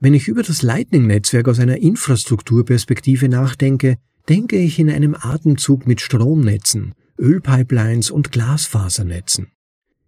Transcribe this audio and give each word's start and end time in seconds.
Wenn 0.00 0.14
ich 0.14 0.28
über 0.28 0.44
das 0.44 0.62
Lightning-Netzwerk 0.62 1.48
aus 1.48 1.58
einer 1.58 1.78
Infrastrukturperspektive 1.78 3.28
nachdenke, 3.28 3.98
denke 4.28 4.56
ich 4.56 4.78
in 4.78 4.90
einem 4.90 5.16
Atemzug 5.18 5.88
mit 5.88 6.00
Stromnetzen, 6.00 6.94
Ölpipelines 7.18 8.12
und 8.12 8.30
Glasfasernetzen. 8.30 9.48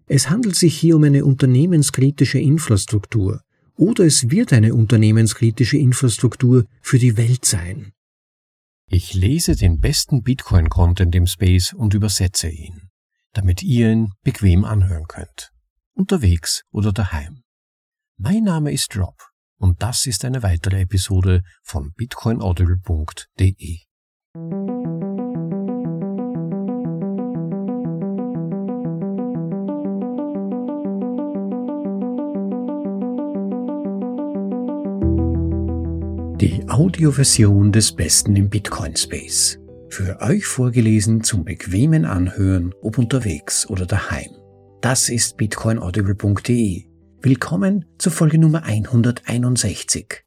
Es 0.07 0.31
handelt 0.31 0.55
sich 0.55 0.79
hier 0.79 0.95
um 0.95 1.03
eine 1.03 1.25
unternehmenskritische 1.25 2.39
Infrastruktur, 2.39 3.41
oder 3.75 4.05
es 4.05 4.31
wird 4.31 4.53
eine 4.53 4.75
unternehmenskritische 4.75 5.79
Infrastruktur 5.79 6.67
für 6.83 6.99
die 6.99 7.17
Welt 7.17 7.45
sein. 7.45 7.93
Ich 8.87 9.15
lese 9.15 9.57
den 9.57 9.81
besten 9.81 10.23
Bitcoin-Content 10.23 11.15
im 11.17 11.27
Space 11.27 11.73
und 11.73 11.95
übersetze 11.95 12.49
ihn, 12.49 12.91
damit 13.33 13.63
ihr 13.63 13.91
ihn 13.91 14.13
bequem 14.23 14.65
anhören 14.65 15.07
könnt, 15.09 15.51
unterwegs 15.95 16.63
oder 16.71 16.93
daheim. 16.93 17.43
Mein 18.19 18.45
Name 18.45 18.73
ist 18.73 18.97
Rob 18.97 19.30
und 19.61 19.83
das 19.83 20.07
ist 20.07 20.25
eine 20.25 20.43
weitere 20.43 20.81
Episode 20.81 21.43
von 21.63 21.93
bitcoinaudible.de. 21.93 23.79
Die 36.41 36.69
Audioversion 36.69 37.71
des 37.71 37.93
Besten 37.93 38.35
im 38.37 38.49
Bitcoin 38.49 38.97
Space. 38.97 39.59
Für 39.91 40.21
euch 40.23 40.47
vorgelesen 40.47 41.23
zum 41.23 41.45
bequemen 41.45 42.07
Anhören, 42.07 42.73
ob 42.81 42.97
unterwegs 42.97 43.69
oder 43.69 43.85
daheim. 43.85 44.31
Das 44.81 45.11
ist 45.11 45.37
bitcoinaudible.de 45.37 46.90
Willkommen 47.23 47.85
zur 47.99 48.13
Folge 48.13 48.39
Nummer 48.39 48.63
161. 48.63 50.25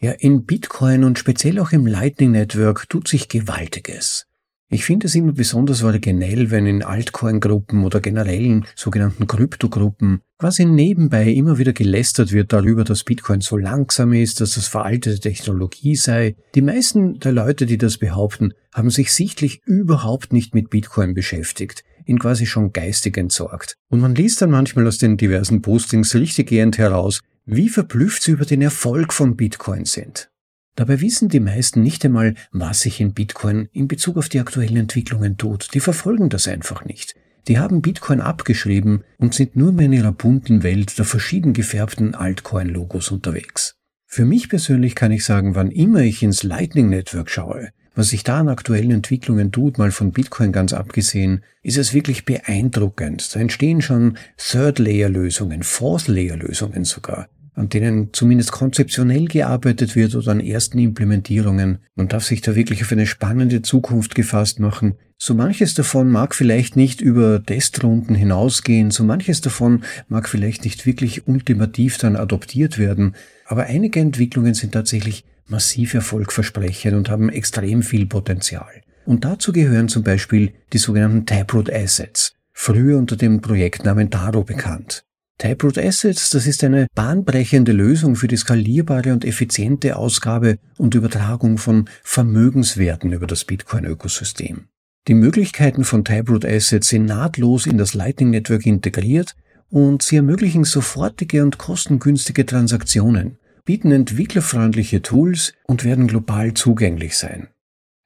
Ja, 0.00 0.12
in 0.12 0.46
Bitcoin 0.46 1.04
und 1.04 1.18
speziell 1.18 1.58
auch 1.58 1.72
im 1.72 1.86
Lightning 1.86 2.30
Network 2.30 2.88
tut 2.88 3.06
sich 3.06 3.28
Gewaltiges. 3.28 4.26
Ich 4.70 4.86
finde 4.86 5.08
es 5.08 5.14
immer 5.14 5.32
besonders 5.32 5.82
originell, 5.82 6.50
wenn 6.50 6.64
in 6.64 6.82
Altcoin-Gruppen 6.82 7.84
oder 7.84 8.00
generellen 8.00 8.64
sogenannten 8.76 9.26
Kryptogruppen 9.26 10.22
quasi 10.38 10.64
nebenbei 10.64 11.28
immer 11.28 11.58
wieder 11.58 11.74
gelästert 11.74 12.32
wird 12.32 12.54
darüber, 12.54 12.84
dass 12.84 13.04
Bitcoin 13.04 13.42
so 13.42 13.58
langsam 13.58 14.14
ist, 14.14 14.40
dass 14.40 14.54
das 14.54 14.68
veraltete 14.68 15.20
Technologie 15.20 15.96
sei. 15.96 16.34
Die 16.54 16.62
meisten 16.62 17.18
der 17.18 17.32
Leute, 17.32 17.66
die 17.66 17.76
das 17.76 17.98
behaupten, 17.98 18.54
haben 18.72 18.88
sich 18.88 19.12
sichtlich 19.12 19.60
überhaupt 19.66 20.32
nicht 20.32 20.54
mit 20.54 20.70
Bitcoin 20.70 21.12
beschäftigt, 21.12 21.84
ihn 22.10 22.18
quasi 22.18 22.44
schon 22.44 22.72
geistig 22.72 23.16
entsorgt. 23.16 23.76
Und 23.88 24.00
man 24.00 24.14
liest 24.14 24.42
dann 24.42 24.50
manchmal 24.50 24.86
aus 24.86 24.98
den 24.98 25.16
diversen 25.16 25.62
Postings 25.62 26.14
richtiggehend 26.14 26.76
heraus, 26.76 27.20
wie 27.46 27.68
verblüfft 27.68 28.22
sie 28.22 28.32
über 28.32 28.44
den 28.44 28.60
Erfolg 28.60 29.12
von 29.12 29.36
Bitcoin 29.36 29.86
sind. 29.86 30.30
Dabei 30.76 31.00
wissen 31.00 31.28
die 31.28 31.40
meisten 31.40 31.82
nicht 31.82 32.04
einmal, 32.04 32.34
was 32.52 32.80
sich 32.80 33.00
in 33.00 33.12
Bitcoin 33.12 33.68
in 33.72 33.88
Bezug 33.88 34.16
auf 34.16 34.28
die 34.28 34.40
aktuellen 34.40 34.76
Entwicklungen 34.76 35.36
tut. 35.36 35.68
Die 35.74 35.80
verfolgen 35.80 36.28
das 36.28 36.48
einfach 36.48 36.84
nicht. 36.84 37.14
Die 37.48 37.58
haben 37.58 37.82
Bitcoin 37.82 38.20
abgeschrieben 38.20 39.04
und 39.18 39.34
sind 39.34 39.56
nur 39.56 39.72
mehr 39.72 39.86
in 39.86 39.92
ihrer 39.92 40.12
bunten 40.12 40.62
Welt 40.62 40.98
der 40.98 41.04
verschieden 41.04 41.52
gefärbten 41.52 42.14
Altcoin-Logos 42.14 43.10
unterwegs. 43.10 43.76
Für 44.06 44.24
mich 44.24 44.48
persönlich 44.48 44.94
kann 44.94 45.12
ich 45.12 45.24
sagen, 45.24 45.54
wann 45.54 45.70
immer 45.70 46.00
ich 46.00 46.22
ins 46.22 46.42
Lightning 46.42 46.88
Network 46.88 47.30
schaue, 47.30 47.70
was 47.94 48.10
sich 48.10 48.24
da 48.24 48.40
an 48.40 48.48
aktuellen 48.48 48.90
Entwicklungen 48.90 49.52
tut, 49.52 49.78
mal 49.78 49.90
von 49.90 50.12
Bitcoin 50.12 50.52
ganz 50.52 50.72
abgesehen, 50.72 51.42
ist 51.62 51.78
es 51.78 51.92
wirklich 51.92 52.24
beeindruckend. 52.24 53.34
Da 53.34 53.40
entstehen 53.40 53.82
schon 53.82 54.16
Third-Layer-Lösungen, 54.36 55.62
Fourth-Layer-Lösungen 55.62 56.84
sogar 56.84 57.28
an 57.60 57.68
denen 57.68 58.08
zumindest 58.12 58.52
konzeptionell 58.52 59.26
gearbeitet 59.26 59.94
wird 59.94 60.14
oder 60.14 60.32
an 60.32 60.40
ersten 60.40 60.78
Implementierungen. 60.78 61.78
Man 61.94 62.08
darf 62.08 62.24
sich 62.24 62.40
da 62.40 62.54
wirklich 62.54 62.82
auf 62.82 62.92
eine 62.92 63.06
spannende 63.06 63.60
Zukunft 63.60 64.14
gefasst 64.14 64.60
machen. 64.60 64.94
So 65.18 65.34
manches 65.34 65.74
davon 65.74 66.08
mag 66.08 66.34
vielleicht 66.34 66.76
nicht 66.76 67.02
über 67.02 67.44
Testrunden 67.44 68.14
hinausgehen, 68.14 68.90
so 68.90 69.04
manches 69.04 69.42
davon 69.42 69.84
mag 70.08 70.28
vielleicht 70.28 70.64
nicht 70.64 70.86
wirklich 70.86 71.28
ultimativ 71.28 71.98
dann 71.98 72.16
adoptiert 72.16 72.78
werden, 72.78 73.14
aber 73.44 73.64
einige 73.64 74.00
Entwicklungen 74.00 74.54
sind 74.54 74.72
tatsächlich 74.72 75.24
massiv 75.50 75.94
erfolgversprechend 75.94 76.94
und 76.94 77.10
haben 77.10 77.28
extrem 77.28 77.82
viel 77.82 78.06
Potenzial. 78.06 78.82
Und 79.06 79.24
dazu 79.24 79.52
gehören 79.52 79.88
zum 79.88 80.02
Beispiel 80.02 80.52
die 80.72 80.78
sogenannten 80.78 81.26
Taproot 81.26 81.72
Assets, 81.72 82.34
früher 82.52 82.98
unter 82.98 83.16
dem 83.16 83.40
Projektnamen 83.40 84.10
Taro 84.10 84.44
bekannt. 84.44 85.04
Taproot 85.38 85.78
Assets, 85.78 86.28
das 86.28 86.46
ist 86.46 86.62
eine 86.64 86.86
bahnbrechende 86.94 87.72
Lösung 87.72 88.14
für 88.14 88.28
die 88.28 88.36
skalierbare 88.36 89.12
und 89.12 89.24
effiziente 89.24 89.96
Ausgabe 89.96 90.58
und 90.76 90.94
Übertragung 90.94 91.56
von 91.56 91.88
Vermögenswerten 92.02 93.12
über 93.12 93.26
das 93.26 93.46
Bitcoin-Ökosystem. 93.46 94.66
Die 95.08 95.14
Möglichkeiten 95.14 95.84
von 95.84 96.04
Taproot 96.04 96.44
Assets 96.44 96.88
sind 96.88 97.06
nahtlos 97.06 97.66
in 97.66 97.78
das 97.78 97.94
Lightning 97.94 98.28
Network 98.28 98.66
integriert 98.66 99.34
und 99.70 100.02
sie 100.02 100.16
ermöglichen 100.16 100.64
sofortige 100.64 101.42
und 101.42 101.56
kostengünstige 101.56 102.44
Transaktionen, 102.44 103.38
bieten 103.70 103.92
entwicklerfreundliche 103.92 105.00
Tools 105.00 105.54
und 105.62 105.84
werden 105.84 106.08
global 106.08 106.54
zugänglich 106.54 107.16
sein. 107.16 107.50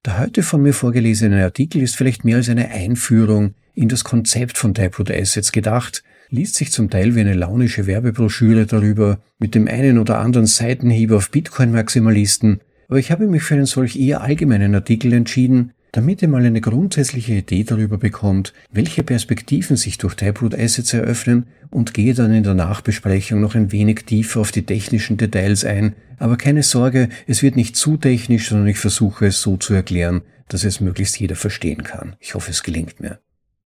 Der 0.05 0.19
heute 0.19 0.43
von 0.43 0.61
mir 0.61 0.75
vorgelesene 0.75 1.43
Artikel 1.43 1.81
ist 1.81 1.97
vielleicht 1.97 2.23
mehr 2.23 2.37
als 2.37 2.51
eine 2.51 2.69
Einführung 2.69 3.55
in 3.73 3.89
das 3.89 4.05
Konzept 4.05 4.59
von 4.59 4.75
Taproot 4.75 5.11
Assets 5.11 5.53
gedacht, 5.53 6.05
liest 6.29 6.57
sich 6.57 6.71
zum 6.71 6.91
Teil 6.91 7.15
wie 7.15 7.21
eine 7.21 7.33
launische 7.33 7.87
Werbebroschüre 7.87 8.67
darüber, 8.67 9.23
mit 9.39 9.55
dem 9.55 9.67
einen 9.67 9.97
oder 9.97 10.19
anderen 10.19 10.47
Seitenhieb 10.47 11.13
auf 11.13 11.31
Bitcoin-Maximalisten, 11.31 12.61
aber 12.89 12.99
ich 12.99 13.11
habe 13.11 13.27
mich 13.27 13.43
für 13.43 13.55
einen 13.55 13.65
solch 13.65 13.97
eher 13.97 14.21
allgemeinen 14.21 14.75
Artikel 14.75 15.15
entschieden, 15.15 15.73
damit 15.95 16.23
ihr 16.23 16.29
mal 16.29 16.45
eine 16.45 16.61
grundsätzliche 16.61 17.35
Idee 17.35 17.63
darüber 17.63 17.99
bekommt, 17.99 18.53
welche 18.73 19.05
Perspektiven 19.05 19.77
sich 19.77 19.97
durch 19.97 20.17
Taproot 20.17 20.53
Assets 20.53 20.93
eröffnen 20.93 21.47
und 21.71 21.95
gehe 21.95 22.15
dann 22.15 22.35
in 22.35 22.43
der 22.43 22.55
Nachbesprechung 22.55 23.41
noch 23.41 23.55
ein 23.55 23.71
wenig 23.71 24.05
tiefer 24.05 24.41
auf 24.41 24.51
die 24.51 24.67
technischen 24.67 25.19
Details 25.19 25.65
ein, 25.65 25.95
aber 26.19 26.37
keine 26.37 26.65
Sorge, 26.65 27.11
es 27.29 27.45
wird 27.45 27.55
nicht 27.55 27.77
zu 27.77 27.97
technisch, 27.97 28.49
sondern 28.49 28.67
ich 28.67 28.79
versuche 28.79 29.27
es 29.27 29.41
so 29.41 29.57
zu 29.57 29.73
erklären, 29.73 30.23
dass 30.49 30.65
es 30.65 30.81
möglichst 30.81 31.21
jeder 31.21 31.37
verstehen 31.37 31.85
kann. 31.85 32.17
Ich 32.19 32.35
hoffe, 32.35 32.51
es 32.51 32.65
gelingt 32.65 32.99
mir. 32.99 33.21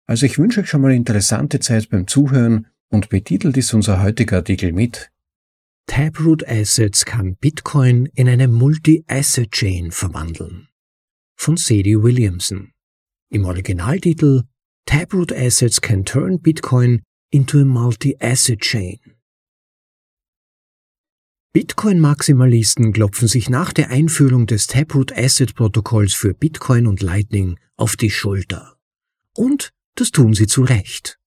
Also 0.08 0.26
ich 0.26 0.36
wünsche 0.36 0.62
euch 0.62 0.68
schon 0.68 0.80
mal 0.80 0.92
interessante 0.92 1.60
Zeit 1.60 1.90
beim 1.90 2.08
Zuhören 2.08 2.66
und 2.88 3.08
betitelt 3.08 3.56
ist 3.56 3.72
unser 3.72 4.02
heutiger 4.02 4.38
Artikel 4.38 4.72
mit 4.72 5.12
Taproot 5.86 6.44
Assets 6.48 7.04
kann 7.04 7.36
Bitcoin 7.36 8.06
in 8.14 8.28
eine 8.28 8.48
Multi-Asset 8.48 9.52
Chain 9.52 9.92
verwandeln. 9.92 10.66
Von 11.38 11.56
Sadie 11.56 12.02
Williamson. 12.02 12.72
Im 13.30 13.44
Originaltitel 13.44 14.42
Taproot 14.86 15.32
Assets 15.32 15.80
can 15.80 16.04
turn 16.04 16.40
Bitcoin 16.40 17.02
into 17.30 17.60
a 17.60 17.64
multi-asset 17.64 18.60
chain. 18.60 18.98
Bitcoin-Maximalisten 21.52 22.92
klopfen 22.92 23.28
sich 23.28 23.48
nach 23.48 23.72
der 23.72 23.90
Einführung 23.90 24.46
des 24.46 24.66
Taproot 24.66 25.12
Asset 25.12 25.54
Protokolls 25.54 26.14
für 26.14 26.34
Bitcoin 26.34 26.86
und 26.86 27.02
Lightning 27.02 27.58
auf 27.76 27.96
die 27.96 28.10
Schulter. 28.10 28.76
Und 29.34 29.72
das 29.94 30.10
tun 30.10 30.34
sie 30.34 30.46
zu 30.46 30.62
Recht. 30.62 31.18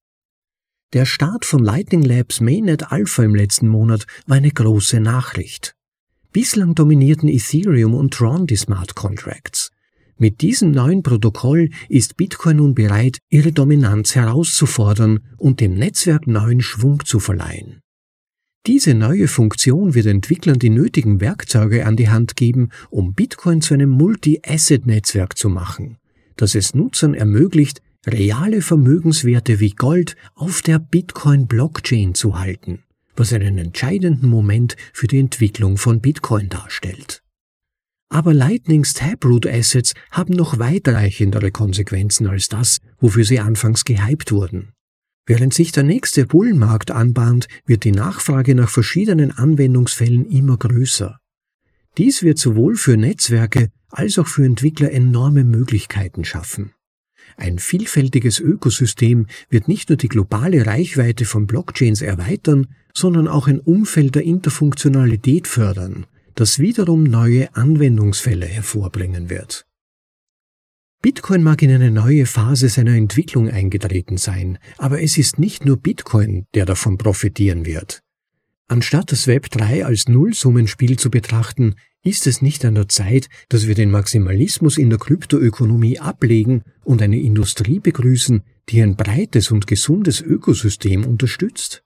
Der 0.94 1.06
Start 1.06 1.46
von 1.46 1.64
Lightning 1.64 2.02
Labs 2.02 2.42
Mainnet 2.42 2.92
Alpha 2.92 3.24
im 3.24 3.36
letzten 3.36 3.68
Monat 3.68 4.06
war 4.26 4.38
eine 4.38 4.52
große 4.52 5.00
Nachricht. 5.00 5.76
Bislang 6.32 6.76
dominierten 6.76 7.30
Ethereum 7.30 7.94
und 7.94 8.14
Tron 8.14 8.48
die 8.48 8.56
Smart 8.56 8.96
Contracts. 8.96 9.72
Mit 10.22 10.42
diesem 10.42 10.72
neuen 10.72 11.02
Protokoll 11.02 11.70
ist 11.88 12.18
Bitcoin 12.18 12.58
nun 12.58 12.76
bereit, 12.76 13.20
ihre 13.30 13.54
Dominanz 13.54 14.16
herauszufordern 14.16 15.22
und 15.38 15.62
dem 15.62 15.76
Netzwerk 15.76 16.28
neuen 16.28 16.60
Schwung 16.60 17.06
zu 17.06 17.22
verleihen. 17.22 17.80
Diese 18.68 18.94
neue 18.96 19.30
Funktion 19.30 19.96
wird 19.96 20.08
Entwicklern 20.08 20.60
die 20.60 20.72
nötigen 20.72 21.22
Werkzeuge 21.22 21.86
an 21.86 21.96
die 21.96 22.10
Hand 22.10 22.36
geben, 22.36 22.68
um 22.90 23.14
Bitcoin 23.14 23.62
zu 23.62 23.74
einem 23.74 23.92
Multi-Asset-Netzwerk 23.92 25.38
zu 25.38 25.48
machen, 25.48 25.98
das 26.36 26.54
es 26.54 26.76
Nutzern 26.76 27.14
ermöglicht, 27.14 27.82
reale 28.06 28.62
Vermögenswerte 28.62 29.62
wie 29.62 29.72
Gold 29.72 30.18
auf 30.36 30.62
der 30.62 30.80
Bitcoin-Blockchain 30.80 32.14
zu 32.14 32.38
halten, 32.38 32.84
was 33.16 33.32
einen 33.32 33.58
entscheidenden 33.58 34.28
Moment 34.28 34.76
für 34.92 35.08
die 35.08 35.20
Entwicklung 35.20 35.78
von 35.78 36.02
Bitcoin 36.02 36.50
darstellt. 36.50 37.24
Aber 38.10 38.34
Lightnings 38.34 38.94
Taproot 38.94 39.46
Assets 39.46 39.94
haben 40.12 40.34
noch 40.34 40.58
weitreichendere 40.58 41.52
Konsequenzen 41.52 42.28
als 42.28 42.50
das, 42.50 42.80
wofür 43.00 43.24
sie 43.24 43.40
anfangs 43.40 43.86
gehypt 43.86 44.32
wurden. 44.32 44.74
Während 45.28 45.54
sich 45.54 45.72
der 45.72 45.84
nächste 45.84 46.26
Bullenmarkt 46.26 46.90
anbahnt, 46.90 47.48
wird 47.68 47.84
die 47.84 47.92
Nachfrage 47.92 48.56
nach 48.56 48.70
verschiedenen 48.70 49.32
Anwendungsfällen 49.32 50.26
immer 50.26 50.58
größer. 50.58 51.20
Dies 52.00 52.24
wird 52.24 52.40
sowohl 52.40 52.76
für 52.76 52.98
Netzwerke 52.98 53.70
als 53.90 54.18
auch 54.18 54.26
für 54.26 54.44
Entwickler 54.44 54.92
enorme 54.92 55.44
Möglichkeiten 55.44 56.26
schaffen. 56.26 56.72
Ein 57.38 57.60
vielfältiges 57.60 58.40
Ökosystem 58.40 59.28
wird 59.50 59.68
nicht 59.68 59.90
nur 59.90 59.98
die 59.98 60.08
globale 60.08 60.66
Reichweite 60.66 61.26
von 61.26 61.46
Blockchains 61.46 62.02
erweitern, 62.02 62.68
sondern 62.94 63.28
auch 63.28 63.48
ein 63.48 63.60
Umfeld 63.60 64.16
der 64.16 64.24
Interfunktionalität 64.24 65.48
fördern, 65.48 66.06
das 66.40 66.60
wiederum 66.60 67.04
neue 67.04 67.54
Anwendungsfälle 67.54 68.46
hervorbringen 68.46 69.30
wird. 69.30 69.66
Bitcoin 71.02 71.44
mag 71.44 71.62
in 71.62 71.72
eine 71.72 71.92
neue 71.92 72.26
Phase 72.26 72.70
seiner 72.70 72.96
Entwicklung 72.96 73.50
eingetreten 73.50 74.16
sein, 74.16 74.58
aber 74.78 75.02
es 75.02 75.18
ist 75.18 75.38
nicht 75.38 75.66
nur 75.66 75.76
Bitcoin, 75.76 76.46
der 76.54 76.66
davon 76.66 76.98
profitieren 76.98 77.66
wird. 77.66 78.04
Anstatt 78.70 79.12
das 79.12 79.28
Web 79.28 79.50
3 79.50 79.86
als 79.86 80.08
Nullsummenspiel 80.08 80.98
zu 80.98 81.10
betrachten, 81.10 81.76
ist 82.04 82.26
es 82.26 82.42
nicht 82.42 82.64
an 82.64 82.76
der 82.76 82.88
Zeit, 82.88 83.28
dass 83.50 83.68
wir 83.68 83.76
den 83.76 83.92
Maximalismus 83.92 84.78
in 84.78 84.90
der 84.90 85.00
Kryptoökonomie 85.00 86.00
ablegen 86.00 86.64
und 86.86 87.02
eine 87.02 87.20
Industrie 87.20 87.80
begrüßen, 87.80 88.44
die 88.70 88.82
ein 88.82 88.96
breites 88.96 89.52
und 89.52 89.68
gesundes 89.68 90.22
Ökosystem 90.22 91.06
unterstützt? 91.06 91.84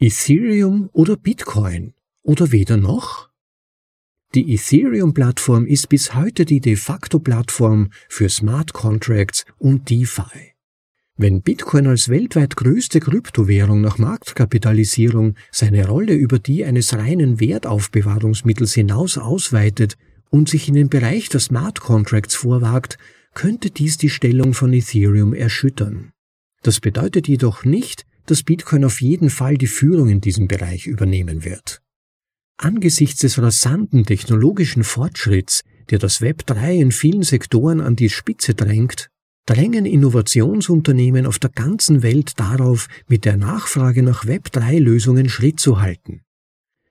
Ethereum 0.00 0.90
oder 0.92 1.16
Bitcoin 1.16 1.95
oder 2.26 2.52
weder 2.52 2.76
noch? 2.76 3.30
Die 4.34 4.52
Ethereum-Plattform 4.52 5.66
ist 5.66 5.88
bis 5.88 6.14
heute 6.14 6.44
die 6.44 6.60
de 6.60 6.76
facto 6.76 7.20
Plattform 7.20 7.90
für 8.08 8.28
Smart 8.28 8.72
Contracts 8.72 9.44
und 9.58 9.88
DeFi. 9.88 10.52
Wenn 11.16 11.40
Bitcoin 11.40 11.86
als 11.86 12.10
weltweit 12.10 12.56
größte 12.56 13.00
Kryptowährung 13.00 13.80
nach 13.80 13.96
Marktkapitalisierung 13.96 15.36
seine 15.50 15.86
Rolle 15.86 16.12
über 16.12 16.38
die 16.38 16.64
eines 16.64 16.92
reinen 16.92 17.40
Wertaufbewahrungsmittels 17.40 18.74
hinaus 18.74 19.16
ausweitet 19.16 19.96
und 20.28 20.50
sich 20.50 20.68
in 20.68 20.74
den 20.74 20.90
Bereich 20.90 21.30
der 21.30 21.40
Smart 21.40 21.80
Contracts 21.80 22.34
vorwagt, 22.34 22.98
könnte 23.32 23.70
dies 23.70 23.96
die 23.96 24.10
Stellung 24.10 24.52
von 24.52 24.72
Ethereum 24.74 25.32
erschüttern. 25.32 26.10
Das 26.62 26.80
bedeutet 26.80 27.28
jedoch 27.28 27.64
nicht, 27.64 28.04
dass 28.26 28.42
Bitcoin 28.42 28.84
auf 28.84 29.00
jeden 29.00 29.30
Fall 29.30 29.56
die 29.56 29.68
Führung 29.68 30.10
in 30.10 30.20
diesem 30.20 30.48
Bereich 30.48 30.86
übernehmen 30.86 31.44
wird. 31.44 31.80
Angesichts 32.58 33.20
des 33.20 33.38
rasanten 33.38 34.06
technologischen 34.06 34.82
Fortschritts, 34.82 35.62
der 35.90 35.98
das 35.98 36.22
Web 36.22 36.46
3 36.46 36.76
in 36.76 36.90
vielen 36.90 37.22
Sektoren 37.22 37.82
an 37.82 37.96
die 37.96 38.08
Spitze 38.08 38.54
drängt, 38.54 39.10
drängen 39.44 39.84
Innovationsunternehmen 39.84 41.26
auf 41.26 41.38
der 41.38 41.50
ganzen 41.50 42.02
Welt 42.02 42.40
darauf, 42.40 42.88
mit 43.08 43.26
der 43.26 43.36
Nachfrage 43.36 44.02
nach 44.02 44.26
Web 44.26 44.50
3 44.52 44.78
Lösungen 44.78 45.28
Schritt 45.28 45.60
zu 45.60 45.80
halten. 45.80 46.22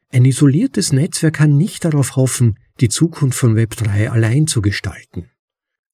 Ein 0.10 0.26
isoliertes 0.26 0.94
Netzwerk 0.94 1.34
kann 1.36 1.58
nicht 1.58 1.84
darauf 1.84 2.16
hoffen, 2.16 2.60
die 2.80 2.90
Zukunft 2.90 3.38
von 3.38 3.56
Web 3.56 3.76
3 3.76 4.12
allein 4.12 4.46
zu 4.46 4.62
gestalten. 4.62 5.32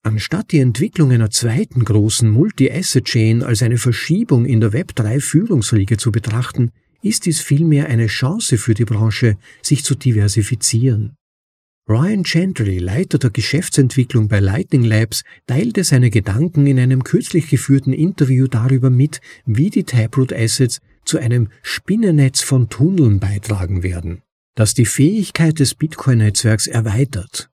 Anstatt 0.04 0.52
die 0.52 0.60
Entwicklung 0.60 1.12
einer 1.12 1.30
zweiten 1.30 1.86
großen 1.86 2.30
Multi-Asset-Chain 2.30 3.42
als 3.42 3.64
eine 3.64 3.78
Verschiebung 3.78 4.46
in 4.46 4.60
der 4.60 4.74
Web3-Führungsriege 4.74 5.98
zu 5.98 6.12
betrachten, 6.12 6.72
ist 7.02 7.26
dies 7.26 7.40
vielmehr 7.40 7.88
eine 7.88 8.08
Chance 8.08 8.58
für 8.58 8.74
die 8.74 8.86
Branche, 8.86 9.38
sich 9.62 9.84
zu 9.84 9.96
diversifizieren. 9.96 11.16
Ryan 11.90 12.24
Gentry, 12.24 12.78
Leiter 12.78 13.18
der 13.18 13.32
Geschäftsentwicklung 13.32 14.28
bei 14.28 14.40
Lightning 14.40 14.84
Labs, 14.84 15.24
teilte 15.48 15.84
seine 15.84 16.10
Gedanken 16.10 16.68
in 16.68 16.80
einem 16.80 17.04
kürzlich 17.04 17.50
geführten 17.50 17.92
Interview 17.92 18.48
darüber 18.48 18.90
mit, 18.90 19.20
wie 19.46 19.70
die 19.70 19.84
Taproot 19.84 20.32
Assets 20.32 20.80
zu 21.04 21.18
einem 21.18 21.50
Spinnennetz 21.64 22.42
von 22.42 22.70
Tunneln 22.70 23.20
beitragen 23.20 23.84
werden, 23.84 24.22
das 24.56 24.74
die 24.74 24.86
Fähigkeit 24.86 25.60
des 25.60 25.74
Bitcoin-Netzwerks 25.76 26.68
erweitert. 26.68 27.50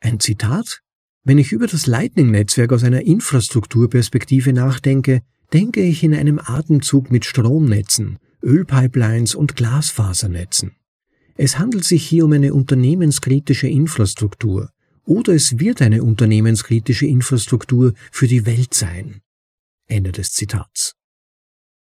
Ein 0.00 0.20
Zitat 0.20 0.84
wenn 1.26 1.38
ich 1.38 1.52
über 1.52 1.66
das 1.66 1.86
Lightning-Netzwerk 1.86 2.70
aus 2.70 2.84
einer 2.84 3.00
Infrastrukturperspektive 3.00 4.52
nachdenke, 4.52 5.22
denke 5.54 5.80
ich 5.80 6.04
in 6.04 6.14
einem 6.14 6.38
Atemzug 6.38 7.10
mit 7.10 7.24
Stromnetzen, 7.24 8.18
Ölpipelines 8.44 9.34
und 9.34 9.56
Glasfasernetzen. 9.56 10.72
Es 11.36 11.58
handelt 11.58 11.84
sich 11.84 12.06
hier 12.06 12.26
um 12.26 12.32
eine 12.32 12.54
unternehmenskritische 12.54 13.66
Infrastruktur 13.66 14.70
oder 15.04 15.34
es 15.34 15.58
wird 15.58 15.82
eine 15.82 16.02
unternehmenskritische 16.02 17.06
Infrastruktur 17.06 17.94
für 18.12 18.28
die 18.28 18.46
Welt 18.46 18.74
sein. 18.74 19.20
Ende 19.86 20.12
des 20.12 20.32
Zitats. 20.32 20.94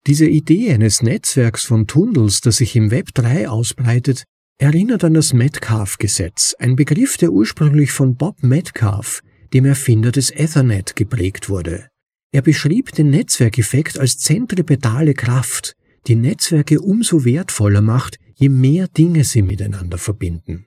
Diese 0.07 0.27
Idee 0.27 0.73
eines 0.73 1.03
Netzwerks 1.03 1.65
von 1.65 1.87
Tunnels, 1.87 2.41
das 2.41 2.59
sich 2.59 2.77
im 2.77 2.91
Web 2.91 3.15
3 3.15 3.49
ausbreitet, 3.49 4.25
erinnert 4.59 5.05
an 5.05 5.15
das 5.15 5.33
Metcalfe-Gesetz, 5.33 6.55
ein 6.59 6.77
Begriff, 6.77 7.17
der 7.17 7.33
ursprünglich 7.33 7.93
von 7.93 8.17
Bob 8.17 8.43
Metcalfe, 8.43 9.23
dem 9.53 9.65
Erfinder 9.65 10.13
des 10.13 10.31
Ethernet, 10.31 10.97
geprägt 10.97 11.49
wurde. 11.49 11.89
Er 12.33 12.43
beschrieb 12.43 12.93
den 12.93 13.11
Netzwerkeffekt 13.11 13.99
als 13.99 14.19
zentripetale 14.19 15.15
Kraft, 15.15 15.75
die 16.09 16.17
Netzwerke 16.17 16.81
umso 16.81 17.25
wertvoller 17.25 17.83
macht, 17.83 18.19
je 18.35 18.49
mehr 18.49 18.89
Dinge 18.89 19.25
sie 19.25 19.43
miteinander 19.43 19.99
verbinden. 19.99 20.65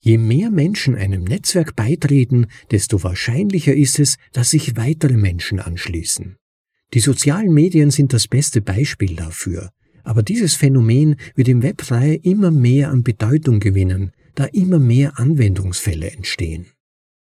Je 0.00 0.18
mehr 0.18 0.50
Menschen 0.50 0.94
einem 0.94 1.24
Netzwerk 1.24 1.74
beitreten, 1.74 2.46
desto 2.70 3.02
wahrscheinlicher 3.02 3.74
ist 3.74 3.98
es, 3.98 4.18
dass 4.32 4.50
sich 4.50 4.76
weitere 4.76 5.16
Menschen 5.16 5.58
anschließen. 5.58 6.36
Die 6.94 7.00
sozialen 7.00 7.52
Medien 7.52 7.90
sind 7.90 8.12
das 8.12 8.28
beste 8.28 8.60
Beispiel 8.60 9.16
dafür, 9.16 9.70
aber 10.04 10.22
dieses 10.22 10.54
Phänomen 10.54 11.16
wird 11.34 11.48
im 11.48 11.62
Web 11.62 11.78
3 11.78 12.20
immer 12.22 12.50
mehr 12.50 12.90
an 12.90 13.02
Bedeutung 13.02 13.58
gewinnen, 13.58 14.12
da 14.34 14.44
immer 14.44 14.78
mehr 14.78 15.18
Anwendungsfälle 15.18 16.10
entstehen. 16.10 16.66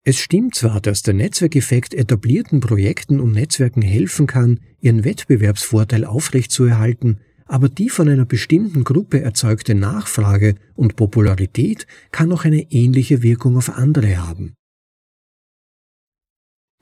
Es 0.04 0.20
stimmt 0.20 0.56
zwar, 0.56 0.82
dass 0.82 1.02
der 1.02 1.14
Netzwerkeffekt 1.14 1.94
etablierten 1.94 2.60
Projekten 2.60 3.20
und 3.20 3.32
Netzwerken 3.32 3.82
helfen 3.82 4.28
kann, 4.28 4.60
ihren 4.82 5.04
Wettbewerbsvorteil 5.04 6.06
aufrechtzuerhalten, 6.06 7.20
aber 7.50 7.68
die 7.68 7.90
von 7.90 8.08
einer 8.08 8.26
bestimmten 8.26 8.84
Gruppe 8.84 9.22
erzeugte 9.22 9.74
Nachfrage 9.74 10.56
und 10.76 10.96
Popularität 10.96 11.88
kann 12.12 12.32
auch 12.32 12.46
eine 12.46 12.72
ähnliche 12.72 13.24
Wirkung 13.24 13.58
auf 13.58 13.72
andere 13.72 14.18
haben. 14.18 14.54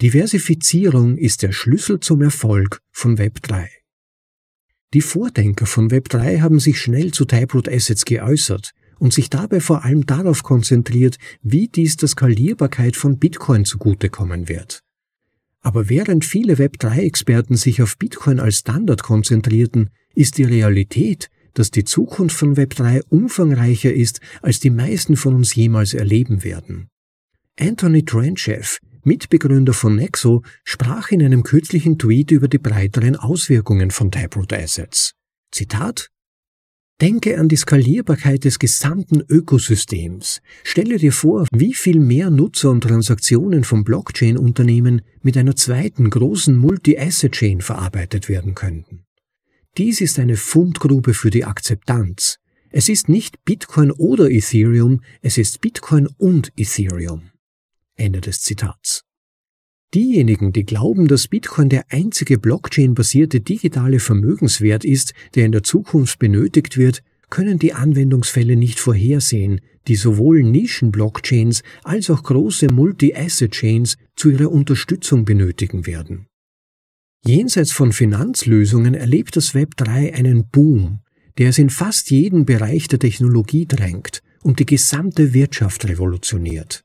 Diversifizierung 0.02 1.18
ist 1.18 1.42
der 1.42 1.54
Schlüssel 1.54 2.02
zum 2.02 2.22
Erfolg 2.22 2.82
von 2.92 3.18
Web 3.18 3.42
3. 3.44 3.70
Die 4.94 5.02
Vordenker 5.02 5.66
von 5.66 5.90
Web 5.90 6.10
3 6.10 6.40
haben 6.40 6.60
sich 6.60 6.82
schnell 6.82 7.12
zu 7.12 7.24
Taproot 7.24 7.70
Assets 7.70 8.04
geäußert 8.04 8.72
und 9.00 9.14
sich 9.14 9.30
dabei 9.30 9.62
vor 9.62 9.86
allem 9.86 10.06
darauf 10.06 10.44
konzentriert, 10.44 11.18
wie 11.42 11.70
dies 11.70 11.96
der 11.96 12.10
Skalierbarkeit 12.10 12.98
von 12.98 13.20
Bitcoin 13.20 13.64
zugutekommen 13.64 14.50
wird. 14.50 14.84
Aber 15.62 15.90
während 15.90 16.26
viele 16.26 16.56
Web3-Experten 16.56 17.56
sich 17.56 17.82
auf 17.82 17.98
Bitcoin 17.98 18.40
als 18.40 18.60
Standard 18.60 19.04
konzentrierten, 19.04 19.90
ist 20.18 20.38
die 20.38 20.44
Realität, 20.44 21.30
dass 21.54 21.72
die 21.72 21.84
Zukunft 21.84 22.36
von 22.36 22.56
Web3 22.56 23.02
umfangreicher 23.10 23.94
ist, 23.94 24.20
als 24.42 24.60
die 24.60 24.72
meisten 24.72 25.16
von 25.16 25.36
uns 25.36 25.56
jemals 25.56 25.94
erleben 25.94 26.44
werden. 26.44 26.88
Anthony 27.60 28.04
Tranchev, 28.04 28.78
Mitbegründer 29.04 29.74
von 29.74 29.96
Nexo, 29.96 30.44
sprach 30.64 31.12
in 31.12 31.24
einem 31.24 31.44
kürzlichen 31.44 31.98
Tweet 31.98 32.32
über 32.32 32.48
die 32.48 32.58
breiteren 32.58 33.16
Auswirkungen 33.16 33.92
von 33.92 34.12
Taproot 34.12 34.54
Assets. 34.54 35.14
Zitat 35.52 36.10
Denke 37.00 37.40
an 37.40 37.48
die 37.48 37.56
Skalierbarkeit 37.56 38.44
des 38.44 38.58
gesamten 38.58 39.22
Ökosystems. 39.30 40.42
Stelle 40.64 40.98
dir 40.98 41.12
vor, 41.14 41.46
wie 41.54 41.76
viel 41.76 42.00
mehr 42.00 42.32
Nutzer 42.32 42.72
und 42.72 42.82
Transaktionen 42.82 43.64
von 43.64 43.84
Blockchain-Unternehmen 43.84 45.02
mit 45.22 45.38
einer 45.38 45.56
zweiten 45.56 46.10
großen 46.10 46.58
Multi-Asset-Chain 46.58 47.62
verarbeitet 47.62 48.30
werden 48.30 48.56
könnten. 48.56 49.07
Dies 49.78 50.02
ist 50.02 50.18
eine 50.18 50.38
Fundgrube 50.38 51.14
für 51.14 51.30
die 51.30 51.46
Akzeptanz. 51.46 52.40
Es 52.72 52.90
ist 52.90 53.10
nicht 53.10 53.46
Bitcoin 53.46 53.92
oder 53.92 54.32
Ethereum, 54.32 55.02
es 55.22 55.38
ist 55.38 55.62
Bitcoin 55.62 56.08
und 56.18 56.52
Ethereum. 56.58 57.30
Ende 57.96 58.20
des 58.20 58.42
Zitats. 58.42 59.04
Diejenigen, 59.94 60.52
die 60.52 60.66
glauben, 60.66 61.08
dass 61.08 61.28
Bitcoin 61.28 61.70
der 61.70 61.86
einzige 61.92 62.40
Blockchain-basierte 62.40 63.40
digitale 63.40 64.00
Vermögenswert 64.00 64.84
ist, 64.84 65.14
der 65.36 65.46
in 65.46 65.52
der 65.52 65.62
Zukunft 65.62 66.18
benötigt 66.18 66.78
wird, 66.78 67.04
können 67.30 67.60
die 67.60 67.74
Anwendungsfälle 67.74 68.56
nicht 68.56 68.80
vorhersehen, 68.80 69.62
die 69.88 69.96
sowohl 69.96 70.42
Nischen-Blockchains 70.42 71.62
als 71.84 72.10
auch 72.10 72.24
große 72.24 72.74
Multi-Asset-Chains 72.74 73.98
zu 74.16 74.32
ihrer 74.32 74.52
Unterstützung 74.52 75.24
benötigen 75.24 75.86
werden. 75.86 76.26
Jenseits 77.26 77.72
von 77.72 77.92
Finanzlösungen 77.92 78.94
erlebt 78.94 79.36
das 79.36 79.54
Web 79.54 79.76
3 79.78 80.14
einen 80.14 80.50
Boom, 80.50 81.00
der 81.38 81.50
es 81.50 81.58
in 81.58 81.70
fast 81.70 82.10
jeden 82.10 82.46
Bereich 82.46 82.88
der 82.88 83.00
Technologie 83.00 83.66
drängt 83.66 84.22
und 84.44 84.60
die 84.60 84.66
gesamte 84.66 85.34
Wirtschaft 85.34 85.86
revolutioniert. 85.88 86.84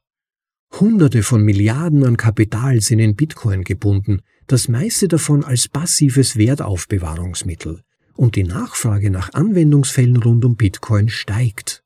Hunderte 0.81 1.23
von 1.23 1.43
Milliarden 1.43 2.05
an 2.05 2.17
Kapital 2.17 2.81
sind 2.81 2.99
in 2.99 3.15
Bitcoin 3.15 3.63
gebunden, 3.63 4.23
das 4.47 4.69
meiste 4.69 5.07
davon 5.07 5.45
als 5.45 5.69
passives 5.69 6.37
Wertaufbewahrungsmittel, 6.37 7.83
und 8.15 8.37
die 8.37 8.45
Nachfrage 8.45 9.11
nach 9.11 9.33
Anwendungsfällen 9.35 10.17
rund 10.17 10.45
um 10.45 10.57
Bitcoin 10.57 11.09
steigt. 11.09 11.83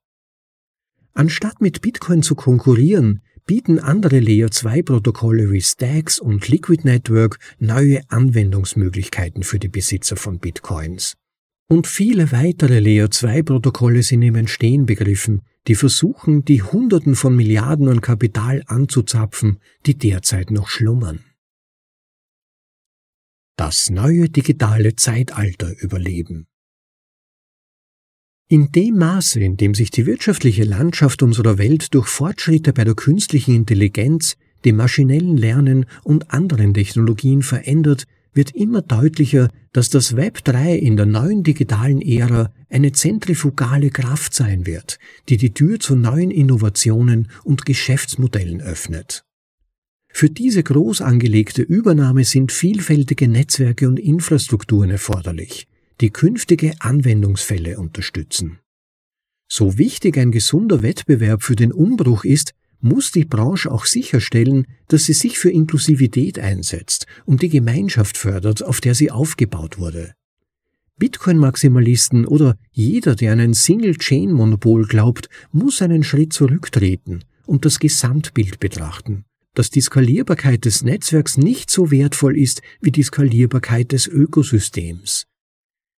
Anstatt 1.14 1.60
mit 1.60 1.80
Bitcoin 1.80 2.22
zu 2.22 2.34
konkurrieren, 2.34 3.22
bieten 3.46 3.78
andere 3.78 4.18
Layer-2-Protokolle 4.18 5.50
wie 5.52 5.62
Stacks 5.62 6.18
und 6.18 6.48
Liquid 6.48 6.82
Network 6.84 7.38
neue 7.58 8.00
Anwendungsmöglichkeiten 8.10 9.44
für 9.44 9.60
die 9.60 9.68
Besitzer 9.68 10.16
von 10.16 10.40
Bitcoins. 10.40 11.14
Und 11.68 11.86
viele 11.86 12.32
weitere 12.32 12.80
Layer-2-Protokolle 12.80 14.02
sind 14.02 14.22
im 14.22 14.34
Entstehen 14.34 14.84
begriffen, 14.86 15.42
die 15.68 15.74
versuchen, 15.74 16.44
die 16.44 16.62
Hunderten 16.62 17.14
von 17.14 17.34
Milliarden 17.34 17.88
an 17.88 18.00
Kapital 18.00 18.62
anzuzapfen, 18.66 19.58
die 19.84 19.96
derzeit 19.96 20.50
noch 20.50 20.68
schlummern. 20.68 21.24
Das 23.56 23.90
neue 23.90 24.28
digitale 24.28 24.96
Zeitalter 24.96 25.72
überleben. 25.80 26.46
In 28.48 28.70
dem 28.70 28.98
Maße, 28.98 29.40
in 29.40 29.56
dem 29.56 29.74
sich 29.74 29.90
die 29.90 30.06
wirtschaftliche 30.06 30.62
Landschaft 30.62 31.20
unserer 31.24 31.58
Welt 31.58 31.92
durch 31.94 32.06
Fortschritte 32.06 32.72
bei 32.72 32.84
der 32.84 32.94
künstlichen 32.94 33.56
Intelligenz, 33.56 34.36
dem 34.64 34.76
maschinellen 34.76 35.36
Lernen 35.36 35.86
und 36.04 36.30
anderen 36.30 36.72
Technologien 36.72 37.42
verändert, 37.42 38.04
wird 38.34 38.54
immer 38.54 38.82
deutlicher, 38.82 39.48
dass 39.72 39.90
das 39.90 40.14
Web 40.14 40.44
3 40.44 40.76
in 40.76 40.96
der 40.96 41.06
neuen 41.06 41.42
digitalen 41.42 42.00
Ära 42.00 42.52
eine 42.70 42.92
zentrifugale 42.92 43.90
Kraft 43.90 44.32
sein 44.32 44.64
wird, 44.64 45.00
die 45.28 45.38
die 45.38 45.52
Tür 45.52 45.80
zu 45.80 45.96
neuen 45.96 46.30
Innovationen 46.30 47.26
und 47.42 47.66
Geschäftsmodellen 47.66 48.60
öffnet. 48.60 49.24
Für 50.08 50.30
diese 50.30 50.62
groß 50.62 51.00
angelegte 51.00 51.62
Übernahme 51.62 52.22
sind 52.22 52.52
vielfältige 52.52 53.26
Netzwerke 53.26 53.88
und 53.88 53.98
Infrastrukturen 53.98 54.90
erforderlich, 54.90 55.66
die 56.00 56.10
künftige 56.10 56.74
Anwendungsfälle 56.80 57.78
unterstützen. 57.78 58.58
So 59.48 59.78
wichtig 59.78 60.18
ein 60.18 60.32
gesunder 60.32 60.82
Wettbewerb 60.82 61.42
für 61.42 61.56
den 61.56 61.72
Umbruch 61.72 62.24
ist, 62.24 62.52
muss 62.80 63.10
die 63.10 63.24
Branche 63.24 63.70
auch 63.70 63.86
sicherstellen, 63.86 64.66
dass 64.88 65.04
sie 65.04 65.12
sich 65.12 65.38
für 65.38 65.50
Inklusivität 65.50 66.38
einsetzt 66.38 67.06
und 67.24 67.42
die 67.42 67.48
Gemeinschaft 67.48 68.16
fördert, 68.16 68.62
auf 68.62 68.80
der 68.80 68.94
sie 68.94 69.10
aufgebaut 69.10 69.78
wurde. 69.78 70.12
Bitcoin-Maximalisten 70.98 72.26
oder 72.26 72.56
jeder, 72.70 73.14
der 73.14 73.32
an 73.32 73.40
ein 73.40 73.54
Single-Chain-Monopol 73.54 74.86
glaubt, 74.86 75.28
muss 75.52 75.82
einen 75.82 76.02
Schritt 76.02 76.32
zurücktreten 76.32 77.24
und 77.44 77.64
das 77.64 77.78
Gesamtbild 77.78 78.60
betrachten, 78.60 79.24
dass 79.54 79.70
die 79.70 79.82
Skalierbarkeit 79.82 80.64
des 80.64 80.82
Netzwerks 80.82 81.36
nicht 81.36 81.70
so 81.70 81.90
wertvoll 81.90 82.38
ist 82.38 82.62
wie 82.80 82.92
die 82.92 83.02
Skalierbarkeit 83.02 83.92
des 83.92 84.06
Ökosystems. 84.06 85.26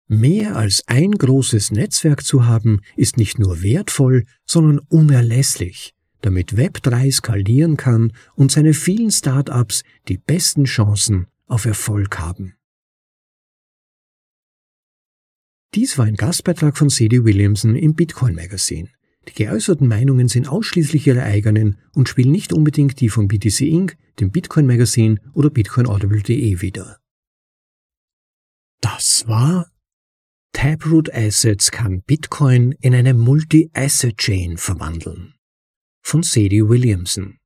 Mehr 0.07 0.55
als 0.55 0.83
ein 0.87 1.11
großes 1.11 1.71
Netzwerk 1.71 2.23
zu 2.23 2.45
haben, 2.45 2.81
ist 2.95 3.17
nicht 3.17 3.39
nur 3.39 3.61
wertvoll, 3.61 4.25
sondern 4.45 4.79
unerlässlich 4.89 5.93
damit 6.21 6.53
Web3 6.53 7.11
skalieren 7.11 7.77
kann 7.77 8.13
und 8.35 8.51
seine 8.51 8.73
vielen 8.73 9.11
Startups 9.11 9.83
die 10.07 10.17
besten 10.17 10.65
Chancen 10.65 11.27
auf 11.45 11.65
Erfolg 11.65 12.19
haben. 12.19 12.55
Dies 15.73 15.97
war 15.97 16.05
ein 16.05 16.15
Gastbeitrag 16.15 16.77
von 16.77 16.89
Sadie 16.89 17.23
Williamson 17.23 17.75
im 17.75 17.93
Bitcoin 17.93 18.35
Magazine. 18.35 18.89
Die 19.27 19.33
geäußerten 19.33 19.87
Meinungen 19.87 20.29
sind 20.29 20.47
ausschließlich 20.47 21.05
ihre 21.05 21.23
eigenen 21.23 21.77
und 21.93 22.07
spielen 22.07 22.31
nicht 22.31 22.53
unbedingt 22.53 22.99
die 23.01 23.09
von 23.09 23.27
BTC 23.27 23.61
Inc., 23.61 23.97
dem 24.19 24.31
Bitcoin 24.31 24.65
Magazine 24.65 25.19
oder 25.33 25.49
bitcoinaudible.de 25.49 26.61
wider. 26.61 26.99
Das 28.81 29.27
war 29.27 29.69
Taproot 30.57 31.13
Assets 31.13 31.69
kann 31.69 32.01
Bitcoin 32.01 32.71
in 32.81 32.95
eine 32.95 33.13
Multi-Asset-Chain 33.13 34.57
verwandeln 34.57 35.35
von 36.01 36.23
Sadie 36.23 36.67
Williamson. 36.67 37.37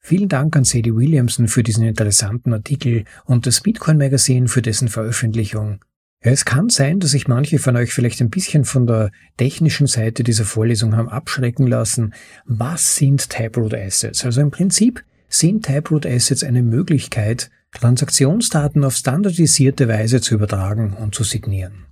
Vielen 0.00 0.28
Dank 0.28 0.54
an 0.56 0.64
Sadie 0.64 0.94
Williamson 0.94 1.48
für 1.48 1.62
diesen 1.62 1.86
interessanten 1.86 2.52
Artikel 2.52 3.04
und 3.24 3.46
das 3.46 3.62
Bitcoin 3.62 3.96
Magazine 3.96 4.48
für 4.48 4.60
dessen 4.60 4.88
Veröffentlichung. 4.88 5.82
Es 6.20 6.44
kann 6.44 6.68
sein, 6.68 7.00
dass 7.00 7.12
sich 7.12 7.28
manche 7.28 7.58
von 7.58 7.76
euch 7.76 7.94
vielleicht 7.94 8.20
ein 8.20 8.28
bisschen 8.28 8.66
von 8.66 8.86
der 8.86 9.10
technischen 9.38 9.86
Seite 9.86 10.22
dieser 10.22 10.44
Vorlesung 10.44 10.94
haben 10.96 11.08
abschrecken 11.08 11.66
lassen. 11.66 12.12
Was 12.44 12.96
sind 12.96 13.30
Taproot 13.30 13.72
Assets? 13.72 14.22
Also 14.22 14.42
im 14.42 14.50
Prinzip 14.50 15.02
sind 15.30 15.64
Taproot 15.64 16.04
Assets 16.04 16.44
eine 16.44 16.62
Möglichkeit, 16.62 17.50
Transaktionsdaten 17.72 18.84
auf 18.84 18.94
standardisierte 18.94 19.88
Weise 19.88 20.20
zu 20.20 20.34
übertragen 20.34 20.94
und 20.94 21.14
zu 21.14 21.24
signieren. 21.24 21.86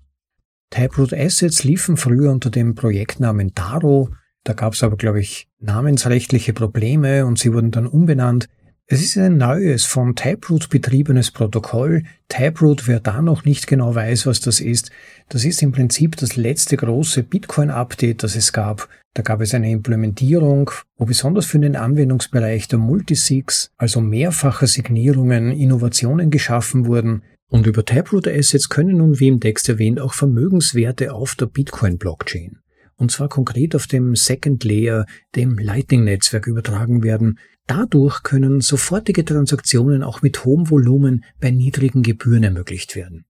Taproot 0.70 1.12
Assets 1.12 1.64
liefen 1.64 1.96
früher 1.96 2.30
unter 2.30 2.50
dem 2.50 2.74
Projektnamen 2.74 3.54
Taro 3.54 4.10
da 4.44 4.52
gab 4.52 4.74
es 4.74 4.82
aber, 4.82 4.96
glaube 4.96 5.20
ich, 5.20 5.48
namensrechtliche 5.58 6.52
Probleme 6.52 7.24
und 7.24 7.38
sie 7.38 7.52
wurden 7.52 7.70
dann 7.70 7.86
umbenannt. 7.86 8.48
Es 8.86 9.00
ist 9.00 9.16
ein 9.16 9.38
neues, 9.38 9.84
von 9.84 10.14
Taproot 10.14 10.68
betriebenes 10.68 11.30
Protokoll. 11.30 12.02
Taproot, 12.28 12.86
wer 12.86 13.00
da 13.00 13.22
noch 13.22 13.46
nicht 13.46 13.66
genau 13.66 13.94
weiß, 13.94 14.26
was 14.26 14.40
das 14.40 14.60
ist, 14.60 14.90
das 15.30 15.46
ist 15.46 15.62
im 15.62 15.72
Prinzip 15.72 16.16
das 16.16 16.36
letzte 16.36 16.76
große 16.76 17.22
Bitcoin-Update, 17.22 18.22
das 18.22 18.36
es 18.36 18.52
gab. 18.52 18.90
Da 19.14 19.22
gab 19.22 19.40
es 19.40 19.54
eine 19.54 19.70
Implementierung, 19.70 20.70
wo 20.98 21.06
besonders 21.06 21.46
für 21.46 21.58
den 21.58 21.76
Anwendungsbereich 21.76 22.68
der 22.68 22.78
Multisigs, 22.78 23.70
also 23.78 24.02
mehrfache 24.02 24.66
Signierungen, 24.66 25.50
Innovationen 25.50 26.30
geschaffen 26.30 26.84
wurden. 26.84 27.22
Und 27.48 27.66
über 27.66 27.86
Taproot 27.86 28.28
Assets 28.28 28.68
können 28.68 28.98
nun, 28.98 29.18
wie 29.18 29.28
im 29.28 29.40
Text 29.40 29.66
erwähnt, 29.70 29.98
auch 29.98 30.12
Vermögenswerte 30.12 31.14
auf 31.14 31.36
der 31.36 31.46
Bitcoin-Blockchain 31.46 32.58
und 32.96 33.10
zwar 33.10 33.28
konkret 33.28 33.74
auf 33.74 33.86
dem 33.86 34.14
Second 34.14 34.64
Layer, 34.64 35.06
dem 35.34 35.58
Lightning-Netzwerk 35.58 36.46
übertragen 36.46 37.02
werden. 37.02 37.38
Dadurch 37.66 38.22
können 38.22 38.60
sofortige 38.60 39.24
Transaktionen 39.24 40.02
auch 40.02 40.20
mit 40.20 40.44
hohem 40.44 40.68
Volumen 40.68 41.24
bei 41.40 41.50
niedrigen 41.50 42.02
Gebühren 42.02 42.42
ermöglicht 42.42 42.94
werden. 42.94 43.24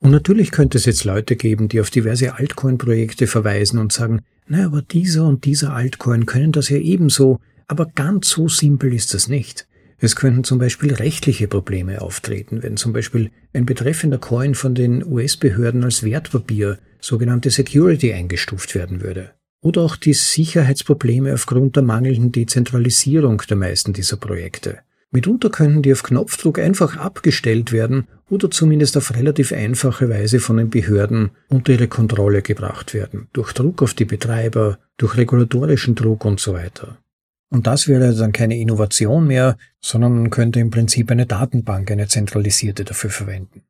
Und 0.00 0.10
natürlich 0.10 0.50
könnte 0.50 0.78
es 0.78 0.84
jetzt 0.84 1.04
Leute 1.04 1.36
geben, 1.36 1.68
die 1.68 1.80
auf 1.80 1.90
diverse 1.90 2.34
Altcoin-Projekte 2.34 3.26
verweisen 3.26 3.78
und 3.78 3.92
sagen, 3.92 4.22
na, 4.48 4.66
aber 4.66 4.82
dieser 4.82 5.26
und 5.26 5.44
dieser 5.44 5.72
Altcoin 5.72 6.26
können 6.26 6.52
das 6.52 6.68
ja 6.68 6.78
ebenso, 6.78 7.40
aber 7.68 7.86
ganz 7.86 8.28
so 8.28 8.48
simpel 8.48 8.92
ist 8.92 9.14
das 9.14 9.28
nicht. 9.28 9.66
Es 9.98 10.14
könnten 10.14 10.44
zum 10.44 10.58
Beispiel 10.58 10.92
rechtliche 10.92 11.48
Probleme 11.48 12.02
auftreten, 12.02 12.62
wenn 12.62 12.76
zum 12.76 12.92
Beispiel 12.92 13.30
ein 13.54 13.64
betreffender 13.64 14.18
Coin 14.18 14.54
von 14.54 14.74
den 14.74 15.04
US-Behörden 15.04 15.84
als 15.84 16.02
Wertpapier, 16.02 16.78
sogenannte 17.00 17.50
Security, 17.50 18.12
eingestuft 18.12 18.74
werden 18.74 19.00
würde. 19.00 19.32
Oder 19.66 19.80
auch 19.82 19.96
die 19.96 20.12
Sicherheitsprobleme 20.12 21.34
aufgrund 21.34 21.74
der 21.74 21.82
mangelnden 21.82 22.30
Dezentralisierung 22.30 23.42
der 23.50 23.56
meisten 23.56 23.92
dieser 23.92 24.16
Projekte. 24.16 24.78
Mitunter 25.10 25.50
können 25.50 25.82
die 25.82 25.92
auf 25.92 26.04
Knopfdruck 26.04 26.60
einfach 26.60 26.96
abgestellt 26.96 27.72
werden 27.72 28.06
oder 28.30 28.48
zumindest 28.48 28.96
auf 28.96 29.16
relativ 29.16 29.50
einfache 29.50 30.08
Weise 30.08 30.38
von 30.38 30.58
den 30.58 30.70
Behörden 30.70 31.30
unter 31.48 31.72
ihre 31.72 31.88
Kontrolle 31.88 32.42
gebracht 32.42 32.94
werden, 32.94 33.26
durch 33.32 33.52
Druck 33.54 33.82
auf 33.82 33.92
die 33.92 34.04
Betreiber, 34.04 34.78
durch 34.98 35.16
regulatorischen 35.16 35.96
Druck 35.96 36.24
und 36.24 36.38
so 36.38 36.52
weiter. 36.52 36.98
Und 37.50 37.66
das 37.66 37.88
wäre 37.88 38.14
dann 38.14 38.30
keine 38.30 38.60
Innovation 38.60 39.26
mehr, 39.26 39.56
sondern 39.80 40.14
man 40.14 40.30
könnte 40.30 40.60
im 40.60 40.70
Prinzip 40.70 41.10
eine 41.10 41.26
Datenbank, 41.26 41.90
eine 41.90 42.06
zentralisierte 42.06 42.84
dafür 42.84 43.10
verwenden. 43.10 43.62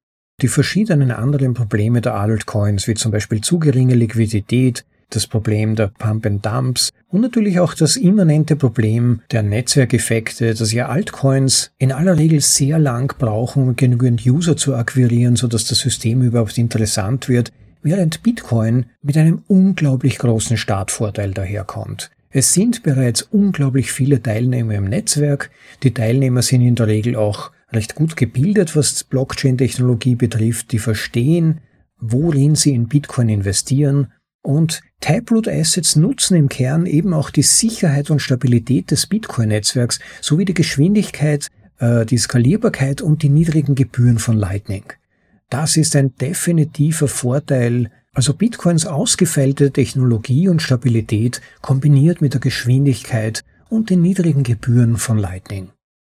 Die 0.43 0.49
verschiedenen 0.49 1.11
anderen 1.11 1.55
Probleme 1.55 2.03
der 2.03 2.17
Altcoins, 2.17 2.87
wie 2.87 2.95
zum 2.95 3.12
Beispiel 3.12 3.41
zu 3.41 3.59
geringe 3.59 3.95
Liquidität, 3.95 4.85
das 5.11 5.27
Problem 5.27 5.77
der 5.77 5.89
Pump 5.89 6.27
and 6.27 6.45
Dumps 6.45 6.91
und 7.09 7.21
natürlich 7.21 7.61
auch 7.61 7.75
das 7.75 7.97
immanente 7.97 8.57
Problem 8.57 9.23
der 9.31 9.43
Netzwerkeffekte, 9.43 10.55
dass 10.55 10.73
ja 10.73 10.89
Altcoins 10.89 11.71
in 11.79 11.93
aller 11.93 12.19
Regel 12.19 12.41
sehr 12.41 12.79
lang 12.79 13.15
brauchen, 13.19 13.63
um 13.63 13.77
genügend 13.77 14.27
User 14.27 14.57
zu 14.57 14.75
akquirieren, 14.75 15.37
sodass 15.37 15.67
das 15.67 15.79
System 15.79 16.23
überhaupt 16.23 16.59
interessant 16.59 17.29
wird, 17.29 17.53
während 17.83 18.23
Bitcoin 18.23 18.87
mit 19.03 19.17
einem 19.17 19.43
unglaublich 19.47 20.19
großen 20.19 20.57
Startvorteil 20.57 21.33
daherkommt. 21.33 22.11
Es 22.31 22.53
sind 22.53 22.83
bereits 22.83 23.23
unglaublich 23.23 23.93
viele 23.93 24.21
Teilnehmer 24.21 24.75
im 24.75 24.85
Netzwerk. 24.85 25.51
Die 25.83 25.95
Teilnehmer 25.95 26.43
sind 26.43 26.61
in 26.61 26.75
der 26.75 26.89
Regel 26.89 27.17
auch 27.17 27.53
recht 27.73 27.95
gut 27.95 28.17
gebildet, 28.17 28.77
was 28.77 29.05
Blockchain-Technologie 29.05 30.17
betrifft. 30.17 30.73
Die 30.73 30.79
verstehen, 30.79 31.61
worin 31.99 32.55
sie 32.55 32.75
in 32.75 32.89
Bitcoin 32.89 33.29
investieren. 33.29 34.13
Und 34.47 34.81
Taproot 35.00 35.49
Assets 35.49 35.97
nutzen 35.97 36.37
im 36.37 36.49
Kern 36.49 36.87
eben 36.87 37.15
auch 37.15 37.31
die 37.31 37.43
Sicherheit 37.43 38.11
und 38.11 38.23
Stabilität 38.23 38.93
des 38.93 39.09
Bitcoin-Netzwerks 39.09 39.99
sowie 40.21 40.45
die 40.45 40.55
Geschwindigkeit, 40.55 41.49
äh, 41.81 42.07
die 42.07 42.17
Skalierbarkeit 42.17 43.03
und 43.03 43.25
die 43.25 43.29
niedrigen 43.29 43.75
Gebühren 43.75 44.21
von 44.21 44.37
Lightning. 44.37 44.85
Das 45.50 45.76
ist 45.76 45.97
ein 45.97 46.15
definitiver 46.15 47.09
Vorteil 47.09 47.91
also 48.15 48.35
Bitcoins 48.35 48.87
ausgefeilte 48.87 49.73
Technologie 49.73 50.49
und 50.49 50.62
Stabilität 50.62 51.41
kombiniert 51.61 52.23
mit 52.23 52.35
der 52.35 52.41
Geschwindigkeit 52.41 53.43
und 53.69 53.91
den 53.91 54.00
niedrigen 54.00 54.45
Gebühren 54.45 54.97
von 54.97 55.19
Lightning. 55.19 55.73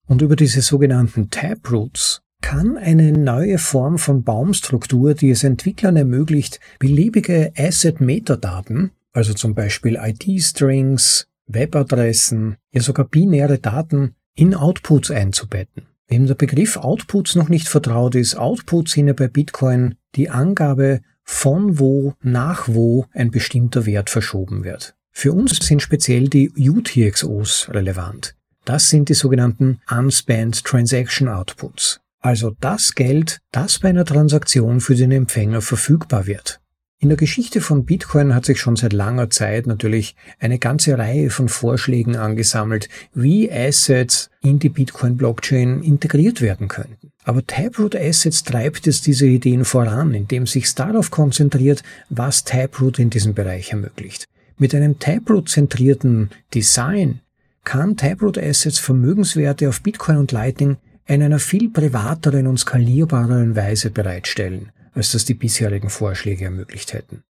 Und 0.06 0.22
über 0.22 0.36
diese 0.36 0.62
sogenannten 0.62 1.30
Taproots 1.30 2.22
kann 2.40 2.76
eine 2.76 3.12
neue 3.12 3.58
Form 3.58 3.98
von 3.98 4.22
Baumstruktur, 4.22 5.14
die 5.14 5.30
es 5.30 5.44
Entwicklern 5.44 5.96
ermöglicht, 5.96 6.60
beliebige 6.78 7.52
Asset-Metadaten, 7.56 8.90
also 9.12 9.34
zum 9.34 9.54
Beispiel 9.54 9.98
ID-Strings, 10.00 11.26
Webadressen, 11.46 12.56
ja 12.72 12.80
sogar 12.80 13.06
binäre 13.06 13.58
Daten 13.58 14.14
in 14.34 14.54
Outputs 14.54 15.10
einzubetten. 15.10 15.86
Wem 16.08 16.26
der 16.26 16.34
Begriff 16.34 16.76
Outputs 16.76 17.36
noch 17.36 17.48
nicht 17.48 17.68
vertraut 17.68 18.14
ist, 18.14 18.36
Outputs 18.36 18.92
sind 18.92 19.08
ja 19.08 19.12
bei 19.12 19.28
Bitcoin 19.28 19.94
die 20.16 20.30
Angabe 20.30 21.02
von 21.22 21.78
wo 21.78 22.14
nach 22.22 22.66
wo 22.66 23.06
ein 23.12 23.30
bestimmter 23.30 23.86
Wert 23.86 24.10
verschoben 24.10 24.64
wird. 24.64 24.96
Für 25.12 25.32
uns 25.32 25.56
sind 25.64 25.82
speziell 25.82 26.28
die 26.28 26.50
UTXOs 26.56 27.68
relevant. 27.70 28.34
Das 28.64 28.88
sind 28.88 29.08
die 29.08 29.14
sogenannten 29.14 29.80
Unspent 29.90 30.64
Transaction 30.64 31.28
Outputs. 31.28 32.00
Also 32.20 32.54
das 32.60 32.94
Geld, 32.94 33.40
das 33.50 33.78
bei 33.78 33.88
einer 33.88 34.04
Transaktion 34.04 34.80
für 34.80 34.94
den 34.94 35.10
Empfänger 35.10 35.62
verfügbar 35.62 36.26
wird. 36.26 36.60
In 37.02 37.08
der 37.08 37.16
Geschichte 37.16 37.62
von 37.62 37.86
Bitcoin 37.86 38.34
hat 38.34 38.44
sich 38.44 38.60
schon 38.60 38.76
seit 38.76 38.92
langer 38.92 39.30
Zeit 39.30 39.66
natürlich 39.66 40.16
eine 40.38 40.58
ganze 40.58 40.98
Reihe 40.98 41.30
von 41.30 41.48
Vorschlägen 41.48 42.16
angesammelt, 42.16 42.90
wie 43.14 43.50
Assets 43.50 44.28
in 44.42 44.58
die 44.58 44.68
Bitcoin-Blockchain 44.68 45.82
integriert 45.82 46.42
werden 46.42 46.68
könnten. 46.68 47.10
Aber 47.24 47.46
Taproot 47.46 47.96
Assets 47.96 48.44
treibt 48.44 48.84
jetzt 48.84 49.06
diese 49.06 49.26
Ideen 49.26 49.64
voran, 49.64 50.12
indem 50.12 50.46
sich 50.46 50.74
darauf 50.74 51.10
konzentriert, 51.10 51.82
was 52.10 52.44
Taproot 52.44 52.98
in 52.98 53.08
diesem 53.08 53.32
Bereich 53.32 53.70
ermöglicht. 53.70 54.26
Mit 54.58 54.74
einem 54.74 54.98
Taproot-zentrierten 54.98 56.28
Design 56.52 57.20
kann 57.64 57.96
Taproot 57.96 58.36
Assets 58.36 58.78
Vermögenswerte 58.78 59.70
auf 59.70 59.80
Bitcoin 59.80 60.18
und 60.18 60.32
Lightning 60.32 60.76
in 61.14 61.22
einer 61.22 61.38
viel 61.38 61.70
privateren 61.70 62.46
und 62.46 62.58
skalierbareren 62.58 63.56
Weise 63.56 63.90
bereitstellen 63.90 64.70
als 64.94 65.12
das 65.12 65.24
die 65.24 65.34
bisherigen 65.34 65.90
Vorschläge 65.90 66.44
ermöglicht 66.44 66.92
hätten. 66.92 67.22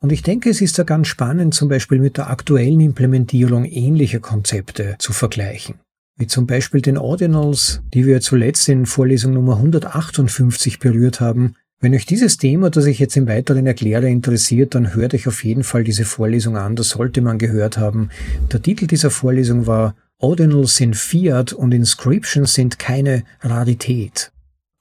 Und 0.00 0.12
ich 0.12 0.22
denke, 0.22 0.50
es 0.50 0.60
ist 0.60 0.78
da 0.78 0.82
ganz 0.82 1.08
spannend, 1.08 1.54
zum 1.54 1.68
Beispiel 1.68 1.98
mit 1.98 2.16
der 2.16 2.28
aktuellen 2.28 2.80
Implementierung 2.80 3.64
ähnlicher 3.64 4.20
Konzepte 4.20 4.96
zu 4.98 5.12
vergleichen. 5.12 5.76
Wie 6.16 6.26
zum 6.26 6.46
Beispiel 6.46 6.82
den 6.82 6.98
Ordinals, 6.98 7.80
die 7.92 8.06
wir 8.06 8.20
zuletzt 8.20 8.68
in 8.68 8.86
Vorlesung 8.86 9.32
Nummer 9.32 9.56
158 9.56 10.78
berührt 10.78 11.20
haben. 11.20 11.54
Wenn 11.80 11.94
euch 11.94 12.06
dieses 12.06 12.36
Thema, 12.36 12.70
das 12.70 12.86
ich 12.86 12.98
jetzt 12.98 13.16
im 13.16 13.26
Weiteren 13.26 13.66
erkläre, 13.66 14.08
interessiert, 14.08 14.74
dann 14.74 14.94
hört 14.94 15.14
euch 15.14 15.26
auf 15.26 15.42
jeden 15.42 15.64
Fall 15.64 15.84
diese 15.84 16.04
Vorlesung 16.04 16.56
an, 16.56 16.76
das 16.76 16.90
sollte 16.90 17.20
man 17.20 17.38
gehört 17.38 17.78
haben. 17.78 18.10
Der 18.52 18.62
Titel 18.62 18.86
dieser 18.86 19.10
Vorlesung 19.10 19.66
war 19.66 19.96
Ordinals 20.20 20.76
sind 20.76 20.96
Fiat 20.96 21.52
und 21.52 21.72
Inscriptions 21.72 22.54
sind 22.54 22.78
keine 22.78 23.24
Rarität. 23.42 24.30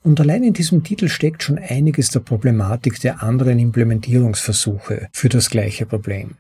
Und 0.04 0.20
allein 0.20 0.44
in 0.44 0.54
diesem 0.54 0.84
Titel 0.84 1.08
steckt 1.08 1.44
schon 1.44 1.58
einiges 1.58 2.10
der 2.10 2.20
Problematik 2.20 3.00
der 3.00 3.24
anderen 3.24 3.58
Implementierungsversuche 3.58 5.08
für 5.12 5.30
das 5.30 5.50
gleiche 5.50 5.86
Problem. 5.86 6.36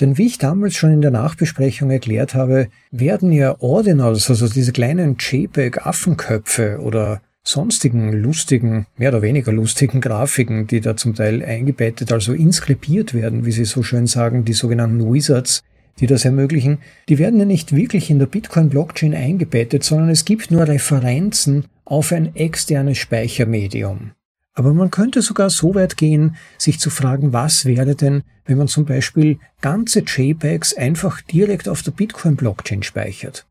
Denn 0.00 0.18
wie 0.18 0.26
ich 0.26 0.38
damals 0.38 0.74
schon 0.74 0.90
in 0.90 1.00
der 1.00 1.12
Nachbesprechung 1.12 1.90
erklärt 1.90 2.34
habe, 2.34 2.68
werden 2.90 3.30
ja 3.30 3.60
Ordinals, 3.60 4.28
also 4.28 4.48
diese 4.48 4.72
kleinen 4.72 5.16
JPEG-Affenköpfe 5.18 6.80
oder 6.80 7.20
sonstigen 7.44 8.12
lustigen, 8.12 8.86
mehr 8.96 9.10
oder 9.10 9.22
weniger 9.22 9.52
lustigen 9.52 10.00
Grafiken, 10.00 10.66
die 10.66 10.80
da 10.80 10.96
zum 10.96 11.14
Teil 11.14 11.44
eingebettet, 11.44 12.10
also 12.10 12.32
inskribiert 12.32 13.14
werden, 13.14 13.44
wie 13.44 13.52
sie 13.52 13.66
so 13.66 13.82
schön 13.82 14.08
sagen, 14.08 14.44
die 14.44 14.54
sogenannten 14.54 15.12
Wizards, 15.12 15.62
die 16.00 16.06
das 16.06 16.24
ermöglichen, 16.24 16.78
die 17.08 17.18
werden 17.18 17.38
ja 17.38 17.44
nicht 17.44 17.74
wirklich 17.74 18.10
in 18.10 18.18
der 18.18 18.26
Bitcoin-Blockchain 18.26 19.14
eingebettet, 19.14 19.84
sondern 19.84 20.08
es 20.08 20.24
gibt 20.24 20.50
nur 20.50 20.66
Referenzen 20.66 21.66
auf 21.84 22.12
ein 22.12 22.34
externes 22.34 22.98
Speichermedium. 22.98 24.12
Aber 24.54 24.72
man 24.72 24.90
könnte 24.90 25.20
sogar 25.20 25.50
so 25.50 25.74
weit 25.74 25.96
gehen, 25.96 26.36
sich 26.58 26.78
zu 26.78 26.90
fragen, 26.90 27.32
was 27.32 27.64
wäre 27.64 27.96
denn, 27.96 28.22
wenn 28.46 28.58
man 28.58 28.68
zum 28.68 28.84
Beispiel 28.84 29.38
ganze 29.60 30.00
JPEGs 30.00 30.74
einfach 30.74 31.20
direkt 31.22 31.68
auf 31.68 31.82
der 31.82 31.90
Bitcoin-Blockchain 31.90 32.82
speichert. 32.82 33.46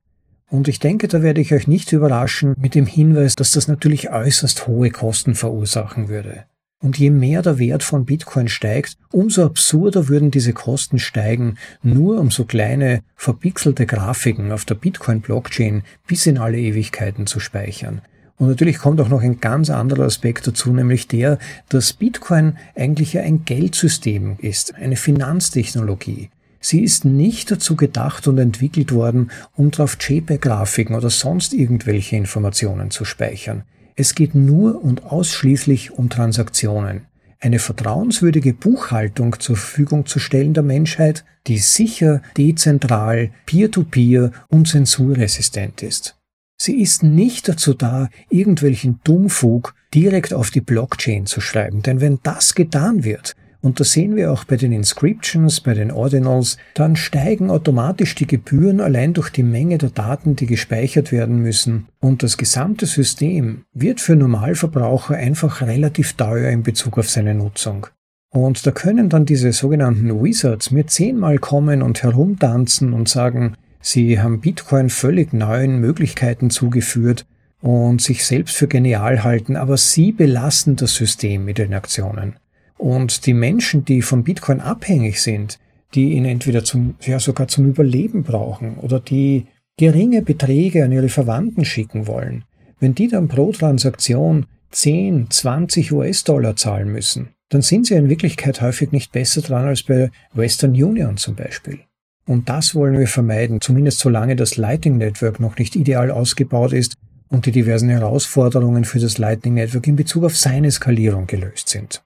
Und 0.50 0.68
ich 0.68 0.80
denke, 0.80 1.08
da 1.08 1.22
werde 1.22 1.42
ich 1.42 1.54
euch 1.54 1.68
nicht 1.68 1.92
überraschen 1.92 2.56
mit 2.58 2.76
dem 2.76 2.86
Hinweis, 2.86 3.36
dass 3.36 3.52
das 3.52 3.68
natürlich 3.68 4.12
äußerst 4.12 4.68
hohe 4.68 4.92
Kosten 4.92 5.36
verursachen 5.36 6.10
würde. 6.10 6.46
Und 6.84 7.00
je 7.00 7.12
mehr 7.12 7.42
der 7.42 7.60
Wert 7.60 7.82
von 7.82 8.04
Bitcoin 8.04 8.50
steigt, 8.50 8.98
umso 9.10 9.46
absurder 9.46 10.10
würden 10.10 10.32
diese 10.32 10.52
Kosten 10.52 11.00
steigen, 11.00 11.56
nur 11.82 12.20
um 12.20 12.30
so 12.30 12.44
kleine, 12.44 13.04
verpixelte 13.16 13.86
Grafiken 13.86 14.52
auf 14.52 14.66
der 14.66 14.76
Bitcoin-Blockchain 14.76 15.84
bis 16.08 16.26
in 16.26 16.38
alle 16.38 16.60
Ewigkeiten 16.60 17.26
zu 17.26 17.40
speichern. 17.40 18.02
Und 18.36 18.50
natürlich 18.50 18.80
kommt 18.80 19.00
auch 19.00 19.08
noch 19.08 19.22
ein 19.22 19.40
ganz 19.40 19.70
anderer 19.70 20.04
Aspekt 20.04 20.46
dazu, 20.46 20.74
nämlich 20.74 21.08
der, 21.08 21.40
dass 21.70 21.94
Bitcoin 21.94 22.58
eigentlich 22.76 23.14
ja 23.14 23.22
ein 23.22 23.46
Geldsystem 23.46 24.36
ist, 24.40 24.76
eine 24.76 24.98
Finanztechnologie. 24.98 26.32
Sie 26.60 26.84
ist 26.84 27.06
nicht 27.06 27.50
dazu 27.50 27.78
gedacht 27.78 28.28
und 28.28 28.38
entwickelt 28.40 28.92
worden, 28.92 29.32
um 29.56 29.72
darauf 29.72 29.96
JPEG-Grafiken 30.02 30.98
oder 30.98 31.10
sonst 31.10 31.54
irgendwelche 31.54 32.18
Informationen 32.18 32.92
zu 32.92 33.06
speichern. 33.06 33.64
Es 33.96 34.16
geht 34.16 34.36
nur 34.36 34.84
und 34.84 35.04
ausschließlich 35.06 35.92
um 35.92 36.10
Transaktionen. 36.10 37.06
Eine 37.40 37.60
vertrauenswürdige 37.60 38.54
Buchhaltung 38.54 39.40
zur 39.40 39.58
Verfügung 39.58 40.06
zu 40.06 40.20
stellen 40.20 40.54
der 40.54 40.64
Menschheit, 40.64 41.26
die 41.48 41.58
sicher, 41.58 42.22
dezentral, 42.38 43.32
peer-to-peer 43.46 44.30
-peer 44.30 44.32
und 44.48 44.68
zensurresistent 44.68 45.84
ist. 45.84 46.16
Sie 46.58 46.82
ist 46.82 47.04
nicht 47.04 47.50
dazu 47.50 47.74
da, 47.74 48.10
irgendwelchen 48.30 49.02
Dummfug 49.04 49.76
direkt 49.94 50.34
auf 50.34 50.50
die 50.50 50.62
Blockchain 50.62 51.26
zu 51.26 51.42
schreiben, 51.42 51.82
denn 51.82 52.00
wenn 52.00 52.20
das 52.24 52.56
getan 52.56 53.04
wird, 53.04 53.36
und 53.64 53.80
das 53.80 53.94
sehen 53.94 54.18
wir 54.18 54.30
auch 54.30 54.44
bei 54.44 54.58
den 54.58 54.74
Inscriptions, 54.74 55.62
bei 55.62 55.74
den 55.74 55.90
Ordinals, 55.90 56.58
dann 56.74 56.98
steigen 56.98 57.50
automatisch 57.50 58.14
die 58.14 58.28
Gebühren 58.28 58.82
allein 58.82 59.14
durch 59.14 59.30
die 59.30 59.42
Menge 59.42 59.78
der 59.78 59.90
Daten, 59.90 60.36
die 60.36 60.48
gespeichert 60.48 61.14
werden 61.14 61.38
müssen. 61.38 61.88
Und 62.02 62.24
das 62.24 62.38
gesamte 62.38 62.86
System 62.86 63.64
wird 63.74 64.02
für 64.02 64.18
Normalverbraucher 64.18 65.16
einfach 65.16 65.62
relativ 65.62 66.12
teuer 66.12 66.50
in 66.50 66.64
Bezug 66.64 66.98
auf 66.98 67.10
seine 67.10 67.36
Nutzung. 67.36 67.88
Und 68.32 68.68
da 68.68 68.72
können 68.72 69.08
dann 69.08 69.24
diese 69.26 69.54
sogenannten 69.54 70.22
Wizards 70.22 70.72
mir 70.72 70.88
zehnmal 70.88 71.38
kommen 71.38 71.82
und 71.82 72.04
herumtanzen 72.04 72.92
und 72.92 73.08
sagen, 73.08 73.56
sie 73.80 74.20
haben 74.20 74.42
Bitcoin 74.42 74.90
völlig 74.90 75.32
neuen 75.32 75.80
Möglichkeiten 75.80 76.50
zugeführt 76.50 77.26
und 77.62 78.02
sich 78.02 78.26
selbst 78.26 78.58
für 78.58 78.68
genial 78.68 79.24
halten, 79.24 79.56
aber 79.56 79.78
sie 79.78 80.12
belasten 80.12 80.76
das 80.76 80.96
System 80.96 81.46
mit 81.46 81.60
den 81.60 81.74
Aktionen. 81.74 82.36
Und 82.84 83.28
die 83.28 83.34
Menschen, 83.34 83.86
die 83.86 84.02
von 84.02 84.26
Bitcoin 84.26 84.60
abhängig 84.60 85.22
sind, 85.22 85.58
die 85.94 86.16
ihn 86.16 86.26
entweder 86.26 86.66
zum, 86.66 86.96
ja 87.00 87.18
sogar 87.18 87.48
zum 87.48 87.66
Überleben 87.66 88.24
brauchen 88.24 88.76
oder 88.76 89.00
die 89.00 89.46
geringe 89.78 90.22
Beträge 90.22 90.84
an 90.84 90.92
ihre 90.92 91.08
Verwandten 91.08 91.64
schicken 91.64 92.08
wollen, 92.08 92.44
wenn 92.82 92.94
die 92.94 93.08
dann 93.08 93.30
pro 93.30 93.54
Transaktion 93.54 94.48
10, 94.72 95.30
20 95.30 95.94
US-Dollar 95.94 96.58
zahlen 96.58 96.92
müssen, 96.92 97.30
dann 97.48 97.62
sind 97.62 97.88
sie 97.88 97.94
in 97.94 98.10
Wirklichkeit 98.10 98.60
häufig 98.60 98.92
nicht 98.92 99.14
besser 99.14 99.40
dran 99.40 99.64
als 99.64 99.84
bei 99.84 100.12
Western 100.34 100.72
Union 100.72 101.16
zum 101.16 101.36
Beispiel. 101.36 101.80
Und 102.28 102.50
das 102.50 102.76
wollen 102.76 103.00
wir 103.00 103.08
vermeiden, 103.08 103.62
zumindest 103.62 104.00
solange 104.00 104.36
das 104.36 104.58
Lightning 104.58 104.98
Network 104.98 105.40
noch 105.40 105.58
nicht 105.58 105.78
ideal 105.78 106.12
ausgebaut 106.12 106.74
ist 106.74 106.96
und 107.30 107.46
die 107.46 107.54
diversen 107.54 107.88
Herausforderungen 107.88 108.84
für 108.84 109.00
das 109.00 109.20
Lightning 109.20 109.54
Network 109.54 109.88
in 109.88 109.96
Bezug 109.96 110.26
auf 110.26 110.36
seine 110.36 110.70
Skalierung 110.70 111.28
gelöst 111.28 111.70
sind. 111.70 112.04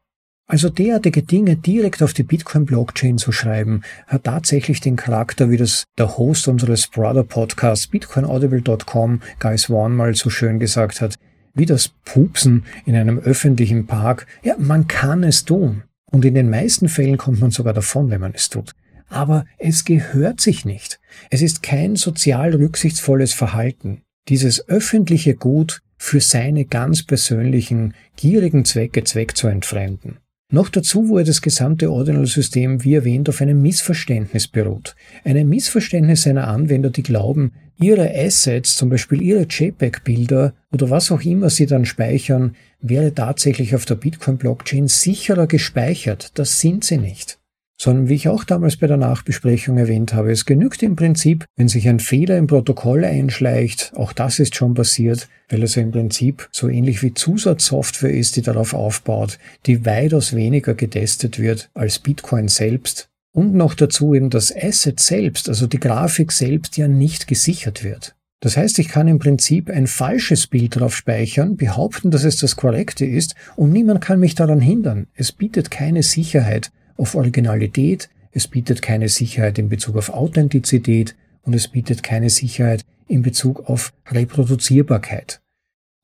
Also 0.50 0.70
derartige 0.70 1.24
Dinge 1.24 1.58
direkt 1.58 2.02
auf 2.02 2.14
die 2.14 2.24
Bitcoin-Blockchain 2.24 3.18
zu 3.18 3.34
schreiben, 3.34 3.82
hat 4.08 4.24
tatsächlich 4.24 4.80
den 4.80 4.96
Charakter, 4.96 5.50
wie 5.50 5.58
das 5.58 5.84
der 5.98 6.18
Host 6.18 6.48
unseres 6.48 6.88
Brother-Podcasts 6.88 7.88
bitcoinaudible.com, 7.88 9.22
Guys 9.40 9.70
One, 9.70 9.94
mal 9.94 10.16
so 10.16 10.30
schön 10.30 10.58
gesagt 10.60 11.02
hat, 11.02 11.16
wie 11.54 11.66
das 11.66 11.90
Pupsen 12.06 12.64
in 12.86 12.96
einem 12.96 13.20
öffentlichen 13.20 13.88
Park. 13.88 14.26
Ja, 14.42 14.56
man 14.58 14.88
kann 14.88 15.24
es 15.24 15.44
tun. 15.44 15.84
Und 16.10 16.24
in 16.24 16.36
den 16.36 16.50
meisten 16.50 16.88
Fällen 16.88 17.18
kommt 17.18 17.42
man 17.42 17.52
sogar 17.52 17.74
davon, 17.74 18.10
wenn 18.10 18.22
man 18.22 18.34
es 18.34 18.50
tut. 18.50 18.72
Aber 19.10 19.46
es 19.58 19.84
gehört 19.84 20.40
sich 20.40 20.64
nicht. 20.64 21.00
Es 21.30 21.42
ist 21.42 21.62
kein 21.62 21.98
sozial 21.98 22.56
rücksichtsvolles 22.56 23.34
Verhalten. 23.34 24.02
Dieses 24.30 24.70
öffentliche 24.70 25.36
Gut 25.36 25.82
für 25.98 26.22
seine 26.22 26.64
ganz 26.64 27.04
persönlichen, 27.04 27.96
gierigen 28.16 28.64
Zwecke 28.64 29.04
Zweck 29.04 29.36
zu 29.36 29.48
entfremden. 29.48 30.20
Noch 30.50 30.70
dazu, 30.70 31.10
wo 31.10 31.20
das 31.20 31.42
gesamte 31.42 31.92
Ordinal-System, 31.92 32.86
wie 32.86 32.94
erwähnt, 32.94 33.28
auf 33.28 33.42
einem 33.42 33.62
Missverständnis 33.62 34.48
beruht. 34.48 34.96
Einem 35.26 35.50
Missverständnis 35.50 36.22
seiner 36.22 36.48
Anwender, 36.48 36.90
die 36.90 37.04
glauben, 37.04 37.52
ihre 37.78 38.10
Assets, 38.16 38.78
zum 38.78 38.90
Beispiel 38.90 39.22
ihre 39.22 39.42
JPEG-Bilder 39.42 40.54
oder 40.72 40.90
was 40.90 41.12
auch 41.12 41.22
immer 41.22 41.50
sie 41.50 41.66
dann 41.66 41.84
speichern, 41.84 42.56
wäre 42.80 43.14
tatsächlich 43.14 43.76
auf 43.76 43.84
der 43.84 43.96
Bitcoin-Blockchain 43.96 44.88
sicherer 44.88 45.48
gespeichert. 45.48 46.32
Das 46.36 46.62
sind 46.62 46.86
sie 46.86 46.98
nicht 46.98 47.38
sondern 47.78 48.10
wie 48.10 48.16
ich 48.16 48.28
auch 48.28 48.44
damals 48.44 48.78
bei 48.78 48.88
der 48.88 48.98
Nachbesprechung 48.98 49.78
erwähnt 49.78 50.14
habe, 50.14 50.32
es 50.32 50.46
genügt 50.46 50.82
im 50.84 50.96
Prinzip, 50.96 51.46
wenn 51.56 51.68
sich 51.68 51.88
ein 51.88 52.00
Fehler 52.00 52.38
im 52.38 52.48
Protokoll 52.48 53.06
einschleicht, 53.06 53.94
auch 53.96 54.14
das 54.14 54.40
ist 54.40 54.56
schon 54.56 54.74
passiert, 54.74 55.28
weil 55.50 55.64
es 55.64 55.78
im 55.78 55.92
Prinzip 55.92 56.50
so 56.52 56.68
ähnlich 56.68 57.04
wie 57.04 57.14
Zusatzsoftware 57.14 58.14
ist, 58.14 58.36
die 58.36 58.42
darauf 58.42 58.74
aufbaut, 58.74 59.38
die 59.66 59.86
weitaus 59.86 60.36
weniger 60.36 60.74
getestet 60.74 61.40
wird 61.40 61.70
als 61.74 62.00
Bitcoin 62.00 62.48
selbst 62.48 63.10
und 63.32 63.54
noch 63.54 63.76
dazu 63.76 64.16
eben 64.16 64.32
das 64.32 64.54
Asset 64.56 65.00
selbst, 65.00 65.48
also 65.48 65.68
die 65.68 65.80
Grafik 65.80 66.32
selbst 66.32 66.76
ja 66.78 66.88
nicht 66.88 67.28
gesichert 67.28 67.84
wird. 67.84 68.16
Das 68.40 68.56
heißt, 68.56 68.78
ich 68.80 68.88
kann 68.88 69.08
im 69.08 69.20
Prinzip 69.20 69.70
ein 69.70 69.88
falsches 69.88 70.48
Bild 70.48 70.76
darauf 70.76 70.96
speichern, 70.96 71.56
behaupten, 71.56 72.12
dass 72.12 72.24
es 72.24 72.38
das 72.38 72.56
korrekte 72.56 73.06
ist 73.06 73.36
und 73.56 73.72
niemand 73.72 74.02
kann 74.02 74.20
mich 74.20 74.36
daran 74.36 74.60
hindern. 74.60 75.08
Es 75.16 75.32
bietet 75.32 75.72
keine 75.72 76.04
Sicherheit 76.04 76.72
auf 76.98 77.16
Originalität, 77.16 78.10
es 78.32 78.48
bietet 78.48 78.82
keine 78.82 79.10
Sicherheit 79.10 79.58
in 79.58 79.70
Bezug 79.70 79.96
auf 79.96 80.10
Authentizität 80.10 81.16
und 81.44 81.54
es 81.54 81.68
bietet 81.68 82.04
keine 82.04 82.30
Sicherheit 82.30 82.86
in 83.08 83.22
Bezug 83.22 83.70
auf 83.70 83.94
Reproduzierbarkeit. 84.10 85.42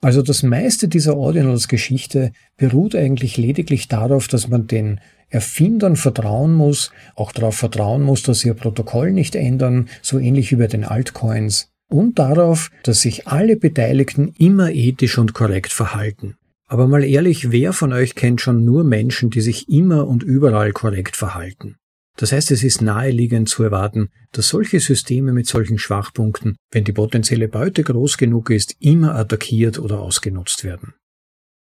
Also 0.01 0.21
das 0.21 0.43
meiste 0.43 0.87
dieser 0.87 1.15
Ordinals-Geschichte 1.15 2.31
beruht 2.57 2.95
eigentlich 2.95 3.37
lediglich 3.37 3.87
darauf, 3.87 4.27
dass 4.27 4.49
man 4.49 4.67
den 4.67 4.99
Erfindern 5.29 5.95
vertrauen 5.95 6.53
muss, 6.53 6.91
auch 7.15 7.31
darauf 7.31 7.55
vertrauen 7.55 8.03
muss, 8.03 8.21
dass 8.23 8.41
sie 8.41 8.49
ihr 8.49 8.53
Protokoll 8.53 9.11
nicht 9.11 9.35
ändern, 9.35 9.87
so 10.01 10.19
ähnlich 10.19 10.51
wie 10.51 10.57
bei 10.57 10.67
den 10.67 10.83
Altcoins 10.83 11.69
und 11.89 12.19
darauf, 12.19 12.69
dass 12.83 13.01
sich 13.01 13.27
alle 13.27 13.55
Beteiligten 13.55 14.33
immer 14.37 14.71
ethisch 14.71 15.17
und 15.17 15.33
korrekt 15.33 15.71
verhalten. 15.71 16.35
Aber 16.73 16.87
mal 16.87 17.03
ehrlich, 17.03 17.51
wer 17.51 17.71
von 17.71 17.93
euch 17.93 18.15
kennt 18.15 18.41
schon 18.41 18.65
nur 18.65 18.83
Menschen, 18.83 19.29
die 19.29 19.41
sich 19.41 19.69
immer 19.69 20.07
und 20.07 20.23
überall 20.23 20.71
korrekt 20.71 21.15
verhalten? 21.15 21.75
Das 22.17 22.31
heißt, 22.31 22.49
es 22.49 22.63
ist 22.63 22.81
naheliegend 22.81 23.47
zu 23.47 23.61
erwarten, 23.61 24.09
dass 24.31 24.47
solche 24.47 24.79
Systeme 24.79 25.33
mit 25.33 25.45
solchen 25.45 25.77
Schwachpunkten, 25.77 26.55
wenn 26.71 26.83
die 26.83 26.91
potenzielle 26.91 27.47
Beute 27.47 27.83
groß 27.83 28.17
genug 28.17 28.49
ist, 28.49 28.75
immer 28.79 29.13
attackiert 29.13 29.77
oder 29.77 29.99
ausgenutzt 29.99 30.63
werden. 30.63 30.95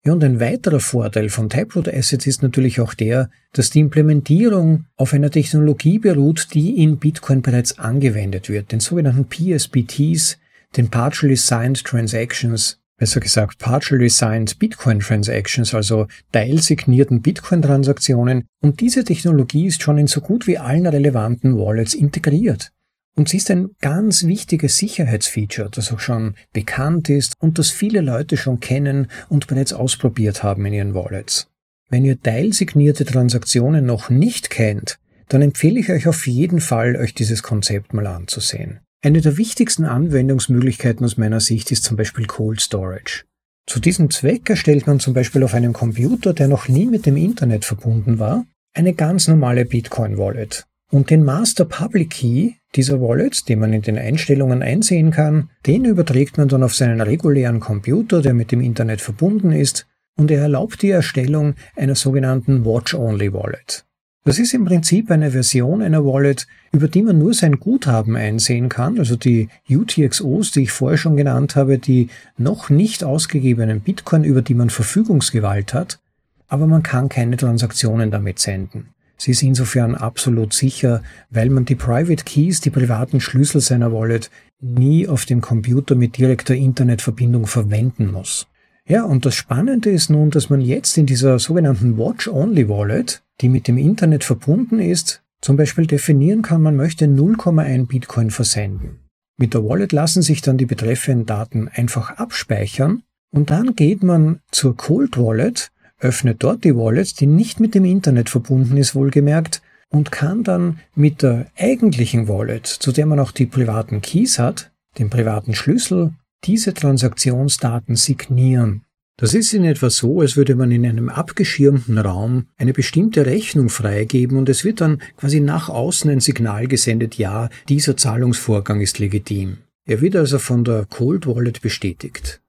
Ja, 0.04 0.14
und 0.14 0.24
ein 0.24 0.40
weiterer 0.40 0.80
Vorteil 0.80 1.28
von 1.28 1.48
Taproot 1.48 1.86
Assets 1.86 2.26
ist 2.26 2.42
natürlich 2.42 2.80
auch 2.80 2.92
der, 2.92 3.30
dass 3.52 3.70
die 3.70 3.78
Implementierung 3.78 4.86
auf 4.96 5.14
einer 5.14 5.30
Technologie 5.30 6.00
beruht, 6.00 6.48
die 6.54 6.82
in 6.82 6.98
Bitcoin 6.98 7.40
bereits 7.40 7.78
angewendet 7.78 8.48
wird, 8.48 8.72
den 8.72 8.80
sogenannten 8.80 9.28
PSBTs, 9.28 10.38
den 10.76 10.88
Partially 10.90 11.36
Signed 11.36 11.84
Transactions, 11.84 12.80
besser 12.98 13.20
gesagt 13.20 13.58
Partially 13.58 14.10
Signed 14.10 14.58
Bitcoin 14.58 15.00
Transactions, 15.00 15.72
also 15.74 16.06
teilsignierten 16.32 17.22
Bitcoin-Transaktionen. 17.22 18.44
Und 18.60 18.80
diese 18.80 19.04
Technologie 19.04 19.66
ist 19.66 19.82
schon 19.82 19.96
in 19.98 20.08
so 20.08 20.20
gut 20.20 20.46
wie 20.46 20.58
allen 20.58 20.86
relevanten 20.86 21.56
Wallets 21.56 21.94
integriert. 21.94 22.72
Und 23.16 23.28
sie 23.28 23.38
ist 23.38 23.50
ein 23.50 23.70
ganz 23.80 24.24
wichtiges 24.24 24.76
Sicherheitsfeature, 24.76 25.70
das 25.70 25.92
auch 25.92 25.98
schon 25.98 26.34
bekannt 26.52 27.08
ist 27.08 27.34
und 27.40 27.58
das 27.58 27.70
viele 27.70 28.00
Leute 28.00 28.36
schon 28.36 28.60
kennen 28.60 29.08
und 29.28 29.48
bereits 29.48 29.72
ausprobiert 29.72 30.42
haben 30.42 30.66
in 30.66 30.74
ihren 30.74 30.94
Wallets. 30.94 31.48
Wenn 31.90 32.04
ihr 32.04 32.20
teilsignierte 32.20 33.04
Transaktionen 33.04 33.84
noch 33.84 34.10
nicht 34.10 34.50
kennt, 34.50 34.98
dann 35.28 35.42
empfehle 35.42 35.80
ich 35.80 35.90
euch 35.90 36.06
auf 36.06 36.26
jeden 36.26 36.60
Fall, 36.60 36.96
euch 36.96 37.14
dieses 37.14 37.42
Konzept 37.42 37.92
mal 37.92 38.06
anzusehen. 38.06 38.80
Eine 39.00 39.20
der 39.20 39.36
wichtigsten 39.36 39.84
Anwendungsmöglichkeiten 39.84 41.04
aus 41.04 41.16
meiner 41.16 41.38
Sicht 41.38 41.70
ist 41.70 41.84
zum 41.84 41.96
Beispiel 41.96 42.26
Cold 42.26 42.60
Storage. 42.60 43.24
Zu 43.64 43.78
diesem 43.78 44.10
Zweck 44.10 44.50
erstellt 44.50 44.88
man 44.88 44.98
zum 44.98 45.14
Beispiel 45.14 45.44
auf 45.44 45.54
einem 45.54 45.72
Computer, 45.72 46.34
der 46.34 46.48
noch 46.48 46.66
nie 46.66 46.86
mit 46.86 47.06
dem 47.06 47.16
Internet 47.16 47.64
verbunden 47.64 48.18
war, 48.18 48.44
eine 48.74 48.94
ganz 48.94 49.28
normale 49.28 49.66
Bitcoin-Wallet. 49.66 50.64
Und 50.90 51.10
den 51.10 51.22
Master 51.22 51.64
Public 51.64 52.10
Key 52.10 52.52
dieser 52.74 53.00
Wallet, 53.00 53.48
den 53.48 53.60
man 53.60 53.72
in 53.72 53.82
den 53.82 53.98
Einstellungen 53.98 54.62
einsehen 54.62 55.12
kann, 55.12 55.50
den 55.64 55.84
überträgt 55.84 56.36
man 56.36 56.48
dann 56.48 56.64
auf 56.64 56.74
seinen 56.74 57.00
regulären 57.00 57.60
Computer, 57.60 58.20
der 58.20 58.34
mit 58.34 58.50
dem 58.50 58.60
Internet 58.60 59.00
verbunden 59.00 59.52
ist, 59.52 59.86
und 60.16 60.30
er 60.32 60.42
erlaubt 60.42 60.82
die 60.82 60.90
Erstellung 60.90 61.54
einer 61.76 61.94
sogenannten 61.94 62.64
Watch-Only 62.64 63.32
Wallet. 63.32 63.84
Das 64.28 64.38
ist 64.38 64.52
im 64.52 64.66
Prinzip 64.66 65.10
eine 65.10 65.30
Version 65.30 65.80
einer 65.80 66.04
Wallet, 66.04 66.46
über 66.70 66.86
die 66.86 67.00
man 67.00 67.18
nur 67.18 67.32
sein 67.32 67.58
Guthaben 67.58 68.14
einsehen 68.14 68.68
kann, 68.68 68.98
also 68.98 69.16
die 69.16 69.48
UTXOs, 69.70 70.50
die 70.50 70.64
ich 70.64 70.70
vorher 70.70 70.98
schon 70.98 71.16
genannt 71.16 71.56
habe, 71.56 71.78
die 71.78 72.10
noch 72.36 72.68
nicht 72.68 73.04
ausgegebenen 73.04 73.80
Bitcoin, 73.80 74.24
über 74.24 74.42
die 74.42 74.52
man 74.52 74.68
Verfügungsgewalt 74.68 75.72
hat, 75.72 75.98
aber 76.46 76.66
man 76.66 76.82
kann 76.82 77.08
keine 77.08 77.38
Transaktionen 77.38 78.10
damit 78.10 78.38
senden. 78.38 78.88
Sie 79.16 79.30
ist 79.30 79.42
insofern 79.42 79.94
absolut 79.94 80.52
sicher, 80.52 81.02
weil 81.30 81.48
man 81.48 81.64
die 81.64 81.74
Private 81.74 82.22
Keys, 82.22 82.60
die 82.60 82.68
privaten 82.68 83.22
Schlüssel 83.22 83.62
seiner 83.62 83.94
Wallet, 83.94 84.30
nie 84.60 85.08
auf 85.08 85.24
dem 85.24 85.40
Computer 85.40 85.94
mit 85.94 86.18
direkter 86.18 86.54
Internetverbindung 86.54 87.46
verwenden 87.46 88.12
muss. 88.12 88.46
Ja, 88.88 89.04
und 89.04 89.26
das 89.26 89.34
Spannende 89.34 89.90
ist 89.90 90.08
nun, 90.08 90.30
dass 90.30 90.48
man 90.48 90.62
jetzt 90.62 90.96
in 90.96 91.04
dieser 91.04 91.38
sogenannten 91.38 91.98
Watch-Only 91.98 92.68
Wallet, 92.68 93.22
die 93.42 93.50
mit 93.50 93.68
dem 93.68 93.76
Internet 93.76 94.24
verbunden 94.24 94.80
ist, 94.80 95.22
zum 95.42 95.56
Beispiel 95.56 95.86
definieren 95.86 96.42
kann, 96.42 96.62
man 96.62 96.74
möchte 96.74 97.04
0,1 97.04 97.86
Bitcoin 97.86 98.30
versenden. 98.30 99.00
Mit 99.36 99.54
der 99.54 99.62
Wallet 99.62 99.92
lassen 99.92 100.22
sich 100.22 100.40
dann 100.40 100.56
die 100.56 100.66
betreffenden 100.66 101.26
Daten 101.26 101.68
einfach 101.68 102.12
abspeichern 102.12 103.02
und 103.30 103.50
dann 103.50 103.76
geht 103.76 104.02
man 104.02 104.40
zur 104.50 104.76
Cold 104.76 105.18
Wallet 105.18 105.70
öffnet 106.00 106.42
dort 106.42 106.64
die 106.64 106.76
Wallet, 106.76 107.20
die 107.20 107.26
nicht 107.26 107.60
mit 107.60 107.74
dem 107.74 107.84
Internet 107.84 108.30
verbunden 108.30 108.76
ist, 108.76 108.94
wohlgemerkt, 108.94 109.62
und 109.90 110.12
kann 110.12 110.44
dann 110.44 110.80
mit 110.94 111.22
der 111.22 111.46
eigentlichen 111.58 112.28
Wallet, 112.28 112.66
zu 112.66 112.92
der 112.92 113.06
man 113.06 113.18
auch 113.18 113.32
die 113.32 113.46
privaten 113.46 114.02
Keys 114.02 114.38
hat, 114.38 114.70
den 114.98 115.08
privaten 115.08 115.54
Schlüssel, 115.54 116.12
diese 116.44 116.74
Transaktionsdaten 116.74 117.96
signieren. 117.96 118.82
Das 119.16 119.34
ist 119.34 119.52
in 119.52 119.64
etwa 119.64 119.90
so, 119.90 120.20
als 120.20 120.36
würde 120.36 120.54
man 120.54 120.70
in 120.70 120.86
einem 120.86 121.08
abgeschirmten 121.08 121.98
Raum 121.98 122.46
eine 122.56 122.72
bestimmte 122.72 123.26
Rechnung 123.26 123.68
freigeben 123.68 124.38
und 124.38 124.48
es 124.48 124.64
wird 124.64 124.80
dann 124.80 125.02
quasi 125.16 125.40
nach 125.40 125.68
außen 125.68 126.08
ein 126.08 126.20
Signal 126.20 126.68
gesendet, 126.68 127.16
ja, 127.16 127.48
dieser 127.68 127.96
Zahlungsvorgang 127.96 128.80
ist 128.80 129.00
legitim. 129.00 129.58
Er 129.84 130.00
wird 130.00 130.14
also 130.14 130.38
von 130.38 130.62
der 130.62 130.86
Cold 130.88 131.26
Wallet 131.26 131.62
bestätigt. 131.62 132.40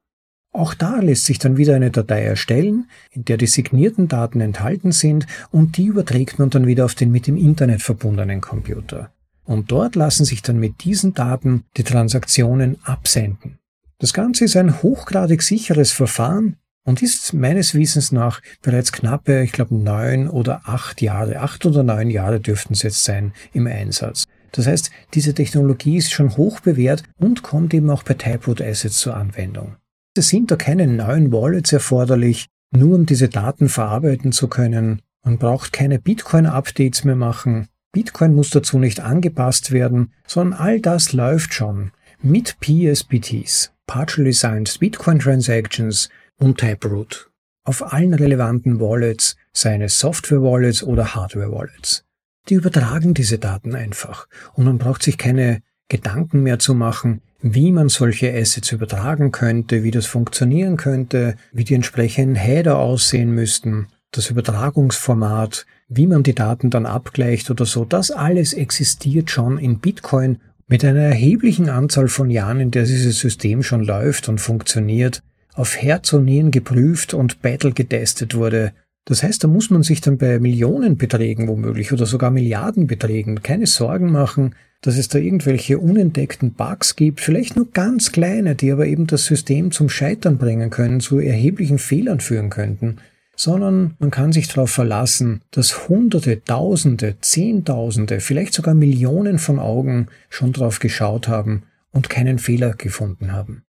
Auch 0.51 0.75
da 0.75 0.99
lässt 0.99 1.25
sich 1.25 1.39
dann 1.39 1.57
wieder 1.57 1.75
eine 1.75 1.89
Datei 1.89 2.21
erstellen, 2.21 2.87
in 3.11 3.25
der 3.25 3.37
die 3.37 3.47
signierten 3.47 4.07
Daten 4.07 4.41
enthalten 4.41 4.91
sind 4.91 5.25
und 5.49 5.77
die 5.77 5.85
überträgt 5.85 6.37
man 6.37 6.51
dann 6.51 6.67
wieder 6.67 6.85
auf 6.85 6.95
den 6.95 7.11
mit 7.11 7.25
dem 7.25 7.37
Internet 7.37 7.81
verbundenen 7.81 8.41
Computer. 8.41 9.11
Und 9.43 9.71
dort 9.71 9.95
lassen 9.95 10.25
sich 10.25 10.43
dann 10.43 10.59
mit 10.59 10.83
diesen 10.83 11.15
Daten 11.15 11.63
die 11.77 11.83
Transaktionen 11.83 12.77
absenden. 12.83 13.57
Das 13.99 14.13
Ganze 14.13 14.45
ist 14.45 14.55
ein 14.55 14.81
hochgradig 14.81 15.41
sicheres 15.41 15.91
Verfahren 15.91 16.55
und 16.85 17.01
ist 17.01 17.33
meines 17.33 17.75
Wissens 17.75 18.13
nach 18.13 18.41
bereits 18.61 18.93
knappe, 18.93 19.43
ich 19.43 19.51
glaube, 19.51 19.75
neun 19.75 20.29
oder 20.29 20.61
acht 20.63 21.01
Jahre, 21.01 21.41
acht 21.41 21.65
oder 21.65 21.83
neun 21.83 22.09
Jahre 22.09 22.39
dürften 22.39 22.73
es 22.73 22.81
jetzt 22.83 23.03
sein 23.03 23.33
im 23.51 23.67
Einsatz. 23.67 24.25
Das 24.53 24.67
heißt, 24.67 24.89
diese 25.13 25.33
Technologie 25.33 25.97
ist 25.97 26.11
schon 26.11 26.37
hoch 26.37 26.61
bewährt 26.61 27.03
und 27.19 27.43
kommt 27.43 27.73
eben 27.73 27.89
auch 27.89 28.03
bei 28.03 28.13
Taproot 28.13 28.61
Assets 28.61 28.99
zur 28.99 29.17
Anwendung. 29.17 29.75
Es 30.15 30.29
sind 30.29 30.49
da 30.49 30.55
keine 30.55 30.87
neuen 30.87 31.33
Wallets 31.33 31.73
erforderlich, 31.73 32.47
nur 32.71 32.95
um 32.95 33.05
diese 33.05 33.27
Daten 33.27 33.67
verarbeiten 33.67 34.31
zu 34.31 34.47
können. 34.47 35.01
Man 35.23 35.37
braucht 35.37 35.73
keine 35.73 35.99
Bitcoin-Updates 35.99 37.03
mehr 37.03 37.17
machen. 37.17 37.67
Bitcoin 37.91 38.33
muss 38.33 38.49
dazu 38.49 38.79
nicht 38.79 39.01
angepasst 39.01 39.71
werden, 39.71 40.13
sondern 40.25 40.57
all 40.57 40.79
das 40.79 41.11
läuft 41.11 41.53
schon 41.53 41.91
mit 42.21 42.57
PSBTs, 42.59 43.71
Partially 43.89 44.33
Signed 44.33 44.79
Bitcoin 44.79 45.17
Transactions 45.17 46.09
und 46.37 46.59
Taproot 46.59 47.31
auf 47.63 47.91
allen 47.91 48.13
relevanten 48.13 48.79
Wallets, 48.79 49.35
seien 49.51 49.81
es 49.81 49.97
Software-Wallets 49.97 50.83
oder 50.83 51.15
Hardware-Wallets. 51.15 52.03
Die 52.49 52.53
übertragen 52.53 53.15
diese 53.15 53.39
Daten 53.39 53.73
einfach 53.73 54.27
und 54.53 54.65
man 54.65 54.77
braucht 54.77 55.01
sich 55.01 55.17
keine 55.17 55.63
Gedanken 55.87 56.43
mehr 56.43 56.59
zu 56.59 56.75
machen, 56.75 57.21
wie 57.41 57.71
man 57.71 57.89
solche 57.89 58.31
Assets 58.31 58.71
übertragen 58.71 59.31
könnte, 59.31 59.81
wie 59.81 59.91
das 59.91 60.05
funktionieren 60.05 60.77
könnte, 60.77 61.35
wie 61.51 61.63
die 61.63 61.73
entsprechenden 61.73 62.35
Header 62.35 62.77
aussehen 62.77 63.31
müssten, 63.31 63.87
das 64.11 64.29
Übertragungsformat, 64.29 65.65
wie 65.87 66.05
man 66.05 66.21
die 66.21 66.35
Daten 66.35 66.69
dann 66.69 66.85
abgleicht 66.85 67.49
oder 67.49 67.65
so, 67.65 67.85
das 67.85 68.11
alles 68.11 68.53
existiert 68.53 69.31
schon 69.31 69.57
in 69.57 69.79
Bitcoin 69.79 70.37
mit 70.69 70.85
einer 70.85 71.01
erheblichen 71.01 71.67
Anzahl 71.67 72.07
von 72.07 72.29
Jahren, 72.29 72.59
in 72.59 72.71
der 72.71 72.83
dieses 72.83 73.19
System 73.19 73.63
schon 73.63 73.83
läuft 73.83 74.29
und 74.29 74.39
funktioniert, 74.39 75.23
auf 75.53 75.75
Herz 75.75 76.13
und 76.13 76.25
Nieren 76.25 76.51
geprüft 76.51 77.13
und 77.13 77.41
Battle 77.41 77.73
getestet 77.73 78.35
wurde. 78.35 78.71
Das 79.05 79.23
heißt, 79.23 79.43
da 79.43 79.47
muss 79.47 79.71
man 79.71 79.81
sich 79.81 79.99
dann 79.99 80.19
bei 80.19 80.39
Millionenbeträgen 80.39 81.47
womöglich 81.47 81.91
oder 81.91 82.05
sogar 82.05 82.29
Milliardenbeträgen 82.29 83.41
keine 83.41 83.65
Sorgen 83.65 84.11
machen, 84.11 84.53
dass 84.81 84.97
es 84.97 85.09
da 85.09 85.17
irgendwelche 85.17 85.79
unentdeckten 85.79 86.53
Bugs 86.53 86.95
gibt, 86.95 87.19
vielleicht 87.19 87.55
nur 87.55 87.69
ganz 87.71 88.11
kleine, 88.11 88.55
die 88.55 88.71
aber 88.71 88.85
eben 88.85 89.07
das 89.07 89.25
System 89.25 89.71
zum 89.71 89.89
Scheitern 89.89 90.37
bringen 90.37 90.69
können, 90.69 90.99
zu 90.99 91.19
erheblichen 91.19 91.79
Fehlern 91.79 92.19
führen 92.19 92.51
könnten, 92.51 92.97
sondern 93.39 93.95
man 93.99 94.11
kann 94.11 94.33
sich 94.33 94.49
darauf 94.49 94.69
verlassen, 94.69 95.41
dass 95.51 95.87
Hunderte, 95.87 96.43
Tausende, 96.43 97.15
Zehntausende, 97.21 98.19
vielleicht 98.19 98.53
sogar 98.53 98.73
Millionen 98.73 99.39
von 99.39 99.59
Augen 99.59 100.07
schon 100.29 100.51
drauf 100.51 100.79
geschaut 100.79 101.29
haben 101.29 101.63
und 101.91 102.09
keinen 102.09 102.37
Fehler 102.37 102.73
gefunden 102.73 103.31
haben. 103.31 103.63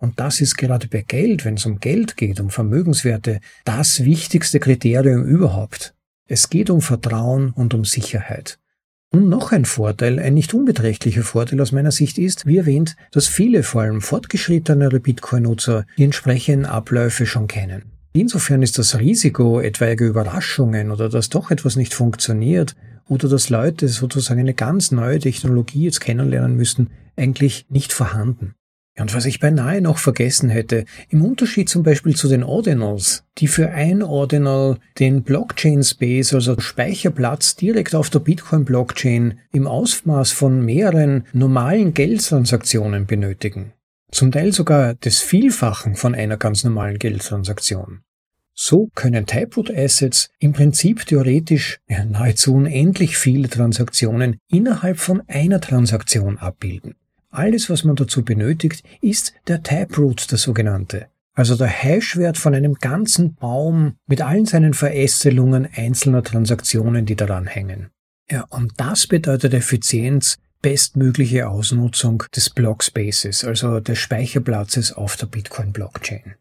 Und 0.00 0.20
das 0.20 0.40
ist 0.40 0.56
gerade 0.56 0.86
bei 0.86 1.02
Geld, 1.02 1.44
wenn 1.44 1.54
es 1.54 1.66
um 1.66 1.80
Geld 1.80 2.16
geht, 2.16 2.38
um 2.38 2.50
Vermögenswerte, 2.50 3.40
das 3.64 4.04
wichtigste 4.04 4.60
Kriterium 4.60 5.24
überhaupt. 5.24 5.94
Es 6.28 6.48
geht 6.48 6.70
um 6.70 6.80
Vertrauen 6.80 7.50
und 7.50 7.74
um 7.74 7.84
Sicherheit. 7.84 8.60
Und 9.10 9.28
noch 9.28 9.50
ein 9.50 9.64
Vorteil, 9.64 10.20
ein 10.20 10.34
nicht 10.34 10.54
unbeträchtlicher 10.54 11.24
Vorteil 11.24 11.60
aus 11.60 11.72
meiner 11.72 11.90
Sicht 11.90 12.18
ist, 12.18 12.46
wie 12.46 12.58
erwähnt, 12.58 12.94
dass 13.10 13.26
viele, 13.26 13.64
vor 13.64 13.82
allem 13.82 14.00
fortgeschrittenere 14.00 15.00
Bitcoin-Nutzer, 15.00 15.86
die 15.96 16.04
entsprechenden 16.04 16.66
Abläufe 16.66 17.26
schon 17.26 17.48
kennen. 17.48 17.97
Insofern 18.12 18.62
ist 18.62 18.78
das 18.78 18.98
Risiko 18.98 19.60
etwaiger 19.60 20.06
Überraschungen 20.06 20.90
oder 20.90 21.08
dass 21.08 21.28
doch 21.28 21.50
etwas 21.50 21.76
nicht 21.76 21.94
funktioniert 21.94 22.74
oder 23.06 23.28
dass 23.28 23.50
Leute 23.50 23.88
sozusagen 23.88 24.40
eine 24.40 24.54
ganz 24.54 24.90
neue 24.90 25.18
Technologie 25.18 25.84
jetzt 25.84 26.00
kennenlernen 26.00 26.56
müssten, 26.56 26.90
eigentlich 27.16 27.66
nicht 27.68 27.92
vorhanden. 27.92 28.54
Und 28.98 29.14
was 29.14 29.26
ich 29.26 29.38
beinahe 29.38 29.80
noch 29.80 29.98
vergessen 29.98 30.50
hätte, 30.50 30.84
im 31.08 31.24
Unterschied 31.24 31.68
zum 31.68 31.84
Beispiel 31.84 32.16
zu 32.16 32.28
den 32.28 32.42
Ordinals, 32.42 33.24
die 33.38 33.46
für 33.46 33.70
ein 33.70 34.02
Ordinal 34.02 34.78
den 34.98 35.22
Blockchain 35.22 35.84
Space, 35.84 36.34
also 36.34 36.58
Speicherplatz 36.58 37.54
direkt 37.54 37.94
auf 37.94 38.10
der 38.10 38.18
Bitcoin 38.18 38.64
Blockchain 38.64 39.38
im 39.52 39.68
Ausmaß 39.68 40.32
von 40.32 40.64
mehreren 40.64 41.24
normalen 41.32 41.94
Geldtransaktionen 41.94 43.06
benötigen. 43.06 43.72
Zum 44.10 44.32
Teil 44.32 44.52
sogar 44.52 44.94
des 44.94 45.20
Vielfachen 45.20 45.94
von 45.94 46.14
einer 46.14 46.36
ganz 46.36 46.64
normalen 46.64 46.98
Geldtransaktion. 46.98 48.00
So 48.54 48.88
können 48.94 49.26
Taproot 49.26 49.70
Assets 49.70 50.30
im 50.40 50.52
Prinzip 50.52 51.06
theoretisch 51.06 51.78
nahezu 51.86 52.54
unendlich 52.54 53.16
viele 53.16 53.48
Transaktionen 53.48 54.38
innerhalb 54.48 54.98
von 54.98 55.22
einer 55.28 55.60
Transaktion 55.60 56.38
abbilden. 56.38 56.94
Alles, 57.30 57.70
was 57.70 57.84
man 57.84 57.94
dazu 57.94 58.24
benötigt, 58.24 58.82
ist 59.00 59.34
der 59.46 59.62
Taproot, 59.62 60.30
der 60.32 60.38
sogenannte. 60.38 61.06
Also 61.34 61.54
der 61.54 61.68
Hashwert 61.68 62.36
von 62.36 62.52
einem 62.52 62.74
ganzen 62.74 63.36
Baum 63.36 63.94
mit 64.08 64.22
allen 64.22 64.46
seinen 64.46 64.74
Verästelungen 64.74 65.68
einzelner 65.72 66.24
Transaktionen, 66.24 67.06
die 67.06 67.14
daran 67.14 67.46
hängen. 67.46 67.90
Ja, 68.28 68.44
und 68.50 68.72
das 68.78 69.06
bedeutet 69.06 69.54
Effizienz, 69.54 70.38
bestmögliche 70.62 71.48
Ausnutzung 71.48 72.24
des 72.34 72.50
Blockspaces, 72.50 73.44
also 73.44 73.80
des 73.80 73.98
Speicherplatzes 73.98 74.92
auf 74.92 75.16
der 75.16 75.26
Bitcoin-Blockchain. 75.26 76.34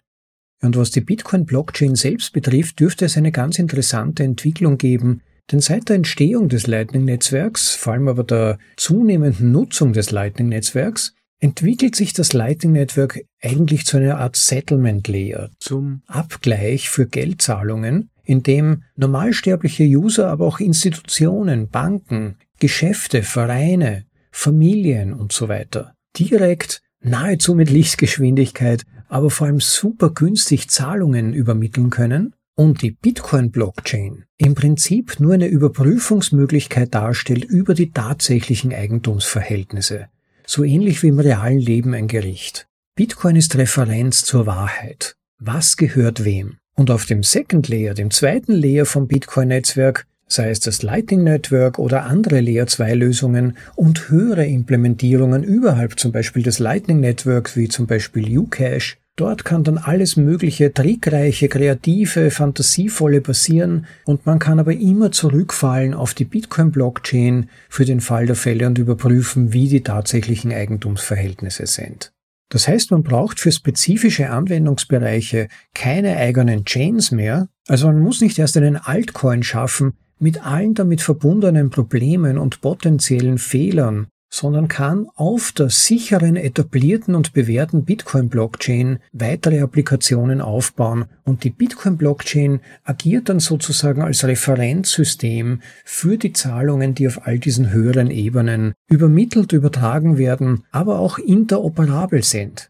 Und 0.61 0.75
was 0.75 0.91
die 0.91 1.01
Bitcoin-Blockchain 1.01 1.95
selbst 1.95 2.33
betrifft, 2.33 2.79
dürfte 2.79 3.05
es 3.05 3.17
eine 3.17 3.31
ganz 3.31 3.59
interessante 3.59 4.23
Entwicklung 4.23 4.77
geben, 4.77 5.21
denn 5.51 5.59
seit 5.61 5.89
der 5.89 5.95
Entstehung 5.95 6.49
des 6.49 6.67
Lightning-Netzwerks, 6.67 7.75
vor 7.75 7.93
allem 7.93 8.07
aber 8.07 8.23
der 8.23 8.57
zunehmenden 8.75 9.51
Nutzung 9.51 9.93
des 9.93 10.11
Lightning-Netzwerks, 10.11 11.13
entwickelt 11.39 11.95
sich 11.95 12.13
das 12.13 12.33
Lightning 12.33 12.71
Network 12.71 13.21
eigentlich 13.41 13.85
zu 13.85 13.97
einer 13.97 14.17
Art 14.17 14.35
Settlement 14.35 15.07
Layer, 15.07 15.51
zum 15.59 16.01
Abgleich 16.07 16.89
für 16.89 17.05
Geldzahlungen, 17.05 18.09
in 18.23 18.43
dem 18.43 18.83
normalsterbliche 18.95 19.83
User, 19.83 20.27
aber 20.27 20.47
auch 20.47 20.59
Institutionen, 20.59 21.69
Banken, 21.69 22.37
Geschäfte, 22.59 23.21
Vereine, 23.21 24.05
Familien 24.37 25.13
und 25.13 25.33
so 25.33 25.49
weiter 25.49 25.95
direkt 26.15 26.81
nahezu 27.01 27.55
mit 27.55 27.71
Lichtgeschwindigkeit, 27.71 28.83
aber 29.09 29.31
vor 29.31 29.47
allem 29.47 29.59
super 29.59 30.11
günstig 30.11 30.69
Zahlungen 30.69 31.33
übermitteln 31.33 31.89
können 31.89 32.35
und 32.55 32.83
die 32.83 32.91
Bitcoin-Blockchain 32.91 34.25
im 34.37 34.53
Prinzip 34.53 35.19
nur 35.19 35.33
eine 35.33 35.47
Überprüfungsmöglichkeit 35.47 36.93
darstellt 36.93 37.45
über 37.45 37.73
die 37.73 37.91
tatsächlichen 37.91 38.73
Eigentumsverhältnisse, 38.73 40.07
so 40.45 40.63
ähnlich 40.63 41.01
wie 41.01 41.07
im 41.07 41.19
realen 41.19 41.59
Leben 41.59 41.95
ein 41.95 42.07
Gericht. 42.07 42.67
Bitcoin 42.95 43.35
ist 43.37 43.57
Referenz 43.57 44.23
zur 44.23 44.45
Wahrheit. 44.45 45.15
Was 45.39 45.77
gehört 45.77 46.25
wem? 46.25 46.57
Und 46.75 46.91
auf 46.91 47.05
dem 47.05 47.23
Second 47.23 47.69
Layer, 47.69 47.95
dem 47.95 48.11
zweiten 48.11 48.53
Layer 48.53 48.85
vom 48.85 49.07
Bitcoin-Netzwerk, 49.07 50.05
sei 50.27 50.49
es 50.49 50.59
das 50.59 50.83
Lightning 50.83 51.23
Network 51.23 51.79
oder 51.79 52.05
andere 52.05 52.41
Layer 52.41 52.67
2 52.67 52.93
Lösungen 52.93 53.57
und 53.75 54.09
höhere 54.09 54.45
Implementierungen 54.45 55.43
überhalb 55.43 55.99
zum 55.99 56.11
Beispiel 56.11 56.43
des 56.43 56.59
Lightning 56.59 56.99
Networks 56.99 57.55
wie 57.55 57.69
zum 57.69 57.87
Beispiel 57.87 58.37
Ucash, 58.37 58.97
Dort 59.17 59.45
kann 59.45 59.63
dann 59.63 59.79
alles 59.79 60.15
mögliche 60.15 60.71
trickreiche, 60.71 61.49
kreative, 61.49 62.29
fantasievolle 62.29 63.19
passieren 63.19 63.87
und 64.05 64.27
man 64.27 64.37
kann 64.37 64.59
aber 64.59 64.73
immer 64.73 65.11
zurückfallen 65.11 65.95
auf 65.95 66.13
die 66.13 66.23
Bitcoin-Blockchain 66.25 67.49
für 67.67 67.83
den 67.83 67.99
Fall 67.99 68.27
der 68.27 68.35
Fälle 68.35 68.67
und 68.67 68.77
überprüfen, 68.77 69.53
wie 69.53 69.69
die 69.69 69.81
tatsächlichen 69.81 70.53
Eigentumsverhältnisse 70.53 71.65
sind. 71.65 72.13
Das 72.49 72.67
heißt, 72.67 72.91
man 72.91 73.01
braucht 73.01 73.39
für 73.39 73.51
spezifische 73.51 74.29
Anwendungsbereiche 74.29 75.47
keine 75.73 76.15
eigenen 76.17 76.63
Chains 76.63 77.09
mehr, 77.09 77.49
also 77.67 77.87
man 77.87 77.99
muss 77.99 78.21
nicht 78.21 78.37
erst 78.37 78.55
einen 78.55 78.77
Altcoin 78.77 79.41
schaffen 79.41 79.93
mit 80.19 80.45
allen 80.45 80.73
damit 80.73 81.01
verbundenen 81.01 81.69
Problemen 81.69 82.37
und 82.37 82.61
potenziellen 82.61 83.37
Fehlern, 83.37 84.07
sondern 84.29 84.67
kann 84.67 85.07
auf 85.15 85.51
der 85.51 85.69
sicheren, 85.69 86.35
etablierten 86.35 87.15
und 87.15 87.33
bewährten 87.33 87.85
Bitcoin-Blockchain 87.85 88.99
weitere 89.13 89.61
Applikationen 89.61 90.41
aufbauen 90.41 91.05
und 91.23 91.43
die 91.43 91.49
Bitcoin-Blockchain 91.49 92.59
agiert 92.83 93.29
dann 93.29 93.39
sozusagen 93.39 94.01
als 94.01 94.25
Referenzsystem 94.25 95.61
für 95.85 96.17
die 96.17 96.33
Zahlungen, 96.33 96.93
die 96.93 97.07
auf 97.07 97.25
all 97.25 97.39
diesen 97.39 97.71
höheren 97.71 98.11
Ebenen 98.11 98.73
übermittelt, 98.89 99.53
übertragen 99.53 100.17
werden, 100.17 100.65
aber 100.71 100.99
auch 100.99 101.17
interoperabel 101.17 102.23
sind. 102.23 102.69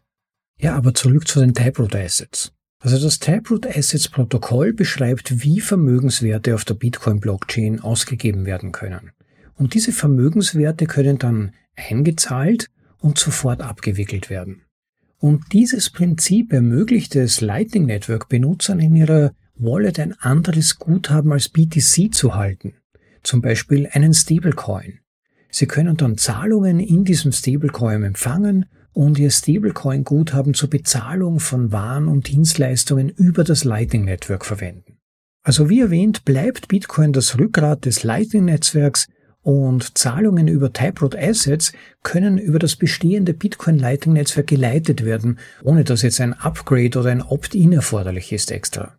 Ja, 0.60 0.74
aber 0.76 0.94
zurück 0.94 1.26
zu 1.26 1.40
den 1.40 1.54
Taproot 1.54 1.94
Assets. 1.94 2.52
Also 2.80 2.98
das 2.98 3.18
Taproot 3.18 3.66
Assets 3.66 4.08
Protokoll 4.08 4.72
beschreibt, 4.72 5.42
wie 5.42 5.60
Vermögenswerte 5.60 6.54
auf 6.54 6.64
der 6.64 6.74
Bitcoin-Blockchain 6.74 7.80
ausgegeben 7.80 8.46
werden 8.46 8.70
können. 8.70 9.10
Und 9.56 9.74
diese 9.74 9.90
Vermögenswerte 9.90 10.86
können 10.86 11.18
dann 11.18 11.52
eingezahlt 11.74 12.70
und 13.00 13.18
sofort 13.18 13.60
abgewickelt 13.60 14.30
werden. 14.30 14.62
Und 15.18 15.52
dieses 15.52 15.90
Prinzip 15.90 16.52
ermöglicht 16.52 17.16
es 17.16 17.40
Lightning 17.40 17.86
Network 17.86 18.28
Benutzern 18.28 18.78
in 18.78 18.94
ihrer 18.94 19.32
Wallet 19.56 19.98
ein 19.98 20.12
anderes 20.12 20.78
Guthaben 20.78 21.32
als 21.32 21.48
BTC 21.48 22.14
zu 22.14 22.36
halten. 22.36 22.74
Zum 23.24 23.42
Beispiel 23.42 23.88
einen 23.90 24.14
Stablecoin. 24.14 25.00
Sie 25.50 25.66
können 25.66 25.96
dann 25.96 26.16
Zahlungen 26.16 26.78
in 26.78 27.04
diesem 27.04 27.32
Stablecoin 27.32 28.04
empfangen 28.04 28.66
und 28.98 29.16
ihr 29.16 29.30
Stablecoin-Guthaben 29.30 30.54
zur 30.54 30.70
Bezahlung 30.70 31.38
von 31.38 31.70
Waren 31.70 32.08
und 32.08 32.26
Dienstleistungen 32.26 33.10
über 33.10 33.44
das 33.44 33.62
Lightning 33.62 34.04
Network 34.04 34.44
verwenden. 34.44 34.98
Also 35.44 35.70
wie 35.70 35.78
erwähnt, 35.78 36.24
bleibt 36.24 36.66
Bitcoin 36.66 37.12
das 37.12 37.38
Rückgrat 37.38 37.84
des 37.84 38.02
Lightning-Netzwerks 38.02 39.06
und 39.40 39.96
Zahlungen 39.96 40.48
über 40.48 40.72
Taproot 40.72 41.14
Assets 41.14 41.72
können 42.02 42.38
über 42.38 42.58
das 42.58 42.74
bestehende 42.74 43.34
Bitcoin 43.34 43.78
Lightning 43.78 44.14
Netzwerk 44.14 44.48
geleitet 44.48 45.04
werden, 45.04 45.38
ohne 45.62 45.84
dass 45.84 46.02
jetzt 46.02 46.20
ein 46.20 46.34
Upgrade 46.34 46.98
oder 46.98 47.10
ein 47.10 47.22
Opt-in 47.22 47.72
erforderlich 47.72 48.32
ist 48.32 48.50
extra. 48.50 48.98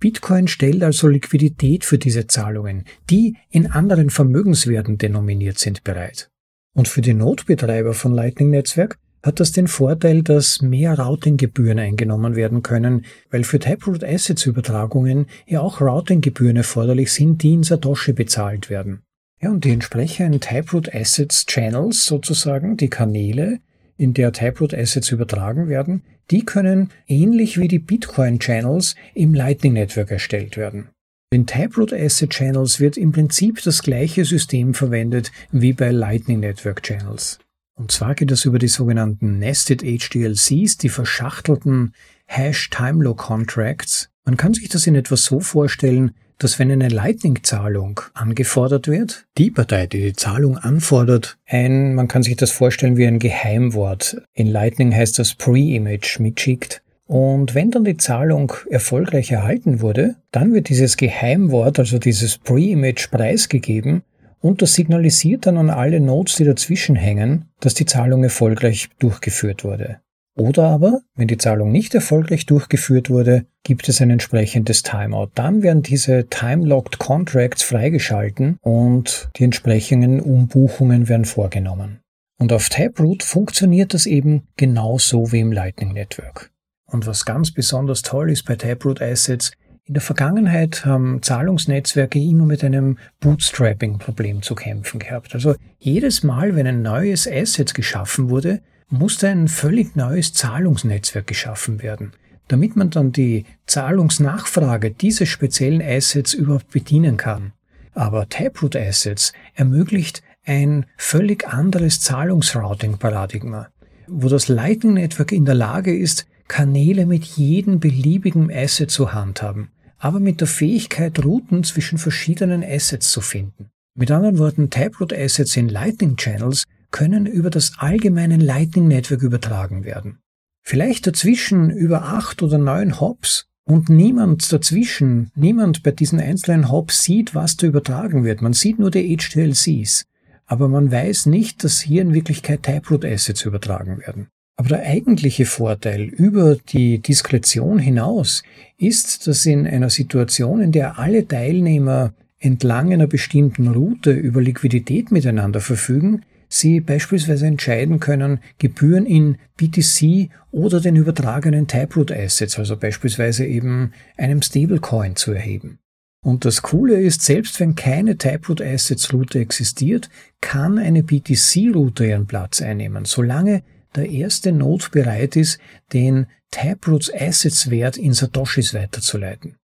Bitcoin 0.00 0.48
stellt 0.48 0.82
also 0.82 1.06
Liquidität 1.06 1.84
für 1.84 1.98
diese 1.98 2.26
Zahlungen, 2.26 2.82
die 3.08 3.36
in 3.50 3.70
anderen 3.70 4.10
Vermögenswerten 4.10 4.98
denominiert 4.98 5.60
sind, 5.60 5.84
bereit. 5.84 6.30
Und 6.74 6.88
für 6.88 7.00
die 7.00 7.14
Notbetreiber 7.14 7.94
von 7.94 8.12
Lightning 8.12 8.50
Netzwerk 8.50 8.98
hat 9.26 9.40
das 9.40 9.52
den 9.52 9.66
Vorteil, 9.66 10.22
dass 10.22 10.62
mehr 10.62 10.98
Routinggebühren 10.98 11.78
eingenommen 11.78 12.36
werden 12.36 12.62
können, 12.62 13.04
weil 13.30 13.44
für 13.44 13.58
Taproot 13.58 14.04
Assets 14.04 14.46
Übertragungen 14.46 15.26
ja 15.46 15.60
auch 15.60 15.80
Routinggebühren 15.80 16.56
erforderlich 16.56 17.12
sind, 17.12 17.42
die 17.42 17.54
in 17.54 17.64
Satoshi 17.64 18.12
bezahlt 18.12 18.70
werden. 18.70 19.02
Ja, 19.42 19.50
und 19.50 19.64
die 19.64 19.72
entsprechenden 19.72 20.40
Taproot 20.40 20.94
Assets 20.94 21.44
Channels 21.44 22.06
sozusagen, 22.06 22.76
die 22.76 22.88
Kanäle, 22.88 23.58
in 23.98 24.14
der 24.14 24.32
Taproot 24.32 24.72
Assets 24.72 25.10
übertragen 25.10 25.68
werden, 25.68 26.02
die 26.30 26.44
können 26.44 26.90
ähnlich 27.06 27.58
wie 27.58 27.68
die 27.68 27.78
Bitcoin 27.78 28.38
Channels 28.38 28.94
im 29.14 29.34
Lightning 29.34 29.72
Network 29.74 30.10
erstellt 30.10 30.56
werden. 30.56 30.88
In 31.30 31.46
Taproot 31.46 31.92
Asset 31.92 32.30
Channels 32.30 32.78
wird 32.78 32.96
im 32.96 33.12
Prinzip 33.12 33.62
das 33.62 33.82
gleiche 33.82 34.24
System 34.24 34.74
verwendet 34.74 35.32
wie 35.50 35.72
bei 35.72 35.90
Lightning 35.90 36.40
Network 36.40 36.82
Channels. 36.82 37.38
Und 37.78 37.92
zwar 37.92 38.14
geht 38.14 38.30
es 38.30 38.46
über 38.46 38.58
die 38.58 38.68
sogenannten 38.68 39.38
Nested 39.38 39.82
HDLCs, 39.82 40.78
die 40.78 40.88
verschachtelten 40.88 41.92
Hash 42.26 42.70
Time 42.70 43.04
Low 43.04 43.14
Contracts. 43.14 44.08
Man 44.24 44.38
kann 44.38 44.54
sich 44.54 44.70
das 44.70 44.86
in 44.86 44.94
etwas 44.94 45.24
so 45.24 45.40
vorstellen, 45.40 46.12
dass 46.38 46.58
wenn 46.58 46.72
eine 46.72 46.88
Lightning-Zahlung 46.88 48.00
angefordert 48.14 48.88
wird, 48.88 49.26
die 49.38 49.50
Partei, 49.50 49.86
die 49.86 50.02
die 50.02 50.12
Zahlung 50.14 50.58
anfordert, 50.58 51.38
ein, 51.46 51.94
man 51.94 52.08
kann 52.08 52.22
sich 52.22 52.36
das 52.36 52.50
vorstellen 52.50 52.96
wie 52.96 53.06
ein 53.06 53.18
Geheimwort. 53.18 54.22
In 54.32 54.46
Lightning 54.46 54.94
heißt 54.94 55.18
das 55.18 55.34
Pre-Image 55.34 56.18
mitschickt. 56.18 56.82
Und 57.06 57.54
wenn 57.54 57.70
dann 57.70 57.84
die 57.84 57.96
Zahlung 57.98 58.52
erfolgreich 58.68 59.30
erhalten 59.30 59.80
wurde, 59.80 60.16
dann 60.32 60.52
wird 60.52 60.70
dieses 60.70 60.96
Geheimwort, 60.96 61.78
also 61.78 61.98
dieses 61.98 62.38
Pre-Image 62.38 63.10
preisgegeben 63.10 64.02
und 64.46 64.62
das 64.62 64.74
signalisiert 64.74 65.46
dann 65.46 65.58
an 65.58 65.70
alle 65.70 66.00
Nodes, 66.00 66.36
die 66.36 66.44
dazwischen 66.44 66.96
hängen, 66.96 67.46
dass 67.60 67.74
die 67.74 67.86
Zahlung 67.86 68.22
erfolgreich 68.22 68.88
durchgeführt 68.98 69.64
wurde. 69.64 70.00
Oder 70.36 70.64
aber, 70.64 71.00
wenn 71.14 71.28
die 71.28 71.38
Zahlung 71.38 71.72
nicht 71.72 71.94
erfolgreich 71.94 72.44
durchgeführt 72.44 73.08
wurde, 73.08 73.46
gibt 73.64 73.88
es 73.88 74.02
ein 74.02 74.10
entsprechendes 74.10 74.82
Timeout. 74.82 75.30
Dann 75.34 75.62
werden 75.62 75.82
diese 75.82 76.28
Time-Locked 76.28 76.98
Contracts 76.98 77.62
freigeschalten 77.62 78.58
und 78.60 79.30
die 79.36 79.44
entsprechenden 79.44 80.20
Umbuchungen 80.20 81.08
werden 81.08 81.24
vorgenommen. 81.24 82.00
Und 82.38 82.52
auf 82.52 82.68
Taproot 82.68 83.22
funktioniert 83.22 83.94
das 83.94 84.04
eben 84.04 84.46
genauso 84.56 85.32
wie 85.32 85.40
im 85.40 85.52
Lightning 85.52 85.94
Network. 85.94 86.52
Und 86.86 87.06
was 87.06 87.24
ganz 87.24 87.50
besonders 87.50 88.02
toll 88.02 88.30
ist 88.30 88.44
bei 88.44 88.56
Taproot 88.56 89.00
Assets, 89.00 89.52
in 89.86 89.94
der 89.94 90.02
Vergangenheit 90.02 90.84
haben 90.84 91.22
Zahlungsnetzwerke 91.22 92.18
immer 92.18 92.44
mit 92.44 92.64
einem 92.64 92.98
Bootstrapping-Problem 93.20 94.42
zu 94.42 94.56
kämpfen 94.56 94.98
gehabt. 94.98 95.32
Also 95.34 95.54
jedes 95.78 96.24
Mal, 96.24 96.56
wenn 96.56 96.66
ein 96.66 96.82
neues 96.82 97.28
Asset 97.30 97.72
geschaffen 97.72 98.28
wurde, 98.28 98.62
musste 98.88 99.28
ein 99.28 99.46
völlig 99.46 99.94
neues 99.94 100.32
Zahlungsnetzwerk 100.32 101.28
geschaffen 101.28 101.82
werden, 101.82 102.12
damit 102.48 102.74
man 102.74 102.90
dann 102.90 103.12
die 103.12 103.44
Zahlungsnachfrage 103.66 104.90
dieses 104.90 105.28
speziellen 105.28 105.82
Assets 105.82 106.34
überhaupt 106.34 106.70
bedienen 106.70 107.16
kann. 107.16 107.52
Aber 107.94 108.28
Taproot 108.28 108.74
Assets 108.74 109.32
ermöglicht 109.54 110.22
ein 110.44 110.86
völlig 110.96 111.46
anderes 111.46 112.00
Zahlungsrouting-Paradigma, 112.00 113.68
wo 114.08 114.28
das 114.28 114.48
Lightning 114.48 114.94
Network 114.94 115.30
in 115.30 115.44
der 115.44 115.54
Lage 115.54 115.96
ist, 115.96 116.26
Kanäle 116.48 117.06
mit 117.06 117.24
jedem 117.24 117.80
beliebigen 117.80 118.52
Asset 118.52 118.90
zu 118.90 119.12
handhaben, 119.12 119.70
aber 119.98 120.20
mit 120.20 120.40
der 120.40 120.48
Fähigkeit, 120.48 121.24
Routen 121.24 121.64
zwischen 121.64 121.98
verschiedenen 121.98 122.62
Assets 122.64 123.10
zu 123.10 123.20
finden. 123.20 123.70
Mit 123.94 124.10
anderen 124.10 124.38
Worten, 124.38 124.70
Taproot 124.70 125.12
Assets 125.12 125.56
in 125.56 125.68
Lightning 125.68 126.16
Channels 126.16 126.64
können 126.90 127.26
über 127.26 127.50
das 127.50 127.72
allgemeine 127.78 128.36
Lightning 128.36 128.88
Network 128.88 129.22
übertragen 129.22 129.84
werden. 129.84 130.18
Vielleicht 130.62 131.06
dazwischen 131.06 131.70
über 131.70 132.02
acht 132.02 132.42
oder 132.42 132.58
neun 132.58 133.00
Hops 133.00 133.46
und 133.64 133.88
niemand 133.88 134.52
dazwischen, 134.52 135.30
niemand 135.34 135.82
bei 135.82 135.92
diesen 135.92 136.20
einzelnen 136.20 136.70
Hops 136.70 137.02
sieht, 137.02 137.34
was 137.34 137.56
da 137.56 137.66
übertragen 137.66 138.24
wird. 138.24 138.42
Man 138.42 138.52
sieht 138.52 138.78
nur 138.78 138.90
die 138.90 139.16
HTLCs, 139.16 140.04
aber 140.46 140.68
man 140.68 140.90
weiß 140.90 141.26
nicht, 141.26 141.64
dass 141.64 141.80
hier 141.80 142.02
in 142.02 142.14
Wirklichkeit 142.14 142.62
Taproot 142.62 143.04
Assets 143.04 143.44
übertragen 143.44 143.98
werden. 143.98 144.28
Aber 144.56 144.70
der 144.70 144.82
eigentliche 144.84 145.44
Vorteil 145.44 146.02
über 146.02 146.56
die 146.56 146.98
Diskretion 146.98 147.78
hinaus 147.78 148.42
ist, 148.78 149.26
dass 149.26 149.44
in 149.44 149.66
einer 149.66 149.90
Situation, 149.90 150.62
in 150.62 150.72
der 150.72 150.98
alle 150.98 151.28
Teilnehmer 151.28 152.14
entlang 152.38 152.92
einer 152.92 153.06
bestimmten 153.06 153.68
Route 153.68 154.12
über 154.12 154.40
Liquidität 154.40 155.10
miteinander 155.10 155.60
verfügen, 155.60 156.22
Sie 156.48 156.80
beispielsweise 156.80 157.46
entscheiden 157.46 157.98
können, 157.98 158.38
Gebühren 158.58 159.04
in 159.04 159.36
BTC 159.56 160.30
oder 160.52 160.80
den 160.80 160.96
übertragenen 160.96 161.66
Taproot 161.66 162.12
Assets, 162.12 162.58
also 162.58 162.76
beispielsweise 162.76 163.44
eben 163.44 163.92
einem 164.16 164.42
Stablecoin 164.42 165.16
zu 165.16 165.32
erheben. 165.32 165.80
Und 166.24 166.44
das 166.44 166.62
Coole 166.62 167.00
ist, 167.00 167.22
selbst 167.22 167.58
wenn 167.60 167.74
keine 167.74 168.16
Taproot 168.16 168.60
Assets 168.60 169.12
Route 169.12 169.38
existiert, 169.38 170.08
kann 170.40 170.78
eine 170.78 171.02
BTC 171.02 171.74
Route 171.74 172.06
ihren 172.06 172.26
Platz 172.26 172.62
einnehmen, 172.62 173.04
solange 173.04 173.62
der 173.96 174.08
erste 174.08 174.52
Node 174.52 174.86
bereit 174.90 175.36
ist, 175.36 175.58
den 175.92 176.26
Taproots 176.50 177.12
Assets 177.12 177.70
Wert 177.70 177.96
in 177.96 178.12
Satoshis 178.12 178.74
weiterzuleiten. 178.74 179.56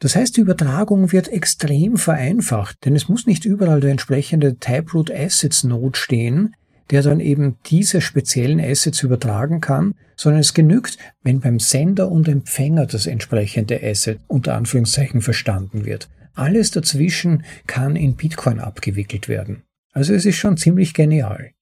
Das 0.00 0.16
heißt, 0.16 0.36
die 0.36 0.40
Übertragung 0.40 1.12
wird 1.12 1.28
extrem 1.28 1.96
vereinfacht, 1.96 2.84
denn 2.84 2.96
es 2.96 3.08
muss 3.08 3.26
nicht 3.26 3.44
überall 3.44 3.80
der 3.80 3.92
entsprechende 3.92 4.58
Taproot 4.58 5.12
Assets 5.12 5.62
Node 5.62 5.96
stehen, 5.96 6.56
der 6.90 7.02
dann 7.02 7.20
eben 7.20 7.56
diese 7.66 8.00
speziellen 8.00 8.60
Assets 8.60 9.02
übertragen 9.02 9.60
kann, 9.60 9.94
sondern 10.16 10.40
es 10.40 10.54
genügt, 10.54 10.98
wenn 11.22 11.40
beim 11.40 11.60
Sender 11.60 12.10
und 12.10 12.28
Empfänger 12.28 12.86
das 12.86 13.06
entsprechende 13.06 13.80
Asset 13.82 14.18
unter 14.26 14.54
Anführungszeichen 14.56 15.20
verstanden 15.20 15.84
wird. 15.84 16.08
Alles 16.34 16.70
dazwischen 16.70 17.44
kann 17.66 17.94
in 17.94 18.16
Bitcoin 18.16 18.58
abgewickelt 18.58 19.28
werden. 19.28 19.62
Also 19.92 20.14
es 20.14 20.26
ist 20.26 20.36
schon 20.36 20.56
ziemlich 20.56 20.94
genial. 20.94 21.52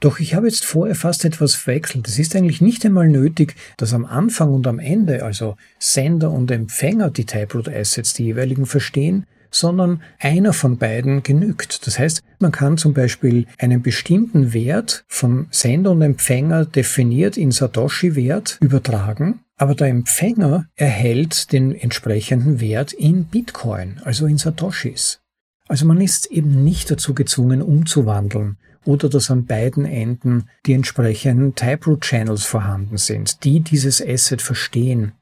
Doch 0.00 0.18
ich 0.18 0.34
habe 0.34 0.46
jetzt 0.46 0.64
vorher 0.64 0.94
fast 0.94 1.26
etwas 1.26 1.54
verwechselt. 1.54 2.08
Es 2.08 2.18
ist 2.18 2.34
eigentlich 2.34 2.62
nicht 2.62 2.84
einmal 2.86 3.08
nötig, 3.08 3.54
dass 3.76 3.92
am 3.92 4.06
Anfang 4.06 4.52
und 4.54 4.66
am 4.66 4.78
Ende, 4.78 5.22
also 5.22 5.56
Sender 5.78 6.30
und 6.30 6.50
Empfänger, 6.50 7.10
die 7.10 7.26
Taproot 7.26 7.68
Assets, 7.68 8.14
die 8.14 8.24
jeweiligen 8.24 8.64
verstehen, 8.64 9.26
sondern 9.50 10.00
einer 10.18 10.54
von 10.54 10.78
beiden 10.78 11.22
genügt. 11.22 11.86
Das 11.86 11.98
heißt, 11.98 12.22
man 12.38 12.52
kann 12.52 12.78
zum 12.78 12.94
Beispiel 12.94 13.46
einen 13.58 13.82
bestimmten 13.82 14.54
Wert 14.54 15.04
von 15.06 15.48
Sender 15.50 15.90
und 15.90 16.00
Empfänger 16.00 16.64
definiert 16.64 17.36
in 17.36 17.50
Satoshi-Wert 17.50 18.58
übertragen, 18.62 19.40
aber 19.58 19.74
der 19.74 19.88
Empfänger 19.88 20.66
erhält 20.76 21.52
den 21.52 21.74
entsprechenden 21.74 22.60
Wert 22.60 22.94
in 22.94 23.24
Bitcoin, 23.24 24.00
also 24.04 24.24
in 24.24 24.38
Satoshis. 24.38 25.20
Also 25.68 25.84
man 25.84 26.00
ist 26.00 26.30
eben 26.30 26.64
nicht 26.64 26.90
dazu 26.90 27.12
gezwungen, 27.12 27.60
umzuwandeln 27.60 28.56
oder 28.84 29.08
dass 29.08 29.30
an 29.30 29.46
beiden 29.46 29.84
Enden 29.84 30.44
die 30.66 30.72
entsprechenden 30.72 31.54
Taproot 31.54 32.02
Channels 32.02 32.44
vorhanden 32.44 32.96
sind, 32.96 33.44
die 33.44 33.60
dieses 33.60 34.04
Asset 34.04 34.42
verstehen. 34.42 35.12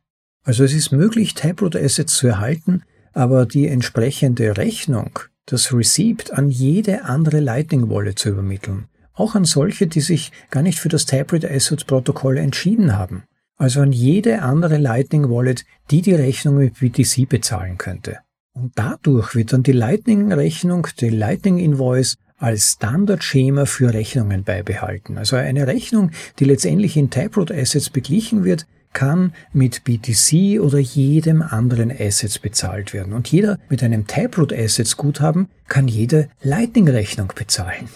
Also 0.45 0.65
es 0.65 0.73
ist 0.73 0.93
möglich, 0.93 1.35
Taproot 1.35 1.77
Assets 1.77 2.15
zu 2.15 2.29
erhalten, 2.29 2.83
aber 3.13 3.47
die 3.47 3.67
entsprechende 3.67 4.57
Rechnung, 4.57 5.19
das 5.47 5.73
Receipt 5.73 6.33
an 6.33 6.51
jede 6.51 7.05
andere 7.05 7.41
Lightning 7.41 7.91
Wallet 7.91 8.19
zu 8.19 8.31
übermitteln. 8.31 8.87
Auch 9.13 9.35
an 9.35 9.45
solche, 9.45 9.89
die 9.89 10.01
sich 10.01 10.31
gar 10.51 10.63
nicht 10.63 10.79
für 10.79 10.89
das 10.89 11.07
Taproot 11.07 11.45
Assets 11.45 11.85
Protokoll 11.85 12.39
entschieden 12.39 12.97
haben. 12.97 13.25
Also 13.57 13.81
an 13.81 13.91
jede 13.91 14.43
andere 14.43 14.79
Lightning 14.79 15.29
Wallet, 15.29 15.65
die 15.91 16.01
die 16.01 16.15
Rechnung 16.15 16.59
mit 16.59 16.79
BTC 16.79 17.29
bezahlen 17.29 17.77
könnte. 17.77 18.19
Und 18.53 18.73
dadurch 18.77 19.35
wird 19.35 19.53
dann 19.53 19.65
die 19.65 19.73
Lightning-Rechnung, 19.73 20.87
die 21.01 21.11
Lightning-Invoice 21.11 22.17
als 22.39 22.73
Standardschema 22.73 23.67
für 23.67 23.93
Rechnungen 23.93 24.45
beibehalten. 24.45 25.19
Also 25.19 25.37
eine 25.37 25.67
Rechnung, 25.67 26.13
die 26.39 26.45
letztendlich 26.45 26.97
in 26.97 27.11
Taproot 27.11 27.53
Assets 27.53 27.91
beglichen 27.91 28.45
wird, 28.45 28.67
kann 28.93 29.33
mit 29.53 29.85
BTC 29.85 30.61
oder 30.61 30.79
jedem 30.79 31.43
anderen 31.43 31.93
Assets 31.93 32.39
bezahlt 32.39 32.95
werden. 32.95 33.13
Und 33.13 33.31
jeder 33.31 33.59
mit 33.69 33.83
einem 33.83 34.07
Taproot 34.07 34.53
Assets 34.53 34.97
Guthaben 34.97 35.49
kann 35.69 35.89
jede 35.89 36.29
Lightning-Rechnung 36.43 37.33
bezahlen. 37.35 37.89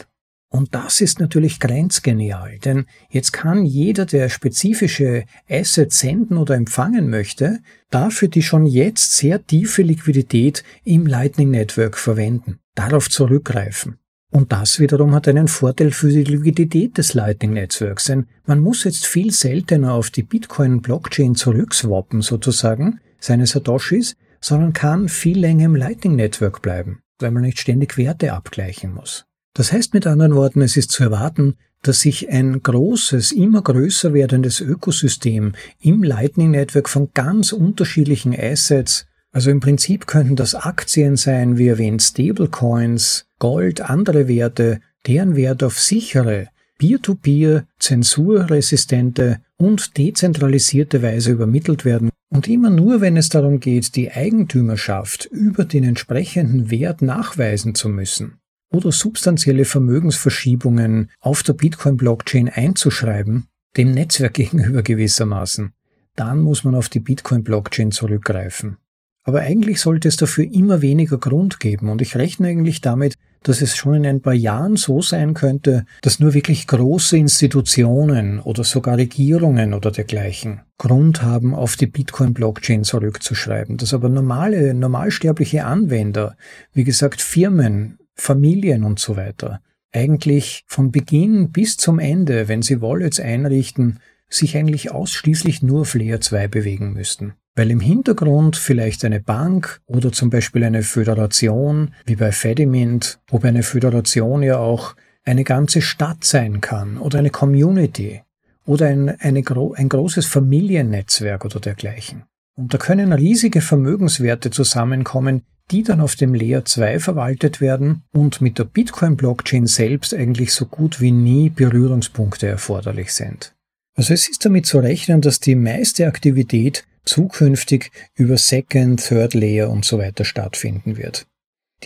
Und 0.52 0.74
das 0.74 1.00
ist 1.00 1.18
natürlich 1.18 1.61
grenzgenial, 1.61 2.59
denn 2.59 2.85
jetzt 3.09 3.33
kann 3.33 3.64
jeder, 3.64 4.05
der 4.05 4.28
spezifische 4.28 5.24
Assets 5.48 6.00
senden 6.00 6.37
oder 6.37 6.55
empfangen 6.57 7.09
möchte, 7.09 7.61
dafür 7.88 8.28
die 8.28 8.42
schon 8.42 8.66
jetzt 8.66 9.16
sehr 9.16 9.46
tiefe 9.46 9.81
Liquidität 9.81 10.62
im 10.85 11.07
Lightning 11.07 11.50
Network 11.50 11.96
verwenden, 11.96 12.59
darauf 12.74 13.09
zurückgreifen. 13.09 13.96
Und 14.33 14.51
das 14.51 14.81
wiederum 14.81 15.14
hat 15.14 15.29
einen 15.29 15.47
Vorteil 15.47 15.90
für 15.90 16.09
die 16.09 16.25
Liquidität 16.25 16.97
des 16.97 17.12
Lightning-Netzwerks, 17.12 18.05
denn 18.05 18.29
man 18.47 18.61
muss 18.61 18.85
jetzt 18.85 19.05
viel 19.05 19.31
seltener 19.31 19.92
auf 19.92 20.09
die 20.09 20.23
Bitcoin-Blockchain 20.23 21.35
zurückswappen 21.35 22.23
sozusagen, 22.23 22.99
seine 23.21 23.47
Satoshis, 23.47 24.16
sondern 24.40 24.73
kann 24.73 25.11
viel 25.11 25.38
länger 25.38 25.66
im 25.66 25.77
Lightning-Network 25.77 26.62
bleiben, 26.62 27.03
weil 27.18 27.31
man 27.31 27.42
nicht 27.42 27.61
ständig 27.61 27.99
Werte 27.99 28.33
abgleichen 28.33 28.95
muss. 28.95 29.27
Das 29.53 29.71
heißt 29.71 29.92
mit 29.92 30.07
anderen 30.07 30.35
Worten, 30.35 30.62
es 30.62 30.79
ist 30.79 30.92
zu 30.92 31.03
erwarten, 31.03 31.57
dass 31.83 32.01
sich 32.01 32.31
ein 32.31 32.62
großes, 32.62 33.33
immer 33.33 33.61
größer 33.61 34.14
werdendes 34.14 34.62
Ökosystem 34.62 35.53
im 35.79 36.03
Lightning 36.03 36.53
Network 36.53 36.88
von 36.88 37.11
ganz 37.12 37.53
unterschiedlichen 37.53 38.35
Assets 38.35 39.05
also 39.33 39.51
im 39.51 39.61
Prinzip 39.61 40.07
könnten 40.07 40.37
das 40.37 40.55
Aktien 40.55 41.16
sein, 41.16 41.57
wie 41.57 41.68
erwähnt 41.68 42.03
Stablecoins, 42.03 43.25
Gold, 43.42 43.81
andere 43.81 44.28
Werte, 44.28 44.78
deren 45.05 45.35
Wert 45.35 45.64
auf 45.64 45.81
sichere, 45.81 46.46
peer-to-peer, 46.78 47.66
zensurresistente 47.81 49.40
und 49.57 49.98
dezentralisierte 49.98 51.02
Weise 51.02 51.33
übermittelt 51.33 51.85
werden 51.85 52.11
und 52.28 52.46
immer 52.46 52.70
nur, 52.70 53.00
wenn 53.00 53.16
es 53.16 53.31
darum 53.31 53.59
geht, 53.59 53.96
die 53.96 54.12
Eigentümerschaft 54.12 55.24
über 55.24 55.64
den 55.64 55.83
entsprechenden 55.83 56.70
Wert 56.70 57.02
nachweisen 57.02 57.74
zu 57.74 57.88
müssen 57.88 58.38
oder 58.72 58.92
substanzielle 58.92 59.64
Vermögensverschiebungen 59.64 61.11
auf 61.18 61.42
der 61.42 61.55
Bitcoin-Blockchain 61.55 62.48
einzuschreiben, 62.48 63.48
dem 63.76 63.90
Netzwerk 63.90 64.35
gegenüber 64.35 64.85
gewissermaßen, 64.85 65.72
dann 66.14 66.38
muss 66.38 66.62
man 66.62 66.76
auf 66.76 66.88
die 66.88 67.00
Bitcoin-Blockchain 67.00 67.90
zurückgreifen. 67.90 68.77
Aber 69.25 69.40
eigentlich 69.40 69.81
sollte 69.81 70.06
es 70.06 70.17
dafür 70.17 70.44
immer 70.44 70.81
weniger 70.81 71.19
Grund 71.19 71.58
geben 71.58 71.88
und 71.88 72.02
ich 72.02 72.14
rechne 72.14 72.46
eigentlich 72.46 72.81
damit, 72.81 73.17
dass 73.43 73.61
es 73.61 73.77
schon 73.77 73.95
in 73.95 74.07
ein 74.07 74.23
paar 74.23 74.35
Jahren 74.35 74.77
so 74.77 75.03
sein 75.03 75.35
könnte, 75.35 75.85
dass 76.01 76.21
nur 76.21 76.35
wirklich 76.35 76.67
große 76.67 77.17
Institutionen 77.17 78.40
oder 78.40 78.65
sogar 78.65 78.97
Regierungen 78.97 79.75
oder 79.75 79.90
dergleichen 79.90 80.63
Grund 80.79 81.23
haben, 81.23 81.55
auf 81.55 81.77
die 81.77 81.87
Bitcoin-Blockchain 81.87 82.85
zurückzuschreiben, 82.85 83.77
dass 83.77 83.95
aber 83.95 84.09
normale, 84.09 84.75
normalsterbliche 84.75 85.65
Anwender, 85.65 86.37
wie 86.73 86.85
gesagt 86.85 87.21
Firmen, 87.21 87.99
Familien 88.15 88.85
und 88.85 88.99
so 88.99 89.17
weiter, 89.17 89.61
eigentlich 89.93 90.65
von 90.67 90.90
Beginn 90.90 91.53
bis 91.53 91.77
zum 91.77 91.99
Ende, 91.99 92.49
wenn 92.49 92.63
sie 92.63 92.81
Wallets 92.81 93.21
einrichten, 93.21 94.01
sich 94.29 94.57
eigentlich 94.57 94.90
ausschließlich 94.90 95.63
nur 95.63 95.83
auf 95.83 95.95
Layer 95.95 96.21
2 96.21 96.49
bewegen 96.49 96.95
müssten. 96.95 97.35
Weil 97.55 97.71
im 97.71 97.81
Hintergrund 97.81 98.57
vielleicht 98.57 99.05
eine 99.05 99.21
Bank 99.21 99.81
oder 99.87 100.11
zum 100.11 100.31
Beispiel 100.31 100.65
eine 100.65 100.83
Föderation, 100.83 101.94
wie 102.07 102.17
bei 102.17 102.33
Fedimint, 102.33 103.21
wobei 103.29 103.48
eine 103.48 103.63
Föderation 103.63 104.42
ja 104.42 104.59
auch 104.59 104.94
eine 105.25 105.44
ganze 105.44 105.83
Stadt 105.83 106.25
sein 106.25 106.61
kann 106.61 106.96
oder 106.96 107.19
eine 107.19 107.31
Community 107.31 108.23
oder 108.65 108.87
ein, 108.87 109.09
eine, 109.21 109.42
ein 109.75 109.88
großes 109.88 110.27
Familiennetzwerk 110.27 111.44
oder 111.44 111.61
dergleichen. 111.61 112.25
Und 112.55 112.73
da 112.73 112.79
können 112.79 113.13
riesige 113.13 113.61
Vermögenswerte 113.61 114.50
zusammenkommen, 114.50 115.42
die 115.71 115.83
dann 115.83 116.00
auf 116.00 116.17
dem 116.17 116.35
Layer 116.35 116.65
2 116.65 116.98
verwaltet 116.98 117.61
werden 117.61 118.03
und 118.13 118.40
mit 118.40 118.59
der 118.59 118.65
Bitcoin-Blockchain 118.65 119.67
selbst 119.67 120.13
eigentlich 120.13 120.53
so 120.53 120.67
gut 120.67 121.00
wie 121.00 121.13
nie 121.13 121.50
Berührungspunkte 121.50 122.46
erforderlich 122.46 123.13
sind. 123.13 123.55
Also 123.94 124.13
es 124.15 124.29
ist 124.29 124.44
damit 124.44 124.67
zu 124.67 124.79
rechnen, 124.79 125.21
dass 125.21 125.40
die 125.40 125.55
meiste 125.55 126.07
Aktivität 126.07 126.85
zukünftig 127.05 127.90
über 128.15 128.37
Second, 128.37 129.03
Third 129.03 129.35
Layer 129.35 129.71
und 129.71 129.85
so 129.85 129.98
weiter 129.98 130.25
stattfinden 130.25 130.96
wird. 130.96 131.27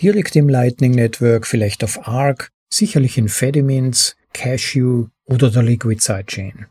Direkt 0.01 0.35
im 0.35 0.47
Lightning 0.47 0.91
Network, 0.91 1.47
vielleicht 1.47 1.83
auf 1.83 2.07
Arc, 2.07 2.51
sicherlich 2.69 3.17
in 3.17 3.29
Fedimints, 3.29 4.15
Cashew 4.33 5.07
oder 5.25 5.49
der 5.49 5.63
Liquid 5.63 6.01
Sidechain. 6.01 6.67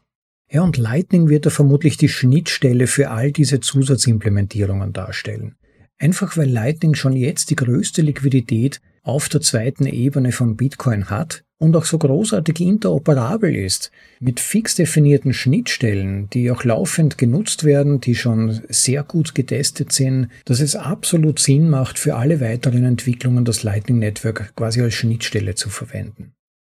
Ja, 0.48 0.62
und 0.62 0.76
Lightning 0.76 1.28
wird 1.28 1.46
da 1.46 1.50
vermutlich 1.50 1.96
die 1.96 2.08
Schnittstelle 2.08 2.86
für 2.86 3.10
all 3.10 3.32
diese 3.32 3.60
Zusatzimplementierungen 3.60 4.92
darstellen. 4.92 5.56
Einfach 5.98 6.36
weil 6.36 6.48
Lightning 6.48 6.94
schon 6.94 7.14
jetzt 7.14 7.50
die 7.50 7.56
größte 7.56 8.02
Liquidität 8.02 8.80
auf 9.02 9.28
der 9.28 9.40
zweiten 9.40 9.86
Ebene 9.86 10.30
von 10.30 10.56
Bitcoin 10.56 11.10
hat 11.10 11.42
und 11.58 11.74
auch 11.76 11.84
so 11.84 11.98
großartig 11.98 12.60
interoperabel 12.60 13.54
ist, 13.54 13.90
mit 14.20 14.40
fix 14.40 14.74
definierten 14.74 15.32
Schnittstellen, 15.32 16.28
die 16.30 16.50
auch 16.50 16.64
laufend 16.64 17.16
genutzt 17.16 17.64
werden, 17.64 18.00
die 18.00 18.14
schon 18.14 18.60
sehr 18.68 19.02
gut 19.02 19.34
getestet 19.34 19.92
sind, 19.92 20.28
dass 20.44 20.60
es 20.60 20.76
absolut 20.76 21.38
Sinn 21.38 21.70
macht, 21.70 21.98
für 21.98 22.16
alle 22.16 22.40
weiteren 22.40 22.84
Entwicklungen 22.84 23.44
das 23.44 23.62
Lightning 23.62 23.98
Network 23.98 24.54
quasi 24.56 24.82
als 24.82 24.94
Schnittstelle 24.94 25.54
zu 25.54 25.70
verwenden. 25.70 26.32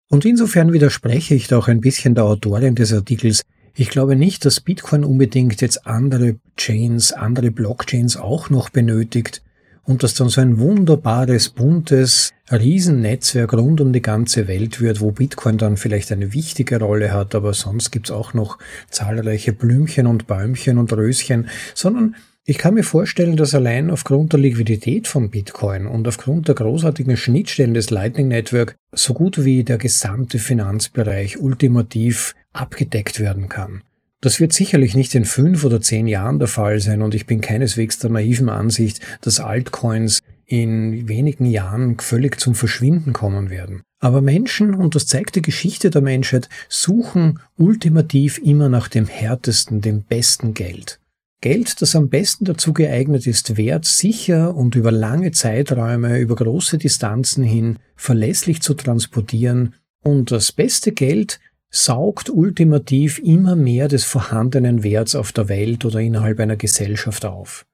Und 0.09 0.25
insofern 0.25 0.71
widerspreche 0.71 1.36
ich 1.36 1.47
da 1.47 1.57
auch 1.57 1.67
ein 1.67 1.82
bisschen 1.82 2.15
der 2.15 2.25
Autorin 2.25 2.75
des 2.75 2.93
Artikels. 2.93 3.41
Ich 3.75 3.89
glaube 3.89 4.15
nicht, 4.15 4.45
dass 4.45 4.61
Bitcoin 4.61 5.03
unbedingt 5.03 5.61
jetzt 5.61 5.86
andere 5.86 6.38
Chains, 6.55 7.11
andere 7.11 7.51
Blockchains 7.51 8.15
auch 8.15 8.49
noch 8.49 8.69
benötigt, 8.69 9.41
und 9.88 10.03
dass 10.03 10.13
dann 10.13 10.30
so 10.30 10.41
ein 10.41 10.59
wunderbares, 10.59 11.49
buntes 11.49 12.34
Riesennetzwerk 12.51 13.53
rund 13.53 13.81
um 13.81 13.91
die 13.91 14.01
ganze 14.01 14.47
Welt 14.47 14.79
wird, 14.79 15.01
wo 15.01 15.11
Bitcoin 15.11 15.57
dann 15.57 15.75
vielleicht 15.75 16.11
eine 16.11 16.33
wichtige 16.33 16.79
Rolle 16.79 17.11
hat, 17.11 17.35
aber 17.35 17.53
sonst 17.53 17.91
gibt's 17.91 18.11
auch 18.11 18.33
noch 18.33 18.57
zahlreiche 18.89 19.51
Blümchen 19.51 20.07
und 20.07 20.27
Bäumchen 20.27 20.77
und 20.77 20.93
Röschen, 20.93 21.49
sondern 21.73 22.15
ich 22.49 22.57
kann 22.57 22.75
mir 22.75 22.83
vorstellen, 22.83 23.35
dass 23.35 23.53
allein 23.53 23.89
aufgrund 23.89 24.31
der 24.31 24.39
Liquidität 24.39 25.09
von 25.09 25.29
Bitcoin 25.29 25.85
und 25.85 26.07
aufgrund 26.07 26.47
der 26.47 26.55
großartigen 26.55 27.17
Schnittstellen 27.17 27.73
des 27.73 27.89
Lightning 27.89 28.29
Network 28.29 28.75
so 28.93 29.13
gut 29.13 29.43
wie 29.43 29.65
der 29.65 29.77
gesamte 29.77 30.39
Finanzbereich 30.39 31.39
ultimativ 31.39 32.33
abgedeckt 32.53 33.19
werden 33.19 33.49
kann. 33.49 33.81
Das 34.21 34.39
wird 34.39 34.53
sicherlich 34.53 34.95
nicht 34.95 35.13
in 35.13 35.25
fünf 35.25 35.65
oder 35.65 35.81
zehn 35.81 36.07
Jahren 36.07 36.39
der 36.39 36.47
Fall 36.47 36.79
sein 36.79 37.01
und 37.01 37.13
ich 37.13 37.25
bin 37.25 37.41
keineswegs 37.41 37.99
der 37.99 38.11
naiven 38.11 38.47
Ansicht, 38.47 39.01
dass 39.19 39.41
Altcoins 39.41 40.21
in 40.47 41.07
wenigen 41.09 41.45
Jahren 41.45 41.99
völlig 41.99 42.39
zum 42.39 42.55
Verschwinden 42.55 43.13
kommen 43.13 43.49
werden. 43.49 43.83
Aber 43.99 44.21
Menschen, 44.21 44.73
und 44.73 44.95
das 44.95 45.05
zeigt 45.05 45.35
die 45.35 45.41
Geschichte 45.41 45.89
der 45.89 46.01
Menschheit, 46.01 46.49
suchen 46.69 47.39
ultimativ 47.57 48.39
immer 48.39 48.69
nach 48.69 48.87
dem 48.87 49.07
härtesten, 49.07 49.81
dem 49.81 50.03
besten 50.03 50.53
Geld. 50.53 50.99
Geld, 51.41 51.81
das 51.81 51.95
am 51.95 52.09
besten 52.09 52.45
dazu 52.45 52.73
geeignet 52.73 53.27
ist, 53.27 53.57
Wert 53.57 53.85
sicher 53.85 54.55
und 54.55 54.75
über 54.75 54.91
lange 54.91 55.31
Zeiträume, 55.31 56.17
über 56.19 56.35
große 56.35 56.79
Distanzen 56.79 57.43
hin 57.43 57.77
verlässlich 57.95 58.61
zu 58.61 58.73
transportieren 58.73 59.75
und 60.01 60.31
das 60.31 60.51
beste 60.51 60.93
Geld, 60.93 61.39
saugt 61.69 62.29
ultimativ 62.29 63.19
immer 63.19 63.55
mehr 63.55 63.87
des 63.87 64.03
vorhandenen 64.03 64.83
Werts 64.83 65.15
auf 65.15 65.31
der 65.31 65.49
Welt 65.49 65.85
oder 65.85 65.99
innerhalb 65.99 66.39
einer 66.39 66.55
Gesellschaft 66.55 67.25
auf. 67.25 67.66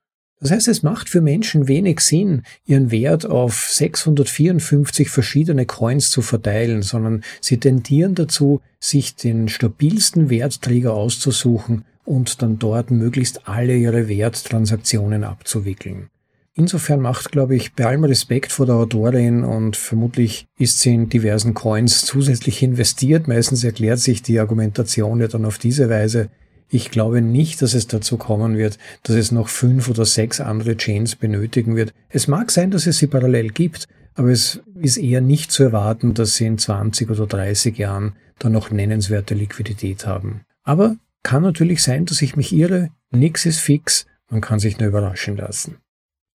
Das 0.43 0.51
heißt, 0.51 0.67
es 0.67 0.83
macht 0.83 1.07
für 1.07 1.21
Menschen 1.21 1.69
wenig 1.69 2.01
Sinn, 2.01 2.41
ihren 2.65 2.91
Wert 2.91 3.25
auf 3.25 3.69
654 3.69 5.09
verschiedene 5.09 5.65
Coins 5.65 6.09
zu 6.09 6.21
verteilen, 6.21 6.81
sondern 6.81 7.23
sie 7.39 7.61
tendieren 7.61 8.13
dazu, 8.13 8.59
sich 8.77 9.15
den 9.15 9.47
stabilsten 9.47 10.29
Wertträger 10.29 10.93
auszusuchen 10.95 11.85
und 12.03 12.41
dann 12.41 12.59
dort 12.59 12.91
möglichst 12.91 13.47
alle 13.47 13.77
ihre 13.77 14.09
Werttransaktionen 14.09 15.23
abzuwickeln. 15.23 16.09
Insofern 16.55 16.99
macht, 16.99 17.31
glaube 17.31 17.55
ich, 17.55 17.73
bei 17.73 17.85
allem 17.85 18.03
Respekt 18.03 18.51
vor 18.51 18.65
der 18.65 18.75
Autorin 18.75 19.45
und 19.45 19.77
vermutlich 19.77 20.45
ist 20.59 20.81
sie 20.81 20.93
in 20.93 21.07
diversen 21.07 21.53
Coins 21.53 22.05
zusätzlich 22.05 22.61
investiert. 22.61 23.29
Meistens 23.29 23.63
erklärt 23.63 23.99
sich 23.99 24.21
die 24.21 24.41
Argumentation 24.41 25.21
ja 25.21 25.29
dann 25.29 25.45
auf 25.45 25.57
diese 25.57 25.89
Weise. 25.89 26.29
Ich 26.73 26.89
glaube 26.89 27.21
nicht, 27.21 27.61
dass 27.61 27.75
es 27.75 27.85
dazu 27.85 28.17
kommen 28.17 28.57
wird, 28.57 28.79
dass 29.03 29.15
es 29.15 29.31
noch 29.31 29.47
fünf 29.47 29.89
oder 29.89 30.05
sechs 30.05 30.41
andere 30.41 30.75
Chains 30.75 31.15
benötigen 31.15 31.75
wird. 31.75 31.93
Es 32.09 32.27
mag 32.27 32.49
sein, 32.49 32.71
dass 32.71 32.87
es 32.87 32.97
sie 32.97 33.05
parallel 33.05 33.49
gibt, 33.49 33.87
aber 34.15 34.29
es 34.29 34.59
ist 34.81 34.97
eher 34.97 35.21
nicht 35.21 35.51
zu 35.51 35.61
erwarten, 35.61 36.15
dass 36.15 36.35
sie 36.35 36.47
in 36.47 36.57
20 36.57 37.11
oder 37.11 37.27
30 37.27 37.77
Jahren 37.77 38.13
dann 38.39 38.53
noch 38.53 38.71
nennenswerte 38.71 39.35
Liquidität 39.35 40.07
haben. 40.07 40.41
Aber 40.63 40.95
kann 41.21 41.43
natürlich 41.43 41.83
sein, 41.83 42.05
dass 42.05 42.23
ich 42.23 42.35
mich 42.35 42.51
irre. 42.51 42.89
Nix 43.11 43.45
ist 43.45 43.59
fix. 43.59 44.07
Man 44.31 44.41
kann 44.41 44.57
sich 44.57 44.79
nur 44.79 44.89
überraschen 44.89 45.37
lassen. 45.37 45.77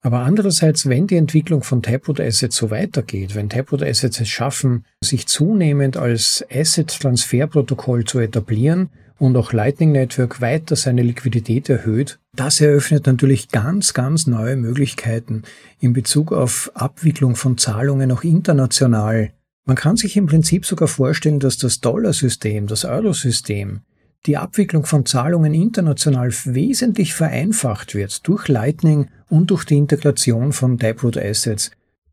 Aber 0.02 0.20
andererseits, 0.20 0.88
wenn 0.88 1.08
die 1.08 1.16
Entwicklung 1.16 1.64
von 1.64 1.82
Taproot 1.82 2.20
Assets 2.20 2.54
so 2.54 2.70
weitergeht, 2.70 3.34
wenn 3.34 3.50
Taproot 3.50 3.82
Assets 3.82 4.20
es 4.20 4.28
schaffen, 4.28 4.84
sich 5.02 5.26
zunehmend 5.26 5.96
als 5.96 6.44
Asset-Transferprotokoll 6.48 8.04
zu 8.04 8.20
etablieren 8.20 8.90
und 9.18 9.36
auch 9.36 9.52
Lightning 9.52 9.92
Network 9.92 10.40
weiter 10.40 10.76
seine 10.76 11.02
Liquidität 11.02 11.68
erhöht, 11.68 12.18
das 12.34 12.60
eröffnet 12.60 13.06
natürlich 13.06 13.48
ganz, 13.48 13.94
ganz 13.94 14.26
neue 14.26 14.56
Möglichkeiten 14.56 15.42
in 15.80 15.92
Bezug 15.92 16.32
auf 16.32 16.70
Abwicklung 16.74 17.36
von 17.36 17.58
Zahlungen 17.58 18.12
auch 18.12 18.22
international. 18.22 19.32
Man 19.64 19.76
kann 19.76 19.96
sich 19.96 20.16
im 20.16 20.26
Prinzip 20.26 20.64
sogar 20.64 20.88
vorstellen, 20.88 21.40
dass 21.40 21.58
das 21.58 21.80
Dollarsystem, 21.80 22.66
das 22.66 22.84
Eurosystem, 22.84 23.80
die 24.26 24.36
Abwicklung 24.36 24.84
von 24.86 25.04
Zahlungen 25.04 25.54
international 25.54 26.32
wesentlich 26.44 27.14
vereinfacht 27.14 27.94
wird 27.94 28.26
durch 28.26 28.48
Lightning 28.48 29.08
und 29.28 29.50
durch 29.50 29.64
die 29.64 29.76
Integration 29.76 30.52
von 30.52 30.78
Taproot 30.78 31.16
Assets. 31.16 31.70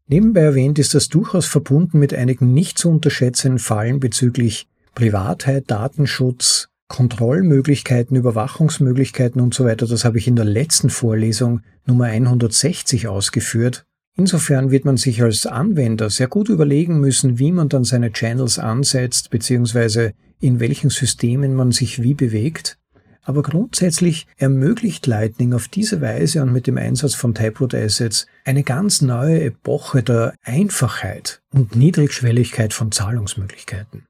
Nebenbei 0.07 0.41
erwähnt 0.41 0.77
ist 0.77 0.93
das 0.93 1.09
durchaus 1.09 1.47
verbunden 1.47 1.97
mit 1.97 2.13
einigen 2.13 2.53
nicht 2.53 2.77
zu 2.77 2.89
unterschätzenden 2.89 3.59
Fallen 3.59 3.99
bezüglich 3.99 4.67
Privatheit, 4.93 5.71
Datenschutz, 5.71 6.69
Kontrollmöglichkeiten, 6.87 8.15
Überwachungsmöglichkeiten 8.15 9.41
und 9.41 9.53
so 9.53 9.65
weiter. 9.65 9.87
Das 9.87 10.05
habe 10.05 10.17
ich 10.17 10.27
in 10.27 10.35
der 10.35 10.45
letzten 10.45 10.89
Vorlesung 10.89 11.61
Nummer 11.85 12.05
160 12.05 13.07
ausgeführt. 13.07 13.85
Insofern 14.17 14.71
wird 14.71 14.85
man 14.85 14.95
sich 14.95 15.21
als 15.21 15.45
Anwender 15.45 16.09
sehr 16.09 16.27
gut 16.27 16.47
überlegen 16.47 16.99
müssen, 16.99 17.37
wie 17.37 17.51
man 17.51 17.67
dann 17.67 17.83
seine 17.83 18.13
Channels 18.13 18.59
ansetzt, 18.59 19.29
beziehungsweise 19.29 20.13
in 20.39 20.59
welchen 20.59 20.89
Systemen 20.89 21.53
man 21.53 21.71
sich 21.71 22.01
wie 22.01 22.13
bewegt. 22.13 22.77
Aber 23.23 23.41
grundsätzlich 23.41 24.27
ermöglicht 24.37 25.07
Lightning 25.07 25.53
auf 25.53 25.67
diese 25.67 25.99
Weise 25.99 26.43
und 26.43 26.53
mit 26.53 26.67
dem 26.67 26.77
Einsatz 26.77 27.15
von 27.15 27.33
Taproot 27.33 27.73
Assets 27.73 28.27
eine 28.45 28.63
ganz 28.63 29.01
neue 29.01 29.41
Epoche 29.41 30.03
der 30.03 30.35
Einfachheit 30.43 31.41
und 31.51 31.75
Niedrigschwelligkeit 31.75 32.71
von 32.71 32.91
Zahlungsmöglichkeiten. 32.91 34.05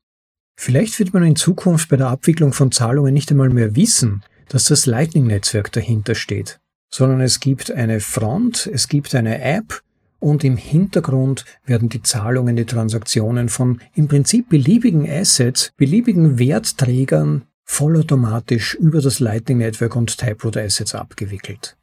Vielleicht 0.55 0.99
wird 0.99 1.13
man 1.13 1.23
in 1.23 1.35
Zukunft 1.35 1.89
bei 1.89 1.97
der 1.97 2.07
Abwicklung 2.07 2.53
von 2.53 2.71
Zahlungen 2.71 3.13
nicht 3.13 3.29
einmal 3.31 3.49
mehr 3.49 3.75
wissen, 3.75 4.23
dass 4.47 4.65
das 4.65 4.85
Lightning-Netzwerk 4.85 5.71
dahinter 5.71 6.15
steht, 6.15 6.59
sondern 6.89 7.21
es 7.21 7.39
gibt 7.39 7.71
eine 7.71 7.99
Front, 7.99 8.69
es 8.71 8.87
gibt 8.87 9.15
eine 9.15 9.41
App 9.41 9.81
und 10.19 10.43
im 10.43 10.57
Hintergrund 10.57 11.45
werden 11.65 11.89
die 11.89 12.01
Zahlungen, 12.01 12.55
die 12.55 12.65
Transaktionen 12.65 13.49
von 13.49 13.81
im 13.93 14.07
Prinzip 14.07 14.49
beliebigen 14.49 15.09
Assets, 15.09 15.71
beliebigen 15.77 16.39
Wertträgern 16.39 17.43
vollautomatisch 17.63 18.75
über 18.75 19.01
das 19.01 19.19
Lightning 19.19 19.57
Network 19.57 19.95
und 19.95 20.17
Taproot 20.17 20.57
Assets 20.57 20.95
abgewickelt. 20.95 21.75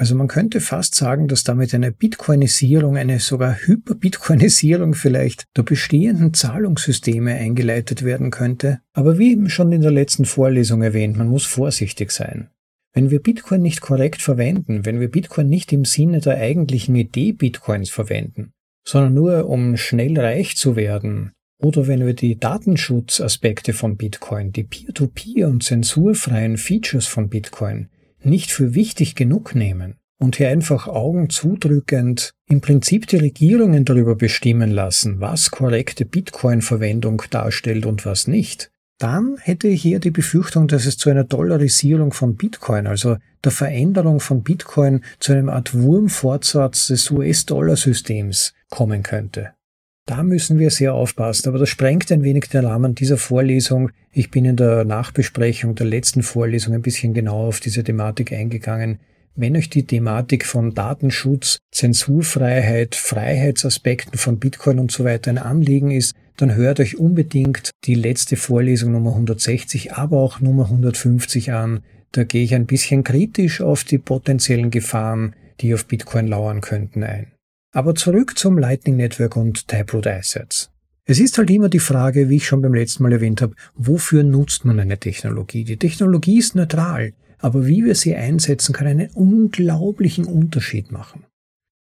Also 0.00 0.14
man 0.14 0.28
könnte 0.28 0.60
fast 0.60 0.94
sagen, 0.94 1.26
dass 1.26 1.42
damit 1.42 1.74
eine 1.74 1.90
Bitcoinisierung, 1.90 2.96
eine 2.96 3.18
sogar 3.18 3.56
Hyper-Bitcoinisierung 3.56 4.94
vielleicht 4.94 5.44
der 5.56 5.64
bestehenden 5.64 6.32
Zahlungssysteme 6.32 7.34
eingeleitet 7.34 8.04
werden 8.04 8.30
könnte. 8.30 8.80
Aber 8.92 9.18
wie 9.18 9.32
eben 9.32 9.50
schon 9.50 9.72
in 9.72 9.82
der 9.82 9.90
letzten 9.90 10.24
Vorlesung 10.24 10.82
erwähnt, 10.82 11.16
man 11.16 11.26
muss 11.28 11.44
vorsichtig 11.46 12.12
sein. 12.12 12.48
Wenn 12.94 13.10
wir 13.10 13.20
Bitcoin 13.20 13.60
nicht 13.60 13.80
korrekt 13.80 14.22
verwenden, 14.22 14.86
wenn 14.86 15.00
wir 15.00 15.10
Bitcoin 15.10 15.48
nicht 15.48 15.72
im 15.72 15.84
Sinne 15.84 16.20
der 16.20 16.36
eigentlichen 16.36 16.94
Idee 16.94 17.32
Bitcoins 17.32 17.90
verwenden, 17.90 18.52
sondern 18.86 19.14
nur 19.14 19.48
um 19.48 19.76
schnell 19.76 20.18
reich 20.18 20.56
zu 20.56 20.76
werden, 20.76 21.32
Oder 21.60 21.88
wenn 21.88 22.06
wir 22.06 22.14
die 22.14 22.38
Datenschutzaspekte 22.38 23.72
von 23.72 23.96
Bitcoin, 23.96 24.52
die 24.52 24.62
Peer-to-Peer 24.62 25.48
-Peer 25.48 25.50
und 25.50 25.64
zensurfreien 25.64 26.56
Features 26.56 27.08
von 27.08 27.28
Bitcoin 27.28 27.88
nicht 28.28 28.50
für 28.50 28.74
wichtig 28.74 29.14
genug 29.14 29.54
nehmen 29.54 29.96
und 30.18 30.36
hier 30.36 30.48
einfach 30.48 30.88
Augen 30.88 31.30
zudrückend 31.30 32.32
im 32.46 32.60
Prinzip 32.60 33.06
die 33.06 33.16
Regierungen 33.16 33.84
darüber 33.84 34.16
bestimmen 34.16 34.70
lassen, 34.70 35.20
was 35.20 35.50
korrekte 35.50 36.04
Bitcoin-Verwendung 36.04 37.22
darstellt 37.30 37.86
und 37.86 38.04
was 38.04 38.26
nicht, 38.26 38.70
dann 38.98 39.36
hätte 39.40 39.68
ich 39.68 39.82
hier 39.82 40.00
die 40.00 40.10
Befürchtung, 40.10 40.66
dass 40.66 40.86
es 40.86 40.98
zu 40.98 41.08
einer 41.08 41.24
Dollarisierung 41.24 42.12
von 42.12 42.34
Bitcoin, 42.34 42.88
also 42.88 43.16
der 43.44 43.52
Veränderung 43.52 44.18
von 44.18 44.42
Bitcoin 44.42 45.04
zu 45.20 45.32
einem 45.32 45.48
Art 45.48 45.72
Wurmfortsatz 45.72 46.88
des 46.88 47.10
US-Dollar-Systems 47.10 48.54
kommen 48.70 49.04
könnte. 49.04 49.52
Da 50.08 50.22
müssen 50.22 50.58
wir 50.58 50.70
sehr 50.70 50.94
aufpassen, 50.94 51.50
aber 51.50 51.58
das 51.58 51.68
sprengt 51.68 52.10
ein 52.10 52.22
wenig 52.22 52.48
den 52.48 52.64
Rahmen 52.64 52.94
dieser 52.94 53.18
Vorlesung. 53.18 53.90
Ich 54.10 54.30
bin 54.30 54.46
in 54.46 54.56
der 54.56 54.84
Nachbesprechung 54.84 55.74
der 55.74 55.84
letzten 55.84 56.22
Vorlesung 56.22 56.72
ein 56.72 56.80
bisschen 56.80 57.12
genauer 57.12 57.48
auf 57.48 57.60
diese 57.60 57.84
Thematik 57.84 58.32
eingegangen. 58.32 59.00
Wenn 59.36 59.54
euch 59.54 59.68
die 59.68 59.84
Thematik 59.84 60.46
von 60.46 60.72
Datenschutz, 60.72 61.58
Zensurfreiheit, 61.72 62.94
Freiheitsaspekten 62.94 64.16
von 64.16 64.38
Bitcoin 64.38 64.78
und 64.78 64.90
so 64.90 65.04
weiter 65.04 65.30
ein 65.30 65.36
Anliegen 65.36 65.90
ist, 65.90 66.14
dann 66.38 66.54
hört 66.54 66.80
euch 66.80 66.96
unbedingt 66.96 67.72
die 67.84 67.94
letzte 67.94 68.36
Vorlesung 68.36 68.92
Nummer 68.92 69.10
160, 69.10 69.92
aber 69.92 70.20
auch 70.20 70.40
Nummer 70.40 70.64
150 70.64 71.52
an. 71.52 71.80
Da 72.12 72.24
gehe 72.24 72.44
ich 72.44 72.54
ein 72.54 72.64
bisschen 72.64 73.04
kritisch 73.04 73.60
auf 73.60 73.84
die 73.84 73.98
potenziellen 73.98 74.70
Gefahren, 74.70 75.36
die 75.60 75.74
auf 75.74 75.84
Bitcoin 75.84 76.28
lauern 76.28 76.62
könnten, 76.62 77.02
ein. 77.02 77.26
Aber 77.78 77.94
zurück 77.94 78.36
zum 78.36 78.58
Lightning 78.58 78.96
Network 78.96 79.36
und 79.36 79.68
Taproot 79.68 80.06
Assets. 80.06 80.70
Es 81.04 81.20
ist 81.20 81.38
halt 81.38 81.48
immer 81.50 81.68
die 81.68 81.78
Frage, 81.78 82.28
wie 82.28 82.36
ich 82.36 82.46
schon 82.46 82.60
beim 82.60 82.74
letzten 82.74 83.04
Mal 83.04 83.12
erwähnt 83.12 83.40
habe, 83.40 83.54
wofür 83.74 84.22
nutzt 84.24 84.64
man 84.64 84.80
eine 84.80 84.98
Technologie? 84.98 85.64
Die 85.64 85.78
Technologie 85.78 86.38
ist 86.38 86.54
neutral 86.54 87.14
aber 87.38 87.66
wie 87.66 87.84
wir 87.84 87.94
sie 87.94 88.14
einsetzen, 88.14 88.72
kann 88.72 88.86
einen 88.86 89.10
unglaublichen 89.10 90.24
Unterschied 90.24 90.92
machen. 90.92 91.24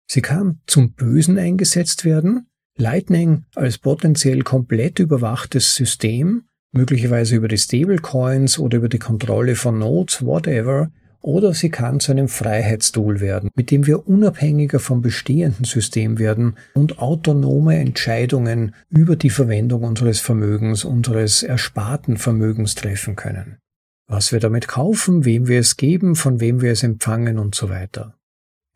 Sie 0.09 0.21
kann 0.21 0.59
zum 0.67 0.93
Bösen 0.93 1.37
eingesetzt 1.37 2.05
werden, 2.05 2.47
Lightning 2.75 3.45
als 3.55 3.77
potenziell 3.77 4.41
komplett 4.41 4.99
überwachtes 4.99 5.75
System, 5.75 6.43
möglicherweise 6.71 7.35
über 7.35 7.47
die 7.47 7.57
Stablecoins 7.57 8.57
oder 8.57 8.79
über 8.79 8.89
die 8.89 8.99
Kontrolle 8.99 9.55
von 9.55 9.77
Nodes, 9.77 10.25
whatever, 10.25 10.91
oder 11.23 11.55
sie 11.55 11.71
kann 11.71 11.99
zu 11.99 12.11
einem 12.11 12.27
Freiheitstool 12.27 13.19
werden, 13.19 13.49
mit 13.55 13.71
dem 13.71 13.87
wir 13.87 14.07
unabhängiger 14.07 14.79
vom 14.79 15.01
bestehenden 15.01 15.65
System 15.65 16.19
werden 16.19 16.57
und 16.75 16.99
autonome 16.99 17.77
Entscheidungen 17.79 18.75
über 18.89 19.15
die 19.15 19.31
Verwendung 19.31 19.83
unseres 19.83 20.19
Vermögens, 20.19 20.85
unseres 20.85 21.41
ersparten 21.41 22.17
Vermögens 22.17 22.75
treffen 22.75 23.15
können 23.15 23.57
was 24.07 24.31
wir 24.31 24.39
damit 24.39 24.67
kaufen, 24.67 25.25
wem 25.25 25.47
wir 25.47 25.59
es 25.59 25.77
geben, 25.77 26.15
von 26.15 26.39
wem 26.39 26.61
wir 26.61 26.71
es 26.71 26.83
empfangen 26.83 27.39
und 27.39 27.55
so 27.55 27.69
weiter. 27.69 28.15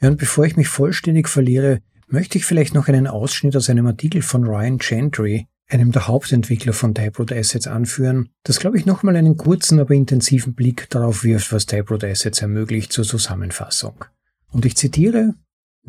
Ja, 0.01 0.09
und 0.09 0.17
bevor 0.17 0.45
ich 0.45 0.57
mich 0.57 0.67
vollständig 0.67 1.27
verliere, 1.27 1.79
möchte 2.07 2.37
ich 2.37 2.45
vielleicht 2.45 2.73
noch 2.73 2.87
einen 2.87 3.07
Ausschnitt 3.07 3.55
aus 3.55 3.69
einem 3.69 3.87
Artikel 3.87 4.21
von 4.21 4.45
Ryan 4.45 4.79
Chantry, 4.79 5.47
einem 5.67 5.91
der 5.91 6.07
Hauptentwickler 6.07 6.73
von 6.73 6.95
Taproot 6.95 7.31
Assets, 7.31 7.67
anführen, 7.67 8.29
das, 8.43 8.59
glaube 8.59 8.77
ich, 8.77 8.85
nochmal 8.85 9.15
einen 9.15 9.37
kurzen, 9.37 9.79
aber 9.79 9.93
intensiven 9.93 10.53
Blick 10.53 10.89
darauf 10.89 11.23
wirft, 11.23 11.51
was 11.51 11.65
Taproot 11.65 12.03
Assets 12.03 12.41
ermöglicht 12.41 12.93
zur 12.93 13.03
Zusammenfassung. 13.03 14.05
Und 14.49 14.65
ich 14.65 14.77
zitiere, 14.77 15.33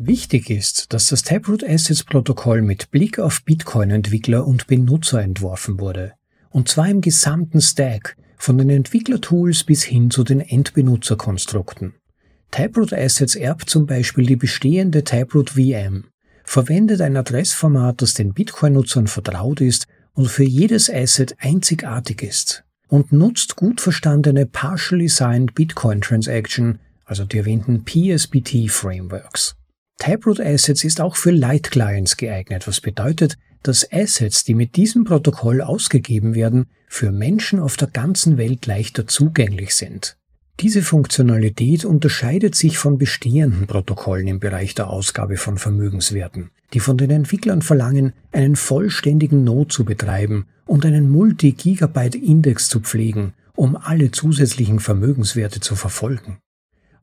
Wichtig 0.01 0.49
ist, 0.49 0.93
dass 0.93 1.07
das 1.07 1.23
Taproot 1.23 1.61
Assets 1.61 2.05
Protokoll 2.05 2.61
mit 2.61 2.89
Blick 2.89 3.19
auf 3.19 3.43
Bitcoin-Entwickler 3.43 4.47
und 4.47 4.65
Benutzer 4.67 5.21
entworfen 5.21 5.81
wurde. 5.81 6.13
Und 6.51 6.69
zwar 6.69 6.87
im 6.87 7.01
gesamten 7.01 7.59
Stack, 7.59 8.15
von 8.37 8.57
den 8.57 8.69
Entwicklertools 8.69 9.65
bis 9.65 9.83
hin 9.83 10.09
zu 10.09 10.23
den 10.23 10.39
Endbenutzerkonstrukten. 10.39 11.95
Taproot 12.49 12.93
Assets 12.93 13.35
erbt 13.35 13.69
zum 13.69 13.87
Beispiel 13.87 14.25
die 14.25 14.37
bestehende 14.37 15.03
Taproot 15.03 15.49
VM, 15.51 16.05
verwendet 16.49 16.99
ein 17.01 17.15
Adressformat, 17.15 18.01
das 18.01 18.15
den 18.15 18.33
Bitcoin-Nutzern 18.33 19.05
vertraut 19.05 19.61
ist 19.61 19.85
und 20.13 20.29
für 20.29 20.43
jedes 20.43 20.89
Asset 20.89 21.35
einzigartig 21.37 22.23
ist 22.23 22.63
und 22.87 23.11
nutzt 23.11 23.55
gut 23.55 23.79
verstandene 23.79 24.47
Partially 24.47 25.09
Signed 25.09 25.53
Bitcoin 25.53 26.01
Transaction, 26.01 26.79
also 27.05 27.23
die 27.23 27.37
erwähnten 27.37 27.85
PSBT 27.85 28.67
Frameworks. 28.67 29.57
Taproot 29.99 30.39
Assets 30.39 30.83
ist 30.83 30.99
auch 30.99 31.17
für 31.17 31.29
Light 31.29 31.69
Clients 31.69 32.17
geeignet, 32.17 32.67
was 32.67 32.81
bedeutet, 32.81 33.37
dass 33.61 33.87
Assets, 33.91 34.43
die 34.43 34.55
mit 34.55 34.75
diesem 34.75 35.03
Protokoll 35.03 35.61
ausgegeben 35.61 36.33
werden, 36.33 36.65
für 36.87 37.11
Menschen 37.11 37.59
auf 37.59 37.77
der 37.77 37.89
ganzen 37.89 38.37
Welt 38.39 38.65
leichter 38.65 39.05
zugänglich 39.05 39.75
sind. 39.75 40.17
Diese 40.61 40.81
Funktionalität 40.81 41.85
unterscheidet 41.85 42.53
sich 42.53 42.77
von 42.77 42.97
bestehenden 42.97 43.65
Protokollen 43.65 44.27
im 44.27 44.39
Bereich 44.41 44.75
der 44.75 44.89
Ausgabe 44.89 45.37
von 45.37 45.57
Vermögenswerten, 45.57 46.49
die 46.73 46.81
von 46.81 46.97
den 46.97 47.11
Entwicklern 47.11 47.61
verlangen, 47.61 48.11
einen 48.33 48.57
vollständigen 48.57 49.45
Node 49.45 49.69
zu 49.69 49.85
betreiben 49.85 50.47
und 50.65 50.85
einen 50.85 51.09
Multi-Gigabyte-Index 51.09 52.67
zu 52.67 52.81
pflegen, 52.81 53.33
um 53.55 53.77
alle 53.77 54.11
zusätzlichen 54.11 54.81
Vermögenswerte 54.81 55.61
zu 55.61 55.77
verfolgen. 55.77 56.39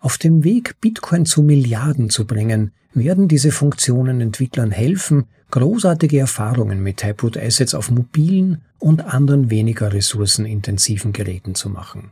Auf 0.00 0.18
dem 0.18 0.44
Weg, 0.44 0.78
Bitcoin 0.82 1.24
zu 1.24 1.42
Milliarden 1.42 2.10
zu 2.10 2.26
bringen, 2.26 2.72
werden 2.92 3.26
diese 3.26 3.52
Funktionen 3.52 4.20
Entwicklern 4.20 4.70
helfen, 4.70 5.24
großartige 5.50 6.18
Erfahrungen 6.18 6.82
mit 6.82 6.98
Taproot 6.98 7.38
Assets 7.38 7.74
auf 7.74 7.90
mobilen 7.90 8.60
und 8.78 9.02
anderen 9.06 9.48
weniger 9.48 9.94
ressourcenintensiven 9.94 11.14
Geräten 11.14 11.54
zu 11.54 11.70
machen. 11.70 12.10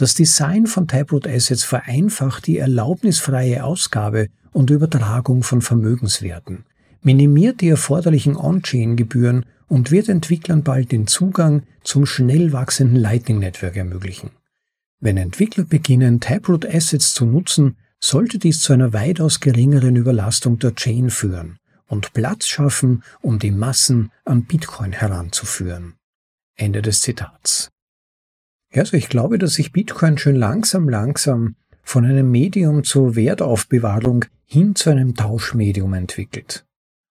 Das 0.00 0.14
Design 0.14 0.66
von 0.66 0.88
Taproot 0.88 1.26
Assets 1.26 1.62
vereinfacht 1.62 2.46
die 2.46 2.56
erlaubnisfreie 2.56 3.62
Ausgabe 3.62 4.28
und 4.50 4.70
Übertragung 4.70 5.42
von 5.42 5.60
Vermögenswerten, 5.60 6.64
minimiert 7.02 7.60
die 7.60 7.68
erforderlichen 7.68 8.34
On-Chain-Gebühren 8.34 9.44
und 9.68 9.90
wird 9.90 10.08
Entwicklern 10.08 10.62
bald 10.62 10.90
den 10.90 11.06
Zugang 11.06 11.64
zum 11.84 12.06
schnell 12.06 12.54
wachsenden 12.54 12.96
Lightning 12.96 13.40
Network 13.40 13.76
ermöglichen. 13.76 14.30
Wenn 15.00 15.18
Entwickler 15.18 15.64
beginnen, 15.64 16.18
Taproot 16.18 16.64
Assets 16.64 17.12
zu 17.12 17.26
nutzen, 17.26 17.76
sollte 17.98 18.38
dies 18.38 18.62
zu 18.62 18.72
einer 18.72 18.94
weitaus 18.94 19.40
geringeren 19.40 19.96
Überlastung 19.96 20.58
der 20.58 20.74
Chain 20.76 21.10
führen 21.10 21.58
und 21.88 22.14
Platz 22.14 22.46
schaffen, 22.46 23.02
um 23.20 23.38
die 23.38 23.50
Massen 23.50 24.12
an 24.24 24.44
Bitcoin 24.44 24.92
heranzuführen. 24.92 25.96
Ende 26.56 26.80
des 26.80 27.02
Zitats. 27.02 27.68
Also 28.72 28.96
ich 28.96 29.08
glaube, 29.08 29.38
dass 29.38 29.54
sich 29.54 29.72
Bitcoin 29.72 30.18
schön 30.18 30.36
langsam, 30.36 30.88
langsam 30.88 31.56
von 31.82 32.04
einem 32.04 32.30
Medium 32.30 32.84
zur 32.84 33.16
Wertaufbewahrung 33.16 34.24
hin 34.46 34.74
zu 34.74 34.90
einem 34.90 35.14
Tauschmedium 35.14 35.92
entwickelt. 35.94 36.64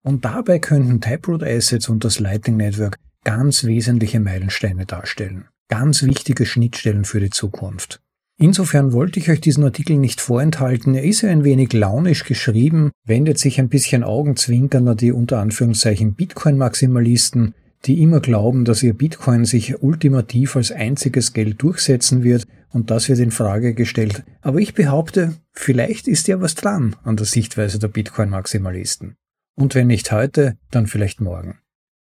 Und 0.03 0.25
dabei 0.25 0.59
könnten 0.59 1.01
Taproot 1.01 1.43
Assets 1.43 1.89
und 1.89 2.03
das 2.03 2.19
Lightning 2.19 2.57
Network 2.57 2.97
ganz 3.23 3.63
wesentliche 3.63 4.19
Meilensteine 4.19 4.85
darstellen 4.85 5.45
ganz 5.71 6.03
wichtige 6.03 6.45
Schnittstellen 6.45 7.05
für 7.05 7.21
die 7.21 7.29
Zukunft. 7.29 8.01
Insofern 8.37 8.91
wollte 8.91 9.19
ich 9.19 9.29
euch 9.29 9.39
diesen 9.39 9.63
Artikel 9.63 9.95
nicht 9.95 10.19
vorenthalten. 10.19 10.95
Er 10.95 11.03
ist 11.03 11.21
ja 11.21 11.29
ein 11.29 11.45
wenig 11.45 11.71
launisch 11.71 12.25
geschrieben, 12.25 12.91
wendet 13.05 13.39
sich 13.39 13.57
ein 13.57 13.69
bisschen 13.69 14.03
Augenzwinkern 14.03 14.87
an 14.89 14.97
die 14.97 15.13
unter 15.13 15.39
Anführungszeichen 15.39 16.13
Bitcoin-Maximalisten, 16.15 17.53
die 17.85 18.01
immer 18.01 18.19
glauben, 18.19 18.65
dass 18.65 18.83
ihr 18.83 18.93
Bitcoin 18.93 19.45
sich 19.45 19.81
ultimativ 19.81 20.55
als 20.55 20.71
einziges 20.71 21.33
Geld 21.33 21.61
durchsetzen 21.61 22.23
wird 22.23 22.47
und 22.69 22.91
das 22.91 23.09
wird 23.09 23.19
in 23.19 23.31
Frage 23.31 23.73
gestellt. 23.73 24.23
Aber 24.41 24.59
ich 24.59 24.73
behaupte, 24.73 25.35
vielleicht 25.51 26.07
ist 26.07 26.27
ja 26.27 26.41
was 26.41 26.55
dran 26.55 26.95
an 27.03 27.17
der 27.17 27.25
Sichtweise 27.25 27.79
der 27.79 27.87
Bitcoin-Maximalisten. 27.87 29.15
Und 29.55 29.75
wenn 29.75 29.87
nicht 29.87 30.11
heute, 30.11 30.57
dann 30.69 30.87
vielleicht 30.87 31.21
morgen. 31.21 31.59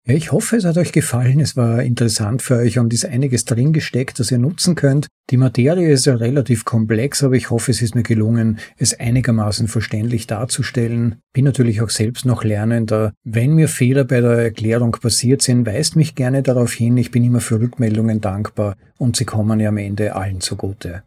Ja, 0.09 0.15
ich 0.15 0.31
hoffe, 0.31 0.57
es 0.57 0.65
hat 0.65 0.79
euch 0.79 0.93
gefallen. 0.93 1.41
Es 1.41 1.57
war 1.57 1.83
interessant 1.83 2.41
für 2.41 2.59
euch 2.59 2.79
und 2.79 2.95
ist 2.95 3.05
einiges 3.05 3.45
drin 3.45 3.73
gesteckt, 3.73 4.21
das 4.21 4.31
ihr 4.31 4.39
nutzen 4.39 4.77
könnt. 4.77 5.09
Die 5.31 5.37
Materie 5.37 5.91
ist 5.91 6.07
ja 6.07 6.15
relativ 6.15 6.65
komplex, 6.65 7.25
aber 7.25 7.35
ich 7.35 7.51
hoffe, 7.51 7.73
es 7.73 7.83
ist 7.83 7.97
mir 7.97 8.05
gelungen, 8.05 8.61
es 8.79 8.95
einigermaßen 8.95 9.67
verständlich 9.67 10.29
darzustellen. 10.29 11.17
Bin 11.33 11.45
natürlich 11.45 11.83
auch 11.83 11.91
selbst 11.91 12.25
noch 12.25 12.45
lernender. 12.45 13.15
Wenn 13.25 13.55
mir 13.55 13.67
Fehler 13.67 14.05
bei 14.05 14.21
der 14.21 14.39
Erklärung 14.39 14.93
passiert 14.93 15.43
sind, 15.43 15.67
weist 15.67 15.97
mich 15.97 16.15
gerne 16.15 16.45
darauf 16.45 16.73
hin. 16.73 16.97
Ich 16.99 17.11
bin 17.11 17.25
immer 17.25 17.41
für 17.41 17.59
Rückmeldungen 17.59 18.21
dankbar 18.21 18.77
und 18.99 19.17
sie 19.17 19.25
kommen 19.25 19.59
ja 19.59 19.71
am 19.71 19.77
Ende 19.77 20.15
allen 20.15 20.41
zugute. 20.41 21.03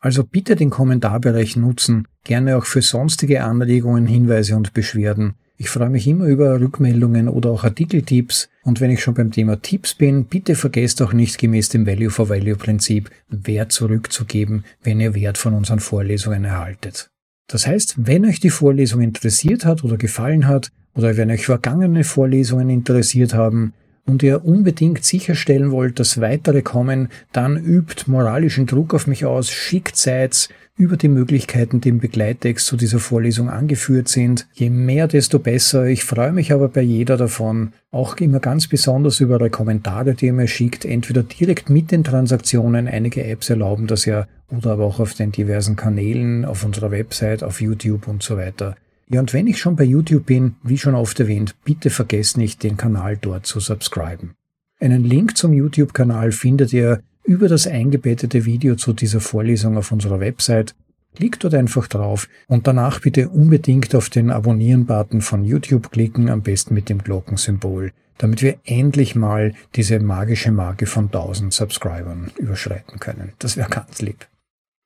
Also 0.00 0.24
bitte 0.24 0.56
den 0.56 0.70
Kommentarbereich 0.70 1.56
nutzen, 1.56 2.08
gerne 2.24 2.56
auch 2.56 2.64
für 2.64 2.80
sonstige 2.80 3.44
Anregungen, 3.44 4.06
Hinweise 4.06 4.56
und 4.56 4.72
Beschwerden. 4.72 5.34
Ich 5.60 5.70
freue 5.70 5.90
mich 5.90 6.06
immer 6.06 6.26
über 6.26 6.60
Rückmeldungen 6.60 7.28
oder 7.28 7.50
auch 7.50 7.64
Artikeltipps. 7.64 8.48
Und 8.62 8.80
wenn 8.80 8.92
ich 8.92 9.02
schon 9.02 9.14
beim 9.14 9.32
Thema 9.32 9.60
Tipps 9.60 9.92
bin, 9.92 10.26
bitte 10.26 10.54
vergesst 10.54 11.02
auch 11.02 11.12
nicht 11.12 11.36
gemäß 11.36 11.68
dem 11.68 11.84
Value 11.84 12.10
for 12.10 12.28
Value 12.28 12.54
Prinzip 12.54 13.10
Wert 13.28 13.72
zurückzugeben, 13.72 14.64
wenn 14.84 15.00
ihr 15.00 15.14
Wert 15.14 15.36
von 15.36 15.54
unseren 15.54 15.80
Vorlesungen 15.80 16.44
erhaltet. 16.44 17.10
Das 17.48 17.66
heißt, 17.66 17.96
wenn 17.98 18.24
euch 18.24 18.38
die 18.38 18.50
Vorlesung 18.50 19.00
interessiert 19.00 19.64
hat 19.64 19.82
oder 19.82 19.96
gefallen 19.96 20.46
hat, 20.46 20.70
oder 20.94 21.16
wenn 21.16 21.30
euch 21.30 21.46
vergangene 21.46 22.04
Vorlesungen 22.04 22.70
interessiert 22.70 23.34
haben, 23.34 23.72
und 24.08 24.22
ihr 24.22 24.44
unbedingt 24.44 25.04
sicherstellen 25.04 25.70
wollt, 25.70 26.00
dass 26.00 26.20
weitere 26.20 26.62
kommen, 26.62 27.08
dann 27.32 27.56
übt 27.56 28.04
moralischen 28.06 28.66
Druck 28.66 28.94
auf 28.94 29.06
mich 29.06 29.24
aus, 29.24 29.50
schickt 29.50 29.96
Sites 29.96 30.48
über 30.78 30.96
die 30.96 31.08
Möglichkeiten, 31.08 31.80
die 31.80 31.88
im 31.88 31.98
Begleittext 31.98 32.64
zu 32.64 32.76
dieser 32.76 33.00
Vorlesung 33.00 33.50
angeführt 33.50 34.08
sind. 34.08 34.46
Je 34.54 34.70
mehr, 34.70 35.08
desto 35.08 35.40
besser. 35.40 35.86
Ich 35.86 36.04
freue 36.04 36.32
mich 36.32 36.52
aber 36.52 36.68
bei 36.68 36.82
jeder 36.82 37.16
davon. 37.16 37.72
Auch 37.90 38.16
immer 38.18 38.38
ganz 38.38 38.68
besonders 38.68 39.18
über 39.18 39.34
eure 39.34 39.50
Kommentare, 39.50 40.14
die 40.14 40.26
ihr 40.26 40.32
mir 40.32 40.46
schickt, 40.46 40.84
entweder 40.84 41.24
direkt 41.24 41.68
mit 41.68 41.90
den 41.90 42.04
Transaktionen. 42.04 42.86
Einige 42.86 43.24
Apps 43.24 43.50
erlauben 43.50 43.88
das 43.88 44.04
ja, 44.04 44.28
oder 44.50 44.72
aber 44.72 44.84
auch 44.84 45.00
auf 45.00 45.14
den 45.14 45.32
diversen 45.32 45.74
Kanälen, 45.74 46.44
auf 46.44 46.64
unserer 46.64 46.92
Website, 46.92 47.42
auf 47.42 47.60
YouTube 47.60 48.06
und 48.06 48.22
so 48.22 48.36
weiter. 48.36 48.76
Ja, 49.10 49.20
und 49.20 49.32
wenn 49.32 49.46
ich 49.46 49.58
schon 49.58 49.76
bei 49.76 49.84
YouTube 49.84 50.26
bin, 50.26 50.56
wie 50.62 50.76
schon 50.76 50.94
oft 50.94 51.18
erwähnt, 51.18 51.54
bitte 51.64 51.88
vergesst 51.88 52.36
nicht, 52.36 52.62
den 52.62 52.76
Kanal 52.76 53.16
dort 53.16 53.46
zu 53.46 53.58
subscriben. 53.58 54.34
Einen 54.80 55.02
Link 55.02 55.36
zum 55.36 55.52
YouTube-Kanal 55.52 56.30
findet 56.30 56.72
ihr 56.72 57.02
über 57.24 57.48
das 57.48 57.66
eingebettete 57.66 58.44
Video 58.44 58.76
zu 58.76 58.92
dieser 58.92 59.20
Vorlesung 59.20 59.76
auf 59.76 59.92
unserer 59.92 60.20
Website. 60.20 60.74
Klickt 61.14 61.42
dort 61.42 61.54
einfach 61.54 61.88
drauf 61.88 62.28
und 62.46 62.66
danach 62.66 63.00
bitte 63.00 63.30
unbedingt 63.30 63.94
auf 63.94 64.10
den 64.10 64.30
Abonnieren-Button 64.30 65.22
von 65.22 65.42
YouTube 65.42 65.90
klicken, 65.90 66.28
am 66.28 66.42
besten 66.42 66.74
mit 66.74 66.88
dem 66.88 66.98
Glockensymbol, 66.98 67.92
damit 68.18 68.42
wir 68.42 68.58
endlich 68.64 69.14
mal 69.14 69.54
diese 69.74 69.98
magische 70.00 70.52
Marke 70.52 70.86
von 70.86 71.06
1000 71.06 71.52
Subscribern 71.52 72.30
überschreiten 72.38 73.00
können. 73.00 73.32
Das 73.38 73.56
wäre 73.56 73.70
ganz 73.70 74.00
lieb. 74.00 74.26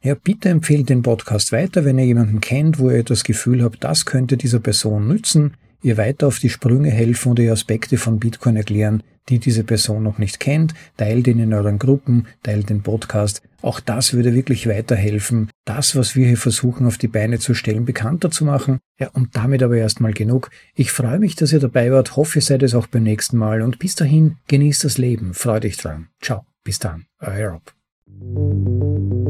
Ja, 0.05 0.17
bitte 0.17 0.49
empfehlt 0.49 0.89
den 0.89 1.03
Podcast 1.03 1.53
weiter, 1.53 1.85
wenn 1.85 1.97
ihr 1.97 2.05
jemanden 2.05 2.41
kennt, 2.41 2.81
wo 2.81 2.91
ihr 2.91 3.05
das 3.05 3.23
Gefühl 3.23 3.63
habt, 3.63 3.85
das 3.85 4.05
könnte 4.05 4.37
dieser 4.37 4.59
Person 4.59 5.07
nützen, 5.07 5.55
ihr 5.81 5.97
weiter 5.97 6.27
auf 6.27 6.41
die 6.41 6.49
Sprünge 6.49 6.91
helfen 6.91 7.31
oder 7.31 7.45
ihr 7.45 7.53
Aspekte 7.53 7.97
von 7.97 8.19
Bitcoin 8.19 8.57
erklären, 8.57 9.05
die 9.29 9.39
diese 9.39 9.63
Person 9.63 10.03
noch 10.03 10.19
nicht 10.19 10.41
kennt, 10.41 10.75
teilt 10.97 11.29
ihn 11.29 11.39
in 11.39 11.55
euren 11.55 11.79
Gruppen, 11.79 12.27
teilt 12.43 12.69
den 12.69 12.83
Podcast. 12.83 13.43
Auch 13.61 13.79
das 13.79 14.13
würde 14.13 14.35
wirklich 14.35 14.69
weiterhelfen, 14.69 15.51
das, 15.65 15.95
was 15.95 16.17
wir 16.17 16.27
hier 16.27 16.37
versuchen 16.37 16.85
auf 16.85 16.99
die 16.99 17.07
Beine 17.07 17.39
zu 17.39 17.55
stellen, 17.55 17.85
bekannter 17.85 18.33
zu 18.33 18.45
machen. 18.45 18.81
Ja, 18.99 19.09
und 19.11 19.37
damit 19.37 19.63
aber 19.63 19.77
erstmal 19.77 20.15
genug. 20.15 20.51
Ich 20.75 20.91
freue 20.91 21.21
mich, 21.21 21.37
dass 21.37 21.53
ihr 21.53 21.61
dabei 21.61 21.93
wart, 21.93 22.17
hoffe, 22.17 22.41
ihr 22.41 22.43
seid 22.43 22.65
es 22.65 22.75
auch 22.75 22.89
beim 22.89 23.05
nächsten 23.05 23.37
Mal 23.37 23.63
und 23.63 23.79
bis 23.79 23.95
dahin 23.95 24.39
genießt 24.49 24.83
das 24.83 24.99
Leben, 24.99 25.33
freut 25.33 25.65
euch 25.65 25.77
dran. 25.77 26.09
Ciao, 26.21 26.45
bis 26.65 26.81
dann, 26.81 27.07
euer 27.21 27.51
Rob. 27.51 29.22